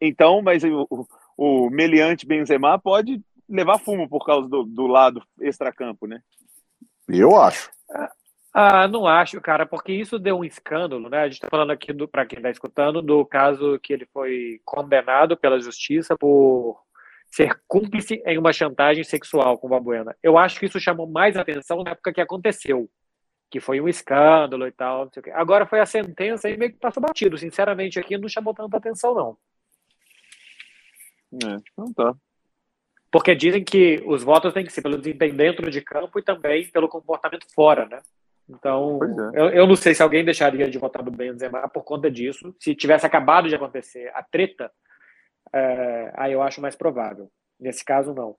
então, 0.00 0.42
mas 0.42 0.62
o, 0.64 0.86
o, 0.90 1.06
o 1.36 1.70
Meliante 1.70 2.26
Benzema 2.26 2.78
pode 2.78 3.20
levar 3.48 3.78
fumo 3.78 4.08
por 4.08 4.24
causa 4.24 4.48
do, 4.48 4.64
do 4.64 4.86
lado 4.86 5.22
extracampo, 5.40 6.06
né? 6.06 6.20
Eu 7.08 7.36
acho. 7.36 7.70
Ah, 8.60 8.88
não 8.88 9.06
acho, 9.06 9.40
cara, 9.40 9.64
porque 9.64 9.92
isso 9.92 10.18
deu 10.18 10.38
um 10.38 10.44
escândalo, 10.44 11.08
né? 11.08 11.18
A 11.18 11.24
gente 11.26 11.34
está 11.34 11.46
falando 11.48 11.70
aqui, 11.70 11.94
para 12.08 12.26
quem 12.26 12.40
está 12.40 12.50
escutando, 12.50 13.00
do 13.00 13.24
caso 13.24 13.78
que 13.78 13.92
ele 13.92 14.04
foi 14.06 14.60
condenado 14.64 15.36
pela 15.36 15.60
justiça 15.60 16.16
por 16.18 16.82
ser 17.30 17.56
cúmplice 17.68 18.20
em 18.26 18.36
uma 18.36 18.52
chantagem 18.52 19.04
sexual 19.04 19.56
com 19.58 19.68
o 19.68 19.70
Babuena. 19.70 20.16
Eu 20.20 20.36
acho 20.36 20.58
que 20.58 20.66
isso 20.66 20.80
chamou 20.80 21.06
mais 21.08 21.36
atenção 21.36 21.84
na 21.84 21.92
época 21.92 22.12
que 22.12 22.20
aconteceu, 22.20 22.90
que 23.48 23.60
foi 23.60 23.80
um 23.80 23.88
escândalo 23.88 24.66
e 24.66 24.72
tal, 24.72 25.04
não 25.04 25.12
sei 25.12 25.20
o 25.20 25.24
quê. 25.24 25.30
Agora 25.30 25.64
foi 25.64 25.78
a 25.78 25.86
sentença 25.86 26.50
e 26.50 26.56
meio 26.56 26.72
que 26.72 26.80
passou 26.80 27.00
batido. 27.00 27.38
Sinceramente, 27.38 28.00
aqui 28.00 28.18
não 28.18 28.28
chamou 28.28 28.52
tanta 28.52 28.76
atenção, 28.76 29.14
não. 29.14 29.38
É, 31.48 31.62
não 31.76 31.92
tá. 31.92 32.12
Porque 33.08 33.36
dizem 33.36 33.62
que 33.62 34.02
os 34.04 34.24
votos 34.24 34.52
têm 34.52 34.64
que 34.64 34.72
ser 34.72 34.82
pelo 34.82 34.98
desempenho 34.98 35.36
dentro 35.36 35.70
de 35.70 35.80
campo 35.80 36.18
e 36.18 36.24
também 36.24 36.66
pelo 36.70 36.88
comportamento 36.88 37.46
fora, 37.54 37.86
né? 37.86 38.00
Então, 38.48 38.98
é. 39.34 39.40
eu, 39.40 39.48
eu, 39.50 39.66
não 39.66 39.76
sei 39.76 39.94
se 39.94 40.02
alguém 40.02 40.24
deixaria 40.24 40.70
de 40.70 40.78
votar 40.78 41.04
no 41.04 41.10
Benzema 41.10 41.68
por 41.68 41.84
conta 41.84 42.10
disso. 42.10 42.54
Se 42.58 42.74
tivesse 42.74 43.04
acabado 43.04 43.48
de 43.48 43.54
acontecer 43.54 44.10
a 44.14 44.22
treta, 44.22 44.70
é, 45.52 46.12
aí 46.16 46.32
eu 46.32 46.42
acho 46.42 46.60
mais 46.60 46.74
provável. 46.74 47.30
Nesse 47.60 47.84
caso, 47.84 48.14
não. 48.14 48.36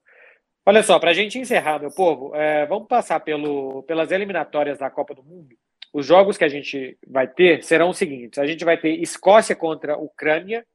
Olha 0.65 0.81
só, 0.81 0.99
para 0.99 1.11
a 1.11 1.13
gente 1.13 1.37
encerrar, 1.37 1.79
meu 1.79 1.91
povo, 1.91 2.35
é, 2.35 2.65
vamos 2.65 2.87
passar 2.87 3.19
pelo, 3.19 3.83
pelas 3.83 4.11
eliminatórias 4.11 4.79
da 4.79 4.89
Copa 4.89 5.13
do 5.13 5.23
Mundo. 5.23 5.55
Os 5.93 6.05
jogos 6.05 6.37
que 6.37 6.43
a 6.43 6.49
gente 6.49 6.97
vai 7.07 7.27
ter 7.27 7.63
serão 7.63 7.89
os 7.89 7.97
seguintes: 7.97 8.39
a 8.39 8.45
gente 8.45 8.65
vai 8.65 8.77
ter 8.77 8.99
Escócia 9.01 9.55
contra 9.55 9.97
Ucrânia. 9.97 10.65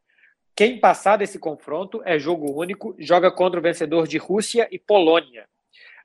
Quem 0.57 0.79
passar 0.79 1.17
desse 1.17 1.39
confronto 1.39 2.01
é 2.05 2.19
jogo 2.19 2.53
único, 2.57 2.95
joga 2.99 3.31
contra 3.31 3.59
o 3.59 3.63
vencedor 3.63 4.07
de 4.07 4.19
Rússia 4.19 4.69
e 4.71 4.79
Polônia. 4.79 5.47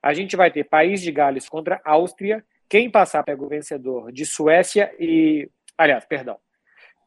A 0.02 0.12
gente 0.12 0.36
vai 0.36 0.50
ter 0.50 0.64
País 0.64 1.00
de 1.00 1.12
Gales 1.12 1.48
contra 1.48 1.80
Áustria 1.84 2.44
quem 2.70 2.88
passar 2.88 3.24
pega 3.24 3.42
o 3.42 3.48
vencedor 3.48 4.12
de 4.12 4.24
Suécia 4.24 4.94
e. 4.96 5.50
Aliás, 5.76 6.04
perdão. 6.04 6.38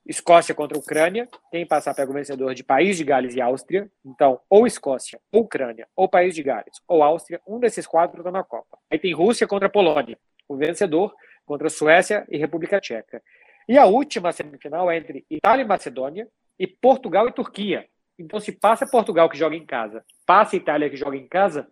Escócia 0.06 0.54
contra 0.54 0.78
Ucrânia. 0.78 1.30
Quem 1.50 1.66
passar 1.66 1.96
pega 1.96 2.12
o 2.12 2.14
vencedor 2.14 2.54
de 2.54 2.66
País 2.66 2.98
de 2.98 3.06
Gales 3.06 3.34
e 3.34 3.40
Áustria. 3.40 3.90
Então, 4.06 4.42
ou 4.50 4.68
Escócia, 4.68 5.22
ou 5.32 5.44
Ucrânia, 5.44 5.88
ou 5.96 6.10
País 6.10 6.36
de 6.36 6.44
Gales, 6.44 6.82
ou 6.86 7.02
Áustria. 7.02 7.40
Um 7.48 7.60
desses 7.60 7.88
quatro 7.88 8.18
está 8.18 8.30
na 8.30 8.44
Copa. 8.44 8.78
Aí 8.92 9.00
tem 9.00 9.14
Rússia 9.14 9.48
contra 9.48 9.70
Polônia. 9.70 10.20
O 10.50 10.58
vencedor 10.58 11.16
contra 11.46 11.70
Suécia 11.70 12.28
e 12.30 12.38
República 12.38 12.82
Tcheca. 12.82 13.24
E 13.70 13.78
a 13.78 13.86
última 13.86 14.34
semifinal 14.34 14.92
é 14.92 14.98
entre 14.98 15.26
Itália 15.30 15.64
e 15.64 15.68
Macedônia 15.68 16.28
e 16.60 16.68
Portugal 16.68 17.30
e 17.30 17.32
Turquia. 17.32 17.88
Então, 18.20 18.38
se 18.38 18.52
passa 18.52 18.86
Portugal 18.86 19.30
que 19.30 19.38
joga 19.38 19.56
em 19.56 19.66
casa, 19.66 20.04
passa 20.26 20.58
Itália 20.58 20.90
que 20.90 20.98
joga 20.98 21.16
em 21.16 21.26
casa, 21.26 21.66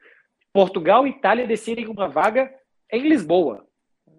Portugal 0.53 1.05
e 1.05 1.09
Itália 1.09 1.45
decidem 1.45 1.87
uma 1.87 2.07
vaga 2.07 2.49
em 2.89 3.01
Lisboa 3.01 3.67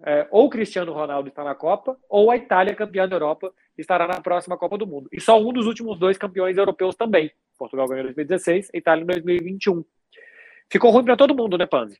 é, 0.05 0.27
ou 0.31 0.49
Cristiano 0.49 0.91
Ronaldo 0.91 1.29
está 1.29 1.43
na 1.43 1.55
Copa, 1.55 1.97
ou 2.09 2.29
a 2.29 2.35
Itália, 2.35 2.75
campeã 2.75 3.07
da 3.07 3.15
Europa, 3.15 3.53
estará 3.77 4.05
na 4.05 4.19
próxima 4.19 4.57
Copa 4.57 4.77
do 4.77 4.85
Mundo. 4.85 5.07
E 5.11 5.19
só 5.19 5.41
um 5.41 5.53
dos 5.53 5.65
últimos 5.65 5.97
dois 5.97 6.17
campeões 6.17 6.57
europeus 6.57 6.95
também. 6.95 7.31
Portugal 7.57 7.87
ganhou 7.87 8.01
em 8.01 8.13
2016, 8.13 8.69
a 8.73 8.77
Itália 8.77 9.03
em 9.03 9.07
2021. 9.07 9.83
Ficou 10.69 10.91
ruim 10.91 11.05
para 11.05 11.15
todo 11.15 11.35
mundo, 11.35 11.57
né, 11.57 11.65
Panzi? 11.65 11.97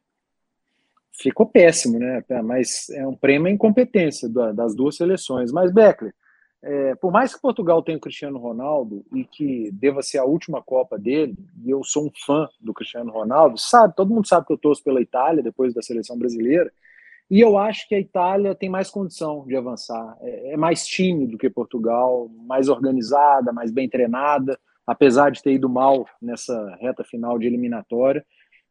Ficou 1.13 1.45
péssimo, 1.45 1.97
né? 1.97 2.23
Mas 2.43 2.89
é 2.89 3.07
um 3.07 3.15
prêmio 3.15 3.47
à 3.47 3.51
incompetência 3.51 4.27
das 4.27 4.75
duas 4.75 4.97
seleções. 4.97 5.51
Mas, 5.51 5.71
Beckler, 5.71 6.13
é, 6.61 6.95
por 6.95 7.11
mais 7.11 7.33
que 7.33 7.41
Portugal 7.41 7.83
tenha 7.83 7.97
o 7.97 8.01
Cristiano 8.01 8.39
Ronaldo 8.39 9.05
e 9.13 9.23
que 9.23 9.69
deva 9.71 10.01
ser 10.01 10.17
a 10.17 10.25
última 10.25 10.61
Copa 10.61 10.97
dele, 10.97 11.35
e 11.63 11.69
eu 11.69 11.83
sou 11.83 12.07
um 12.07 12.11
fã 12.25 12.49
do 12.59 12.73
Cristiano 12.73 13.11
Ronaldo, 13.11 13.57
sabe, 13.57 13.95
todo 13.95 14.13
mundo 14.13 14.27
sabe 14.27 14.47
que 14.47 14.53
eu 14.53 14.57
torço 14.57 14.83
pela 14.83 15.01
Itália 15.01 15.43
depois 15.43 15.73
da 15.73 15.81
seleção 15.81 16.17
brasileira, 16.17 16.71
e 17.33 17.41
eu 17.41 17.57
acho 17.57 17.87
que 17.87 17.95
a 17.95 17.99
Itália 17.99 18.53
tem 18.53 18.69
mais 18.69 18.91
condição 18.91 19.43
de 19.47 19.55
avançar. 19.55 20.15
É, 20.21 20.53
é 20.53 20.57
mais 20.57 20.85
time 20.85 21.25
do 21.25 21.35
que 21.35 21.49
Portugal, 21.49 22.29
mais 22.45 22.69
organizada, 22.69 23.51
mais 23.51 23.71
bem 23.71 23.89
treinada, 23.89 24.55
apesar 24.85 25.31
de 25.31 25.41
ter 25.41 25.53
ido 25.53 25.67
mal 25.67 26.05
nessa 26.21 26.77
reta 26.79 27.03
final 27.03 27.39
de 27.39 27.47
eliminatória. 27.47 28.23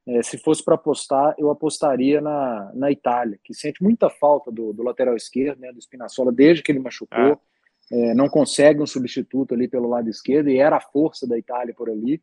É, 0.06 0.22
se 0.22 0.38
fosse 0.38 0.64
para 0.64 0.76
apostar, 0.76 1.34
eu 1.38 1.50
apostaria 1.50 2.20
na, 2.20 2.70
na 2.72 2.88
Itália, 2.88 3.36
que 3.42 3.52
sente 3.52 3.82
muita 3.82 4.08
falta 4.08 4.52
do, 4.52 4.72
do 4.72 4.84
lateral 4.84 5.16
esquerdo, 5.16 5.58
né, 5.58 5.72
do 5.72 5.82
Spinazzola, 5.82 6.30
desde 6.30 6.62
que 6.62 6.70
ele 6.70 6.78
machucou. 6.78 7.40
É, 7.90 8.14
não 8.14 8.28
consegue 8.28 8.80
um 8.80 8.86
substituto 8.86 9.54
ali 9.54 9.66
pelo 9.66 9.88
lado 9.88 10.08
esquerdo, 10.08 10.48
e 10.48 10.58
era 10.58 10.76
a 10.76 10.80
força 10.80 11.26
da 11.26 11.36
Itália 11.36 11.74
por 11.74 11.90
ali. 11.90 12.22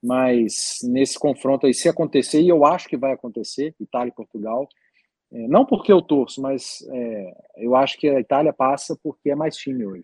Mas 0.00 0.78
nesse 0.84 1.18
confronto 1.18 1.66
aí, 1.66 1.74
se 1.74 1.88
acontecer, 1.88 2.42
e 2.42 2.48
eu 2.48 2.64
acho 2.64 2.88
que 2.88 2.96
vai 2.96 3.10
acontecer, 3.10 3.74
Itália 3.80 4.10
e 4.10 4.14
Portugal, 4.14 4.68
é, 4.68 4.68
não 5.30 5.64
porque 5.64 5.92
eu 5.92 6.02
torço, 6.02 6.40
mas 6.42 6.86
é, 6.90 7.34
eu 7.56 7.76
acho 7.76 7.98
que 7.98 8.08
a 8.08 8.18
Itália 8.18 8.52
passa 8.52 8.98
porque 9.02 9.30
é 9.30 9.34
mais 9.34 9.56
time 9.56 9.86
hoje. 9.86 10.02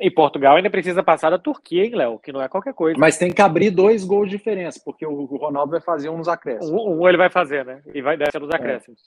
E 0.00 0.10
Portugal 0.10 0.56
ainda 0.56 0.70
precisa 0.70 1.02
passar 1.02 1.30
da 1.30 1.38
Turquia, 1.38 1.84
hein, 1.84 1.94
Léo? 1.94 2.20
Que 2.20 2.30
não 2.30 2.40
é 2.40 2.48
qualquer 2.48 2.72
coisa. 2.72 2.98
Mas 2.98 3.18
tem 3.18 3.32
que 3.32 3.42
abrir 3.42 3.70
dois 3.70 4.04
gols 4.04 4.30
de 4.30 4.36
diferença, 4.36 4.80
porque 4.84 5.04
o 5.04 5.24
Ronaldo 5.24 5.72
vai 5.72 5.80
fazer 5.80 6.08
um 6.08 6.16
nos 6.16 6.28
acréscimos. 6.28 6.70
Um, 6.70 7.00
um 7.00 7.08
ele 7.08 7.18
vai 7.18 7.28
fazer, 7.28 7.64
né? 7.64 7.82
E 7.92 8.00
vai 8.00 8.16
descer 8.16 8.40
nos 8.40 8.50
é. 8.50 8.56
acréscimos. 8.56 9.00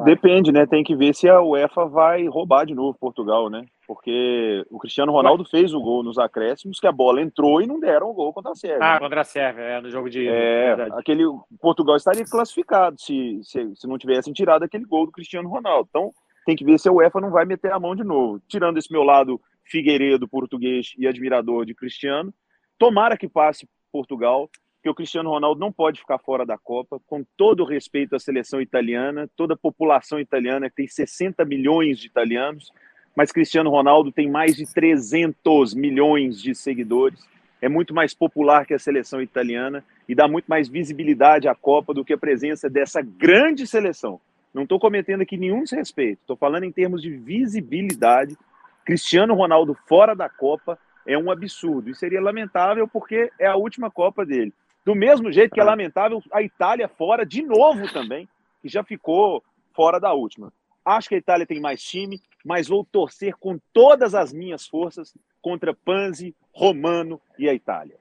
É. 0.00 0.02
Depende, 0.02 0.50
né? 0.50 0.66
Tem 0.66 0.82
que 0.82 0.96
ver 0.96 1.14
se 1.14 1.28
a 1.28 1.40
UEFA 1.40 1.86
vai 1.86 2.26
roubar 2.26 2.66
de 2.66 2.74
novo 2.74 2.98
Portugal, 2.98 3.48
né? 3.48 3.64
Porque 3.86 4.66
o 4.70 4.78
Cristiano 4.78 5.12
Ronaldo 5.12 5.44
fez 5.44 5.72
o 5.72 5.80
gol 5.80 6.02
nos 6.02 6.18
acréscimos, 6.18 6.80
que 6.80 6.86
a 6.86 6.92
bola 6.92 7.22
entrou 7.22 7.62
e 7.62 7.66
não 7.66 7.78
deram 7.78 8.10
o 8.10 8.14
gol 8.14 8.32
contra 8.32 8.50
a 8.50 8.54
Sérvia. 8.54 8.78
Ah, 8.82 8.98
contra 8.98 9.20
a 9.20 9.24
Sérvia, 9.24 9.62
é, 9.62 9.80
no 9.80 9.88
jogo 9.90 10.10
de. 10.10 10.26
É, 10.26 10.72
aquele 10.92 11.22
Portugal 11.60 11.96
estaria 11.96 12.24
classificado 12.24 13.00
se, 13.00 13.40
se, 13.44 13.76
se 13.76 13.86
não 13.86 13.96
tivessem 13.96 14.32
tirado 14.32 14.64
aquele 14.64 14.84
gol 14.84 15.06
do 15.06 15.12
Cristiano 15.12 15.48
Ronaldo. 15.48 15.88
Então, 15.88 16.12
tem 16.44 16.56
que 16.56 16.64
ver 16.64 16.78
se 16.78 16.88
a 16.88 16.92
UEFA 16.92 17.20
não 17.20 17.30
vai 17.30 17.44
meter 17.44 17.72
a 17.72 17.78
mão 17.78 17.94
de 17.94 18.02
novo. 18.02 18.40
Tirando 18.48 18.78
esse 18.78 18.90
meu 18.90 19.02
lado 19.02 19.40
Figueiredo, 19.64 20.28
português 20.28 20.92
e 20.98 21.06
admirador 21.06 21.64
de 21.64 21.74
Cristiano, 21.74 22.32
tomara 22.78 23.16
que 23.16 23.28
passe 23.28 23.68
Portugal 23.92 24.48
que 24.86 24.90
o 24.90 24.94
Cristiano 24.94 25.30
Ronaldo 25.30 25.58
não 25.58 25.72
pode 25.72 25.98
ficar 25.98 26.18
fora 26.18 26.46
da 26.46 26.56
Copa, 26.56 27.00
com 27.06 27.24
todo 27.36 27.64
o 27.64 27.66
respeito 27.66 28.14
à 28.14 28.20
seleção 28.20 28.60
italiana, 28.60 29.28
toda 29.34 29.54
a 29.54 29.56
população 29.56 30.20
italiana, 30.20 30.70
que 30.70 30.76
tem 30.76 30.86
60 30.86 31.44
milhões 31.44 31.98
de 31.98 32.06
italianos, 32.06 32.70
mas 33.16 33.32
Cristiano 33.32 33.70
Ronaldo 33.70 34.12
tem 34.12 34.30
mais 34.30 34.54
de 34.54 34.66
300 34.72 35.74
milhões 35.74 36.40
de 36.40 36.54
seguidores, 36.54 37.18
é 37.62 37.68
muito 37.68 37.94
mais 37.94 38.12
popular 38.12 38.66
que 38.66 38.74
a 38.74 38.78
seleção 38.78 39.22
italiana 39.22 39.82
e 40.06 40.14
dá 40.14 40.28
muito 40.28 40.44
mais 40.46 40.68
visibilidade 40.68 41.48
à 41.48 41.54
Copa 41.54 41.94
do 41.94 42.04
que 42.04 42.12
a 42.12 42.18
presença 42.18 42.68
dessa 42.68 43.00
grande 43.00 43.66
seleção. 43.66 44.20
Não 44.52 44.64
estou 44.64 44.78
cometendo 44.78 45.22
aqui 45.22 45.36
nenhum 45.36 45.62
desrespeito, 45.62 46.20
estou 46.20 46.36
falando 46.36 46.64
em 46.64 46.72
termos 46.72 47.00
de 47.00 47.10
visibilidade. 47.10 48.36
Cristiano 48.84 49.34
Ronaldo 49.34 49.74
fora 49.88 50.14
da 50.14 50.28
Copa 50.28 50.78
é 51.06 51.16
um 51.16 51.30
absurdo 51.30 51.90
e 51.90 51.94
seria 51.94 52.20
lamentável 52.20 52.86
porque 52.86 53.30
é 53.38 53.46
a 53.46 53.56
última 53.56 53.90
Copa 53.90 54.24
dele. 54.24 54.52
Do 54.84 54.94
mesmo 54.94 55.32
jeito 55.32 55.54
que 55.54 55.60
é 55.60 55.62
ah. 55.62 55.66
lamentável 55.66 56.22
a 56.32 56.42
Itália 56.42 56.88
fora 56.88 57.24
de 57.24 57.42
novo 57.42 57.90
também, 57.92 58.28
que 58.62 58.68
já 58.68 58.84
ficou 58.84 59.42
fora 59.74 59.98
da 59.98 60.12
última. 60.12 60.52
Acho 60.84 61.08
que 61.08 61.16
a 61.16 61.18
Itália 61.18 61.46
tem 61.46 61.60
mais 61.60 61.82
time, 61.82 62.20
mas 62.46 62.68
vou 62.68 62.84
torcer 62.84 63.34
com 63.34 63.58
todas 63.72 64.14
as 64.14 64.32
minhas 64.32 64.68
forças 64.68 65.12
contra 65.42 65.74
Panzi, 65.74 66.32
Romano 66.52 67.20
e 67.36 67.48
a 67.48 67.52
Itália. 67.52 67.96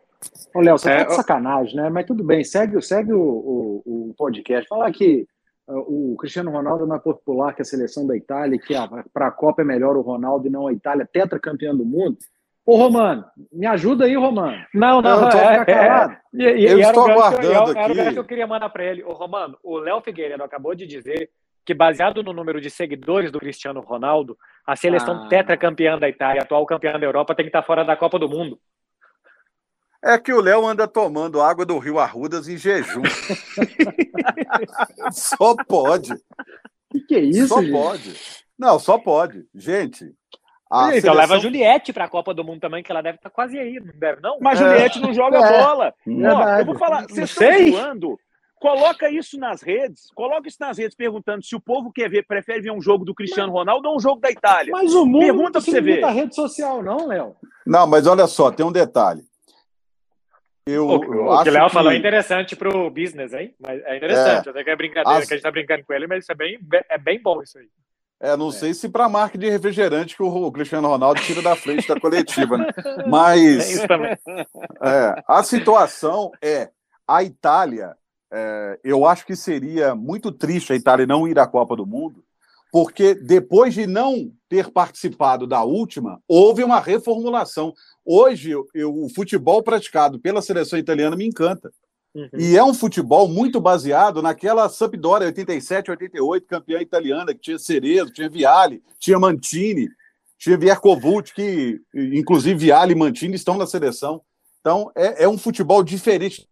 Ô, 0.53 0.61
Léo, 0.61 0.77
você 0.77 0.91
é, 0.91 0.97
tá 0.97 1.03
de 1.05 1.15
sacanagem, 1.15 1.75
né? 1.75 1.89
Mas 1.89 2.05
tudo 2.05 2.23
bem, 2.23 2.43
segue, 2.43 2.79
segue 2.79 3.11
o, 3.11 3.19
o, 3.19 4.09
o 4.09 4.13
podcast. 4.15 4.67
Falar 4.67 4.91
que 4.91 5.27
uh, 5.67 6.13
o 6.13 6.15
Cristiano 6.17 6.51
Ronaldo 6.51 6.85
não 6.85 6.95
é 6.95 6.99
popular 6.99 7.55
que 7.55 7.63
a 7.63 7.65
seleção 7.65 8.05
da 8.05 8.15
Itália, 8.15 8.59
que 8.59 8.75
para 9.11 9.27
a 9.27 9.31
Copa 9.31 9.63
é 9.63 9.65
melhor 9.65 9.97
o 9.97 10.01
Ronaldo 10.01 10.47
e 10.47 10.51
não 10.51 10.67
a 10.67 10.73
Itália, 10.73 11.09
tetracampeão 11.11 11.75
do 11.75 11.83
mundo. 11.83 12.17
Ô, 12.63 12.77
Romano, 12.77 13.25
me 13.51 13.65
ajuda 13.65 14.05
aí, 14.05 14.15
Romano. 14.15 14.63
Não, 14.73 15.01
não, 15.01 15.21
eu, 15.21 15.37
é, 15.37 15.65
é, 15.67 16.71
eu 16.71 16.79
estou 16.79 17.09
aguardando 17.09 17.71
aqui. 17.71 17.99
Era 17.99 18.09
o 18.09 18.13
que 18.13 18.19
eu 18.19 18.25
queria 18.25 18.47
mandar 18.47 18.69
para 18.69 18.83
ele. 18.83 19.03
Ô, 19.03 19.13
Romano, 19.13 19.57
o 19.63 19.77
Léo 19.77 20.01
Figueiredo 20.01 20.43
acabou 20.43 20.75
de 20.75 20.85
dizer 20.85 21.31
que, 21.65 21.73
baseado 21.73 22.21
no 22.21 22.31
número 22.31 22.61
de 22.61 22.69
seguidores 22.69 23.31
do 23.31 23.39
Cristiano 23.39 23.81
Ronaldo, 23.81 24.37
a 24.65 24.75
seleção 24.75 25.23
ah. 25.23 25.27
tetracampeã 25.27 25.97
da 25.97 26.07
Itália, 26.07 26.43
atual 26.43 26.65
campeã 26.65 26.99
da 26.99 27.05
Europa, 27.05 27.33
tem 27.33 27.45
que 27.45 27.49
estar 27.49 27.63
fora 27.63 27.83
da 27.83 27.95
Copa 27.95 28.19
do 28.19 28.29
Mundo. 28.29 28.59
É 30.03 30.19
que 30.19 30.31
o 30.31 30.39
Léo 30.39 30.67
anda 30.67 30.87
tomando 30.87 31.41
água 31.41 31.65
do 31.65 31.79
Rio 31.79 31.97
Arrudas 31.97 32.47
em 32.47 32.57
jejum. 32.57 33.01
só 35.11 35.55
pode. 35.67 36.13
O 36.13 36.17
que, 36.91 36.99
que, 37.01 37.15
é 37.15 37.19
isso? 37.21 37.47
Só 37.47 37.61
gente? 37.61 37.71
pode. 37.71 38.13
Não, 38.57 38.77
só 38.77 38.99
pode. 38.99 39.45
Gente, 39.55 40.13
a 40.71 40.89
então 40.89 41.01
seleção... 41.01 41.13
leva 41.15 41.35
a 41.35 41.39
Juliette 41.39 41.91
para 41.91 42.05
a 42.05 42.09
Copa 42.09 42.33
do 42.33 42.43
Mundo 42.43 42.59
também, 42.59 42.83
que 42.83 42.91
ela 42.91 43.01
deve 43.01 43.17
estar 43.17 43.29
tá 43.29 43.35
quase 43.35 43.57
aí, 43.57 43.79
não 43.79 43.93
deve, 43.97 44.21
não? 44.21 44.37
Mas 44.39 44.61
a 44.61 44.69
Juliette 44.69 44.99
não 44.99 45.13
joga 45.13 45.37
é. 45.37 45.63
bola. 45.63 45.93
Ó, 46.07 46.59
eu 46.59 46.65
vou 46.65 46.77
falar, 46.77 47.07
vocês 47.07 47.29
estão 47.29 47.71
zoando. 47.71 48.19
Coloca 48.59 49.09
isso 49.09 49.37
nas 49.37 49.61
redes, 49.61 50.09
coloca 50.15 50.47
isso 50.47 50.57
nas 50.59 50.77
redes 50.77 50.95
perguntando 50.95 51.43
se 51.43 51.55
o 51.55 51.59
povo 51.59 51.91
quer 51.91 52.09
ver, 52.09 52.25
prefere 52.25 52.61
ver 52.61 52.71
um 52.71 52.81
jogo 52.81 53.03
do 53.03 53.13
Cristiano 53.13 53.51
Ronaldo 53.51 53.89
ou 53.89 53.97
um 53.97 53.99
jogo 53.99 54.21
da 54.21 54.31
Itália. 54.31 54.71
Mas 54.71 54.93
o 54.93 55.05
mundo 55.05 55.19
Pergunta 55.19 55.59
não 55.59 55.61
você 55.61 55.81
ver. 55.81 56.03
a 56.03 56.09
rede 56.09 56.33
social, 56.33 56.81
não, 56.81 57.07
Léo. 57.07 57.35
Não, 57.65 57.85
mas 57.85 58.07
olha 58.07 58.27
só, 58.27 58.51
tem 58.51 58.65
um 58.65 58.71
detalhe. 58.71 59.23
Eu, 60.65 60.87
o, 60.87 60.93
eu 60.93 61.25
o 61.27 61.43
que 61.43 61.49
o 61.49 61.53
Léo 61.53 61.67
que... 61.67 61.73
falou 61.73 61.91
é 61.91 61.97
interessante 61.97 62.55
para 62.55 62.75
o 62.75 62.89
business, 62.89 63.33
hein? 63.33 63.53
Mas 63.59 63.83
é 63.83 63.97
interessante, 63.97 64.47
é, 64.47 64.51
até 64.51 64.63
que 64.63 64.69
é 64.69 64.75
brincadeira 64.75 65.19
as... 65.19 65.27
que 65.27 65.33
a 65.33 65.37
gente 65.37 65.41
está 65.45 65.51
brincando 65.51 65.83
com 65.85 65.93
ele, 65.93 66.07
mas 66.07 66.23
isso 66.23 66.31
é 66.31 66.35
bem, 66.35 66.59
é 66.89 66.97
bem 66.97 67.21
bom 67.21 67.41
isso 67.41 67.59
aí. 67.59 67.67
É, 68.19 68.35
não 68.35 68.49
é. 68.49 68.51
sei 68.51 68.73
se 68.73 68.89
para 68.89 69.05
a 69.05 69.09
marca 69.09 69.37
de 69.37 69.49
refrigerante 69.49 70.15
que 70.15 70.23
o 70.23 70.51
Cristiano 70.51 70.87
Ronaldo 70.87 71.21
tira 71.21 71.41
da 71.41 71.55
frente 71.55 71.87
da 71.87 71.99
coletiva, 71.99 72.57
né? 72.57 72.67
Mas 73.07 73.83
é, 74.81 75.23
a 75.27 75.43
situação 75.43 76.31
é 76.41 76.69
a 77.07 77.23
Itália. 77.23 77.95
É, 78.31 78.79
eu 78.83 79.05
acho 79.05 79.25
que 79.25 79.35
seria 79.35 79.95
muito 79.95 80.31
triste 80.31 80.73
a 80.73 80.75
Itália 80.75 81.05
não 81.05 81.27
ir 81.27 81.37
à 81.39 81.47
Copa 81.47 81.75
do 81.75 81.85
Mundo, 81.85 82.23
porque 82.71 83.15
depois 83.15 83.73
de 83.73 83.87
não 83.87 84.31
ter 84.49 84.69
participado 84.69 85.47
da 85.47 85.63
última, 85.63 86.21
houve 86.27 86.63
uma 86.63 86.79
reformulação. 86.79 87.73
Hoje, 88.03 88.51
eu, 88.51 88.93
o 88.93 89.07
futebol 89.09 89.63
praticado 89.63 90.19
pela 90.19 90.41
seleção 90.41 90.77
italiana 90.77 91.15
me 91.15 91.25
encanta. 91.25 91.71
Uhum. 92.13 92.29
E 92.37 92.57
é 92.57 92.63
um 92.63 92.73
futebol 92.73 93.27
muito 93.27 93.59
baseado 93.59 94.21
naquela 94.21 94.69
Sampdoria 94.69 95.27
87, 95.27 95.91
88, 95.91 96.47
campeã 96.47 96.79
italiana, 96.79 97.33
que 97.33 97.41
tinha 97.41 97.59
Cerezo, 97.59 98.13
tinha 98.13 98.29
Viale, 98.29 98.81
tinha 98.99 99.19
Mantini, 99.19 99.89
tinha 100.37 100.57
Viercovult, 100.57 101.33
que 101.33 101.81
inclusive 101.93 102.55
Viale 102.55 102.93
e 102.93 102.95
Mantini 102.95 103.35
estão 103.35 103.57
na 103.57 103.67
seleção. 103.67 104.21
Então 104.61 104.91
é, 104.95 105.25
é 105.25 105.27
um 105.27 105.37
futebol 105.37 105.83
diferente, 105.83 106.47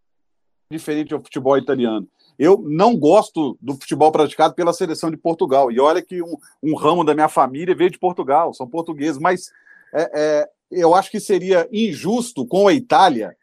diferente 0.74 1.10
do 1.10 1.20
futebol 1.20 1.58
italiano. 1.58 2.08
Eu 2.38 2.64
não 2.68 2.98
gosto 2.98 3.58
do 3.62 3.74
futebol 3.74 4.12
praticado 4.12 4.54
pela 4.54 4.74
seleção 4.74 5.10
de 5.12 5.18
Portugal. 5.18 5.72
E 5.72 5.80
olha 5.80 6.02
que 6.02 6.22
um, 6.22 6.36
um 6.62 6.76
ramo 6.76 7.04
da 7.04 7.14
minha 7.14 7.30
família 7.30 7.76
veio 7.76 7.92
de 7.92 8.00
Portugal, 8.00 8.54
são 8.54 8.68
portugueses, 8.68 9.20
mas 9.20 9.52
é, 9.94 10.12
é, 10.14 10.50
eu 10.72 10.96
acho 10.96 11.12
que 11.12 11.20
seria 11.20 11.68
injusto 11.72 12.46
com 12.46 12.68
a 12.68 12.74
Itália 12.74 13.36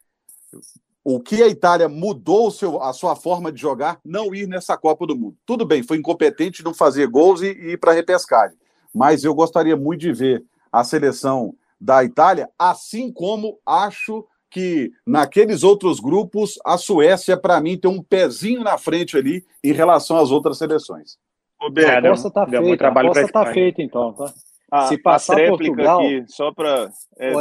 o 1.02 1.18
que 1.18 1.42
a 1.42 1.48
Itália 1.48 1.88
mudou 1.88 2.50
seu, 2.50 2.82
a 2.82 2.92
sua 2.92 3.16
forma 3.16 3.50
de 3.50 3.60
jogar, 3.60 3.98
não 4.04 4.34
ir 4.34 4.46
nessa 4.46 4.76
Copa 4.76 5.06
do 5.06 5.16
Mundo. 5.16 5.36
Tudo 5.46 5.64
bem, 5.64 5.82
foi 5.82 5.96
incompetente 5.96 6.62
não 6.62 6.74
fazer 6.74 7.06
gols 7.06 7.40
e, 7.40 7.46
e 7.46 7.72
ir 7.72 7.78
para 7.78 7.92
repescagem. 7.92 8.56
Mas 8.94 9.24
eu 9.24 9.34
gostaria 9.34 9.76
muito 9.76 10.00
de 10.00 10.12
ver 10.12 10.44
a 10.70 10.84
seleção 10.84 11.54
da 11.80 12.04
Itália, 12.04 12.50
assim 12.58 13.10
como 13.10 13.58
acho 13.64 14.26
que 14.50 14.90
naqueles 15.06 15.62
outros 15.62 16.00
grupos 16.00 16.58
a 16.64 16.76
Suécia, 16.76 17.36
para 17.36 17.60
mim, 17.60 17.78
tem 17.78 17.90
um 17.90 18.02
pezinho 18.02 18.62
na 18.62 18.76
frente 18.76 19.16
ali 19.16 19.44
em 19.62 19.72
relação 19.72 20.16
às 20.16 20.30
outras 20.30 20.58
seleções. 20.58 21.16
O 21.62 21.70
Bé, 21.70 21.94
a 21.94 21.98
aposta 21.98 22.28
está 22.28 22.46
feita, 22.46 22.86
a 22.86 22.88
aposta 22.88 23.22
está 23.22 23.52
feita 23.52 23.82
então, 23.82 24.12
tá? 24.14 24.32
a, 24.70 24.86
se 24.86 24.98
passar 24.98 25.40
a 25.40 25.48
Portugal, 25.48 26.00
aqui, 26.00 26.24
só 26.28 26.52
para. 26.52 26.90
É, 27.18 27.32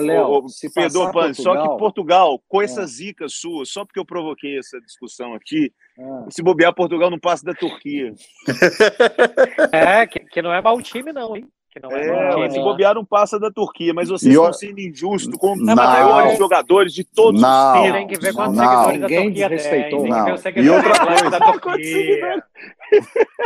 perdoa, 0.74 1.12
Pan, 1.12 1.34
só 1.34 1.62
que 1.62 1.78
Portugal, 1.78 2.42
com 2.48 2.62
essa 2.62 2.82
é. 2.82 2.88
zica 2.88 3.30
sua, 3.30 3.66
só 3.66 3.86
porque 3.86 4.00
eu 4.00 4.06
provoquei 4.06 4.58
essa 4.58 4.82
discussão 4.82 5.34
aqui, 5.34 5.72
é. 5.98 6.32
se 6.32 6.42
bobear, 6.42 6.74
Portugal 6.74 7.10
não 7.10 7.20
passa 7.20 7.46
da 7.46 7.54
Turquia. 7.54 8.14
é, 9.72 10.08
que, 10.08 10.20
que 10.20 10.42
não 10.42 10.52
é 10.52 10.62
mau 10.62 10.82
time, 10.82 11.14
não, 11.14 11.36
hein? 11.36 11.48
Que 11.72 11.80
não 11.80 11.92
é, 11.92 12.46
é 12.46 12.50
se 12.50 12.60
bobear, 12.60 12.96
não 12.96 13.06
passa 13.06 13.40
da 13.40 13.52
Turquia, 13.52 13.94
mas 13.94 14.10
vocês 14.10 14.34
estão 14.34 14.52
sendo 14.52 14.80
injustos 14.80 15.36
com 15.38 15.54
os 15.54 15.62
maiores 15.62 16.38
jogadores 16.38 16.94
de 16.94 17.04
todos 17.04 17.40
não, 17.40 17.76
os 17.76 17.82
tempos. 17.82 17.98
Tem 18.00 18.08
que 18.08 18.20
ver 18.20 18.34
quantos 18.34 18.56
não, 18.56 18.86
seguidores 18.86 19.00
da 19.00 19.22
Turquia 19.22 19.48
respeitou. 19.48 20.02
tem. 20.02 20.10
Não. 20.10 20.26
Tem 20.26 20.54
que 20.54 20.62
ver 20.62 20.66
e 20.66 20.70
outra 20.70 21.06
coisa 21.06 21.30
da 21.30 21.40
Turquia. 21.40 22.44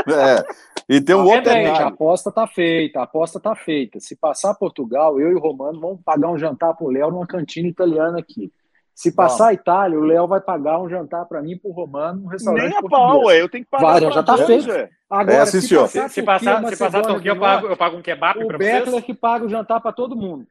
É. 0.08 0.46
E 0.90 1.02
tem 1.02 1.16
um 1.16 1.26
outro 1.26 1.52
gente, 1.52 1.82
A 1.82 1.88
aposta 1.88 2.32
tá 2.32 2.48
feita, 2.48 3.00
a 3.00 3.04
aposta 3.04 3.40
tá 3.40 3.56
feita. 3.56 4.00
Se 4.00 4.16
passar 4.16 4.54
Portugal, 4.54 5.20
eu 5.20 5.32
e 5.32 5.36
o 5.36 5.40
Romano 5.40 5.80
vamos 5.80 6.02
pagar 6.04 6.30
um 6.30 6.38
jantar 6.38 6.74
pro 6.76 6.90
Léo 6.90 7.12
numa 7.12 7.28
cantina 7.28 7.68
italiana 7.68 8.20
aqui. 8.20 8.52
Se 8.96 9.12
passar 9.12 9.48
a 9.48 9.54
Itália, 9.54 10.00
o 10.00 10.04
Léo 10.04 10.28
vai 10.28 10.40
pagar 10.40 10.80
um 10.80 10.88
jantar 10.88 11.26
para 11.26 11.42
mim 11.42 11.54
e 11.54 11.60
pro 11.60 11.72
Romano 11.72 12.22
num 12.22 12.28
restaurante 12.28 12.70
Nem 12.70 12.78
a 12.78 12.82
pau, 12.84 13.26
ué. 13.26 13.42
Eu 13.42 13.50
tenho 13.50 13.64
que 13.64 13.70
pagar. 13.70 14.00
Vai, 14.00 14.12
já 14.12 14.24
tá 14.24 14.38
feito. 14.38 14.70
Agora, 15.10 15.34
é, 15.34 15.46
se, 15.46 15.62
passar 15.62 15.88
se, 15.88 16.10
se, 16.10 16.24
passar, 16.24 16.68
se 16.70 16.78
passar 16.78 17.00
a 17.00 17.04
Turquia, 17.04 17.32
eu 17.32 17.40
pago, 17.40 17.68
eu 17.68 17.78
pago 17.78 17.98
um 17.98 18.02
kebab 18.02 18.46
para 18.46 18.58
vocês. 18.58 18.82
O 18.82 18.86
Beckler 18.86 19.04
que 19.04 19.14
paga 19.14 19.46
o 19.46 19.50
jantar 19.50 19.82
para 19.82 19.92
todo 19.92 20.16
mundo. 20.16 20.48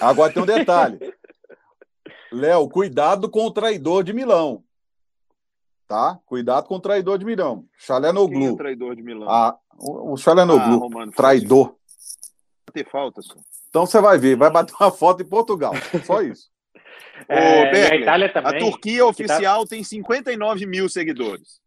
Agora 0.00 0.32
tem 0.32 0.42
um 0.42 0.46
detalhe. 0.46 0.98
Léo, 2.32 2.68
cuidado 2.68 3.28
com 3.28 3.46
o 3.46 3.50
traidor 3.50 4.02
de 4.02 4.12
Milão. 4.12 4.64
Tá? 5.86 6.18
Cuidado 6.26 6.66
com 6.66 6.76
o 6.76 6.80
traidor 6.80 7.18
de 7.18 7.24
Milão. 7.24 7.64
Chalenoglu. 7.76 8.38
Quem 8.38 8.48
é 8.48 8.52
o 8.52 8.56
traidor 8.56 8.96
de 8.96 9.02
Milão? 9.02 9.28
Ah, 9.30 9.56
o, 9.78 10.12
o 10.12 10.16
Chalenoglu. 10.16 10.74
Ah, 10.74 10.78
Romano, 10.78 11.12
traidor. 11.12 11.76
Ter 12.72 12.88
falta, 12.90 13.22
só. 13.22 13.34
Então 13.68 13.86
você 13.86 14.00
vai 14.00 14.18
ver, 14.18 14.36
vai 14.36 14.50
bater 14.50 14.74
uma 14.80 14.90
foto 14.90 15.22
em 15.22 15.26
Portugal. 15.26 15.74
Só 16.04 16.22
isso. 16.22 16.53
É, 17.28 17.90
Ô, 17.90 17.92
a 17.92 17.96
Itália 17.96 18.32
também. 18.32 18.56
A 18.56 18.58
Turquia 18.58 18.98
tá 18.98 19.06
oficial 19.06 19.62
tá... 19.62 19.68
tem 19.70 19.84
59 19.84 20.66
mil 20.66 20.88
seguidores. 20.88 21.60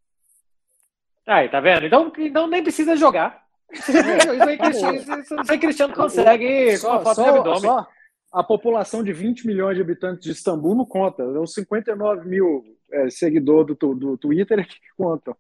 Aí, 1.25 1.49
tá 1.49 1.59
vendo? 1.59 1.85
Então, 1.85 2.11
então 2.17 2.47
nem 2.47 2.63
precisa 2.63 2.95
jogar. 2.95 3.43
Isso 3.71 3.91
aí, 3.91 4.57
Cristiano, 4.57 4.97
isso 4.97 5.51
aí 5.51 5.59
Cristiano 5.59 5.93
consegue 5.93 6.77
só, 6.77 6.89
com 6.89 6.95
a 6.95 6.99
foto 7.03 7.15
só, 7.15 7.29
abdômen. 7.29 7.61
Só 7.61 7.87
a 8.31 8.43
população 8.43 9.03
de 9.03 9.13
20 9.13 9.47
milhões 9.47 9.75
de 9.75 9.81
habitantes 9.81 10.23
de 10.23 10.31
Istambul 10.31 10.75
não 10.75 10.85
conta. 10.85 11.23
Os 11.23 11.53
59 11.53 12.27
mil 12.27 12.63
é, 12.91 13.09
seguidores 13.09 13.75
do, 13.77 13.95
do 13.95 14.17
Twitter 14.17 14.59
é 14.59 14.63
que 14.63 14.75
contam. 14.97 15.35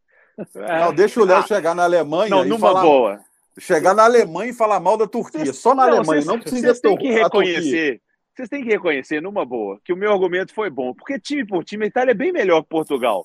É. 0.55 0.79
Não, 0.81 0.93
deixa 0.93 1.19
o 1.19 1.25
Léo 1.25 1.37
ah, 1.37 1.47
chegar 1.47 1.75
na 1.75 1.83
Alemanha. 1.83 2.29
Não, 2.29 2.45
numa 2.45 2.59
falar, 2.59 2.81
boa. 2.81 3.19
Chegar 3.59 3.93
na 3.95 4.03
Alemanha 4.03 4.51
e 4.51 4.55
falar 4.55 4.79
mal 4.79 4.97
da 4.97 5.07
Turquia. 5.07 5.51
Só 5.51 5.73
na 5.73 5.87
não, 5.87 5.97
Alemanha. 5.97 6.25
Não 6.25 6.39
precisa 6.39 6.67
vocês 6.67 6.79
têm 6.79 6.97
que 6.97 7.11
reconhecer. 7.11 8.01
Vocês 8.37 8.49
têm 8.49 8.63
que 8.63 8.69
reconhecer, 8.69 9.19
numa 9.19 9.43
boa, 9.43 9.81
que 9.83 9.91
o 9.91 9.97
meu 9.97 10.13
argumento 10.13 10.53
foi 10.53 10.69
bom. 10.69 10.93
Porque 10.93 11.19
time 11.19 11.43
por 11.43 11.63
time, 11.63 11.85
a 11.85 11.87
Itália 11.87 12.11
é 12.11 12.13
bem 12.13 12.31
melhor 12.31 12.61
que 12.61 12.69
Portugal. 12.69 13.23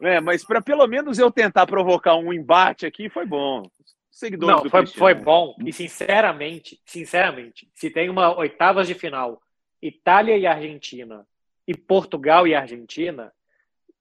Né? 0.00 0.18
Mas 0.18 0.44
para 0.44 0.60
pelo 0.60 0.84
menos 0.88 1.16
eu 1.16 1.30
tentar 1.30 1.64
provocar 1.64 2.16
um 2.16 2.32
embate 2.32 2.84
aqui, 2.84 3.08
foi 3.08 3.24
bom. 3.24 3.62
Seguidor 4.10 4.50
Não, 4.50 4.68
foi, 4.68 4.84
foi 4.84 5.14
bom. 5.14 5.54
E 5.64 5.72
sinceramente, 5.72 6.80
sinceramente, 6.84 7.70
se 7.72 7.88
tem 7.88 8.10
uma 8.10 8.36
oitavas 8.36 8.88
de 8.88 8.94
final, 8.94 9.40
Itália 9.80 10.36
e 10.36 10.44
Argentina, 10.44 11.24
e 11.64 11.76
Portugal 11.76 12.44
e 12.44 12.52
Argentina, 12.52 13.32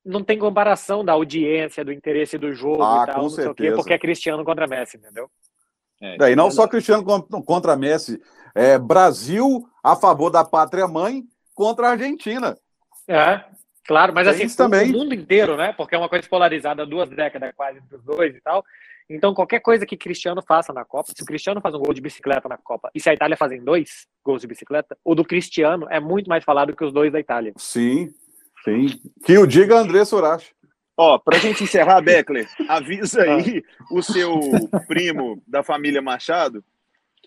não 0.03 0.23
tem 0.23 0.39
comparação 0.39 1.05
da 1.05 1.13
audiência, 1.13 1.85
do 1.85 1.91
interesse 1.91 2.35
do 2.35 2.51
jogo 2.51 2.81
ah, 2.81 3.03
e 3.03 3.11
tal, 3.11 3.21
não 3.21 3.29
sei 3.29 3.45
o 3.45 3.53
quê, 3.53 3.71
porque 3.73 3.93
é 3.93 3.99
Cristiano 3.99 4.43
contra 4.43 4.65
Messi, 4.65 4.97
entendeu? 4.97 5.29
É, 6.01 6.31
e 6.31 6.35
não 6.35 6.49
só 6.49 6.67
Cristiano 6.67 7.03
contra 7.45 7.75
Messi, 7.75 8.19
é 8.57 8.79
Brasil 8.79 9.69
a 9.83 9.95
favor 9.95 10.31
da 10.31 10.43
pátria 10.43 10.87
mãe 10.87 11.23
contra 11.53 11.87
a 11.87 11.91
Argentina. 11.91 12.57
É, 13.07 13.43
claro, 13.85 14.13
mas 14.13 14.27
Tem 14.27 14.45
assim, 14.45 14.57
também. 14.57 14.89
o 14.89 14.97
mundo 14.97 15.13
inteiro, 15.13 15.55
né? 15.55 15.73
Porque 15.73 15.93
é 15.93 15.97
uma 15.97 16.09
coisa 16.09 16.27
polarizada 16.27 16.85
duas 16.85 17.07
décadas 17.09 17.53
quase 17.55 17.77
entre 17.77 17.95
os 17.95 18.03
dois 18.03 18.35
e 18.35 18.41
tal. 18.41 18.63
Então, 19.09 19.33
qualquer 19.33 19.61
coisa 19.61 19.85
que 19.85 19.95
Cristiano 19.95 20.41
faça 20.41 20.73
na 20.73 20.83
Copa, 20.83 21.13
se 21.15 21.23
o 21.23 21.25
Cristiano 21.25 21.61
faz 21.61 21.73
um 21.73 21.79
gol 21.79 21.93
de 21.93 22.01
bicicleta 22.01 22.49
na 22.49 22.57
Copa 22.57 22.89
e 22.93 22.99
se 22.99 23.09
a 23.09 23.13
Itália 23.13 23.37
fazem 23.37 23.63
dois 23.63 24.05
gols 24.25 24.41
de 24.41 24.47
bicicleta, 24.47 24.97
o 25.05 25.15
do 25.15 25.23
Cristiano 25.23 25.87
é 25.89 25.99
muito 25.99 26.27
mais 26.27 26.43
falado 26.43 26.75
que 26.75 26.83
os 26.83 26.91
dois 26.91 27.11
da 27.11 27.19
Itália. 27.19 27.53
Sim, 27.57 28.09
sim. 28.65 28.99
Que 29.23 29.37
o 29.37 29.47
diga 29.47 29.77
André 29.77 30.03
Sorache. 30.03 30.51
Ó, 30.97 31.17
pra 31.19 31.37
gente 31.37 31.63
encerrar, 31.63 32.01
Beckler, 32.01 32.49
avisa 32.67 33.21
aí 33.21 33.63
o 33.91 34.01
seu 34.01 34.39
primo 34.87 35.41
da 35.47 35.63
família 35.63 36.01
Machado 36.01 36.63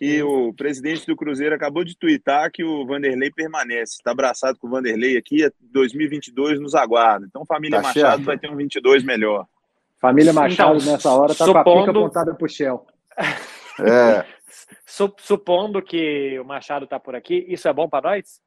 que 0.01 0.23
o 0.23 0.55
presidente 0.55 1.05
do 1.07 1.15
Cruzeiro 1.15 1.55
acabou 1.55 1.85
de 1.85 1.95
twittar 1.95 2.51
que 2.51 2.65
o 2.65 2.87
Vanderlei 2.87 3.31
permanece. 3.31 3.97
Está 3.97 4.13
abraçado 4.13 4.59
com 4.59 4.67
o 4.67 4.71
Vanderlei 4.71 5.19
aqui, 5.19 5.47
2022 5.61 6.59
nos 6.59 6.75
aguarda. 6.75 7.27
Então, 7.29 7.45
família 7.45 7.83
tá 7.83 7.89
Machado 7.89 8.01
certo. 8.01 8.25
vai 8.25 8.39
ter 8.39 8.51
um 8.51 8.57
22 8.57 9.05
melhor. 9.05 9.47
Família 10.01 10.33
Machado 10.33 10.79
então, 10.79 10.93
nessa 10.93 11.13
hora 11.13 11.33
está 11.33 11.45
supondo... 11.45 11.65
com 11.65 11.71
a 11.71 11.81
pica 11.81 11.91
apontada 11.91 12.35
para 12.35 12.47
o 12.47 12.49
Shell. 12.49 12.87
É. 13.83 14.25
Supondo 15.19 15.83
que 15.83 16.39
o 16.39 16.45
Machado 16.47 16.85
está 16.85 16.99
por 16.99 17.15
aqui, 17.15 17.45
isso 17.47 17.69
é 17.69 17.73
bom 17.73 17.87
para 17.87 18.11
nós? 18.11 18.41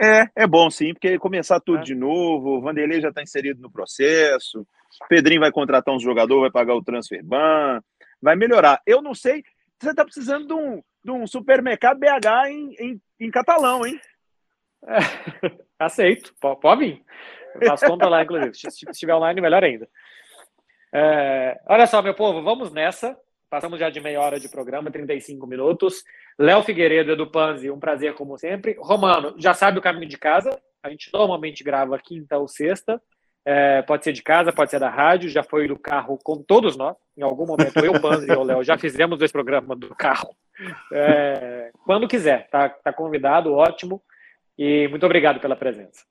É, 0.00 0.24
é 0.34 0.46
bom 0.46 0.70
sim, 0.70 0.94
porque 0.94 1.18
começar 1.18 1.60
tudo 1.60 1.80
é. 1.80 1.82
de 1.82 1.94
novo, 1.94 2.56
o 2.56 2.60
Vanderlei 2.62 3.00
já 3.00 3.10
está 3.10 3.22
inserido 3.22 3.60
no 3.60 3.70
processo, 3.70 4.60
o 4.60 5.08
Pedrinho 5.08 5.40
vai 5.40 5.52
contratar 5.52 5.94
um 5.94 6.00
jogador, 6.00 6.40
vai 6.40 6.50
pagar 6.50 6.74
o 6.74 6.82
transfer 6.82 7.22
ban, 7.22 7.80
vai 8.22 8.36
melhorar. 8.36 8.80
Eu 8.86 9.02
não 9.02 9.14
sei, 9.14 9.44
você 9.82 9.90
está 9.90 10.04
precisando 10.04 10.46
de 10.46 10.54
um, 10.54 10.82
de 11.04 11.10
um 11.10 11.26
supermercado 11.26 11.98
BH 11.98 12.48
em, 12.48 12.74
em, 12.78 13.02
em 13.20 13.30
catalão, 13.30 13.86
hein? 13.86 14.00
É, 14.86 14.98
aceito, 15.78 16.34
pode, 16.40 16.84
vir. 16.84 17.04
Eu 17.54 17.68
faço 17.68 17.94
lá, 17.94 18.22
inclusive. 18.22 18.54
Se 18.54 18.90
estiver 18.90 19.14
online, 19.14 19.40
melhor 19.40 19.62
ainda. 19.62 19.88
É, 20.94 21.60
olha 21.68 21.86
só, 21.86 22.02
meu 22.02 22.14
povo, 22.14 22.42
vamos 22.42 22.72
nessa. 22.72 23.16
Passamos 23.48 23.78
já 23.78 23.90
de 23.90 24.00
meia 24.00 24.20
hora 24.20 24.40
de 24.40 24.48
programa, 24.48 24.90
35 24.90 25.46
minutos. 25.46 26.02
Léo 26.38 26.62
Figueiredo, 26.62 27.16
do 27.16 27.30
Panzi, 27.30 27.70
um 27.70 27.78
prazer 27.78 28.14
como 28.14 28.38
sempre. 28.38 28.76
Romano, 28.78 29.34
já 29.38 29.52
sabe 29.52 29.78
o 29.78 29.82
caminho 29.82 30.08
de 30.08 30.16
casa. 30.16 30.58
A 30.82 30.88
gente 30.88 31.10
normalmente 31.12 31.62
grava 31.62 31.98
quinta 31.98 32.38
ou 32.38 32.48
sexta. 32.48 33.00
É, 33.44 33.82
pode 33.82 34.04
ser 34.04 34.12
de 34.12 34.22
casa, 34.22 34.52
pode 34.52 34.70
ser 34.70 34.78
da 34.78 34.88
rádio. 34.88 35.28
Já 35.28 35.42
foi 35.42 35.66
do 35.66 35.78
carro 35.78 36.18
com 36.22 36.36
todos 36.36 36.76
nós. 36.76 36.96
Em 37.16 37.22
algum 37.22 37.46
momento, 37.46 37.76
eu, 37.84 38.00
Panzi 38.00 38.30
e 38.30 38.32
o 38.32 38.42
Léo 38.42 38.62
já 38.62 38.78
fizemos 38.78 39.18
dois 39.18 39.32
programas 39.32 39.78
do 39.78 39.94
carro. 39.94 40.34
É, 40.92 41.70
quando 41.84 42.08
quiser, 42.08 42.48
tá, 42.48 42.68
tá 42.68 42.92
convidado, 42.92 43.52
ótimo. 43.52 44.00
E 44.58 44.86
muito 44.88 45.04
obrigado 45.04 45.40
pela 45.40 45.56
presença. 45.56 46.04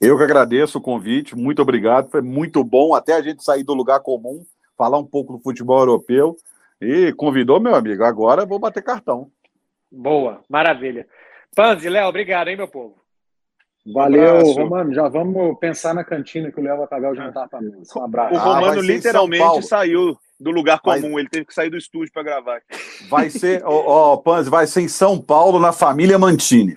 Eu 0.00 0.18
que 0.18 0.24
agradeço 0.24 0.78
o 0.78 0.82
convite, 0.82 1.34
muito 1.34 1.62
obrigado. 1.62 2.10
Foi 2.10 2.20
muito 2.20 2.62
bom 2.62 2.94
até 2.94 3.14
a 3.14 3.22
gente 3.22 3.42
sair 3.42 3.64
do 3.64 3.72
lugar 3.72 4.00
comum, 4.00 4.44
falar 4.76 4.98
um 4.98 5.06
pouco 5.06 5.32
do 5.32 5.42
futebol 5.42 5.78
europeu. 5.78 6.36
E 6.80 7.12
convidou, 7.14 7.58
meu 7.58 7.74
amigo. 7.74 8.04
Agora 8.04 8.44
vou 8.44 8.58
bater 8.58 8.82
cartão. 8.82 9.30
Boa, 9.90 10.42
maravilha. 10.48 11.06
Panzi, 11.54 11.88
Léo, 11.88 12.08
obrigado, 12.08 12.48
hein, 12.48 12.56
meu 12.56 12.68
povo. 12.68 13.05
Valeu, 13.92 14.38
um 14.38 14.52
Romano. 14.52 14.92
Já 14.92 15.08
vamos 15.08 15.58
pensar 15.58 15.94
na 15.94 16.04
cantina 16.04 16.50
que 16.50 16.60
o 16.60 16.62
Léo 16.62 16.78
vai 16.78 16.86
pagar 16.86 17.12
o 17.12 17.14
jantar 17.14 17.48
para 17.48 17.60
mim. 17.60 17.72
Um 17.96 18.02
abraço. 18.02 18.34
O 18.34 18.38
Romano 18.38 18.80
ah, 18.80 18.82
literalmente 18.82 19.62
saiu 19.62 20.16
do 20.38 20.50
lugar 20.50 20.80
comum, 20.80 21.12
vai... 21.12 21.22
ele 21.22 21.28
teve 21.28 21.46
que 21.46 21.54
sair 21.54 21.70
do 21.70 21.76
estúdio 21.76 22.12
para 22.12 22.22
gravar. 22.22 22.60
Vai 23.08 23.30
ser, 23.30 23.62
ó, 23.64 24.12
oh, 24.12 24.18
Panzi, 24.18 24.50
vai 24.50 24.66
ser 24.66 24.82
em 24.82 24.88
São 24.88 25.20
Paulo, 25.20 25.58
na 25.58 25.72
família 25.72 26.18
Mantini. 26.18 26.76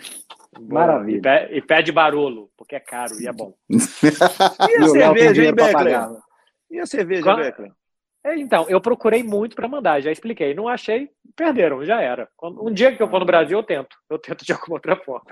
Maravilha. 0.61 1.49
E 1.51 1.61
pede 1.61 1.91
barolo, 1.91 2.49
porque 2.57 2.75
é 2.75 2.79
caro 2.79 3.19
e 3.19 3.27
é 3.27 3.33
bom. 3.33 3.53
e 3.69 4.83
a 4.83 4.87
cerveja, 4.87 5.45
hein, 5.45 5.53
Beckler? 5.53 6.09
E 6.69 6.79
a 6.79 6.85
cerveja, 6.85 7.35
Beckler? 7.35 7.71
É, 8.23 8.37
então, 8.37 8.65
eu 8.69 8.81
procurei 8.81 9.23
muito 9.23 9.55
para 9.55 9.67
mandar, 9.67 10.01
já 10.01 10.11
expliquei. 10.11 10.53
Não 10.53 10.67
achei, 10.67 11.09
perderam, 11.39 11.85
já 11.85 12.01
era. 12.01 12.27
Um 12.43 12.69
dia 12.69 12.93
que 12.93 13.01
eu 13.01 13.07
for 13.07 13.21
no 13.21 13.25
Brasil, 13.25 13.57
eu 13.57 13.63
tento. 13.63 13.95
Eu 14.09 14.19
tento 14.19 14.43
de 14.43 14.51
alguma 14.51 14.75
outra 14.75 14.97
forma. 14.97 15.25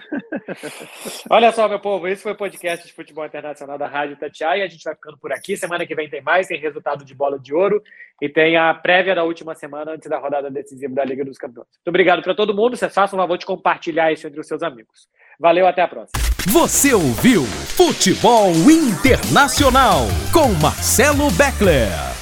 Olha 1.29 1.51
só, 1.51 1.67
meu 1.67 1.81
povo, 1.81 2.07
esse 2.07 2.23
foi 2.23 2.31
o 2.31 2.37
podcast 2.37 2.87
de 2.87 2.93
futebol 2.93 3.25
internacional 3.25 3.77
da 3.77 3.87
Rádio 3.87 4.15
Tatiaia. 4.15 4.63
A 4.63 4.67
gente 4.69 4.85
vai 4.85 4.95
ficando 4.95 5.17
por 5.17 5.33
aqui. 5.33 5.57
Semana 5.57 5.85
que 5.85 5.93
vem 5.93 6.09
tem 6.09 6.21
mais, 6.21 6.47
tem 6.47 6.57
resultado 6.61 7.03
de 7.03 7.13
bola 7.13 7.37
de 7.37 7.53
ouro 7.53 7.83
e 8.21 8.29
tem 8.29 8.55
a 8.55 8.73
prévia 8.73 9.13
da 9.13 9.25
última 9.25 9.53
semana 9.53 9.91
antes 9.91 10.09
da 10.09 10.17
rodada 10.17 10.49
decisiva 10.49 10.95
da 10.95 11.03
Liga 11.03 11.25
dos 11.25 11.37
Campeões. 11.37 11.67
Muito 11.67 11.89
obrigado 11.89 12.23
para 12.23 12.33
todo 12.33 12.55
mundo. 12.55 12.77
Vocês 12.77 12.93
façam 12.93 13.19
um 13.19 13.21
favor 13.21 13.37
de 13.37 13.45
compartilhar 13.45 14.09
isso 14.13 14.25
entre 14.25 14.39
os 14.39 14.47
seus 14.47 14.63
amigos. 14.63 15.09
Valeu, 15.37 15.67
até 15.67 15.81
a 15.81 15.87
próxima. 15.89 16.23
Você 16.47 16.93
ouviu 16.93 17.43
Futebol 17.43 18.51
Internacional 18.71 20.05
com 20.31 20.53
Marcelo 20.53 21.29
Beckler. 21.31 22.16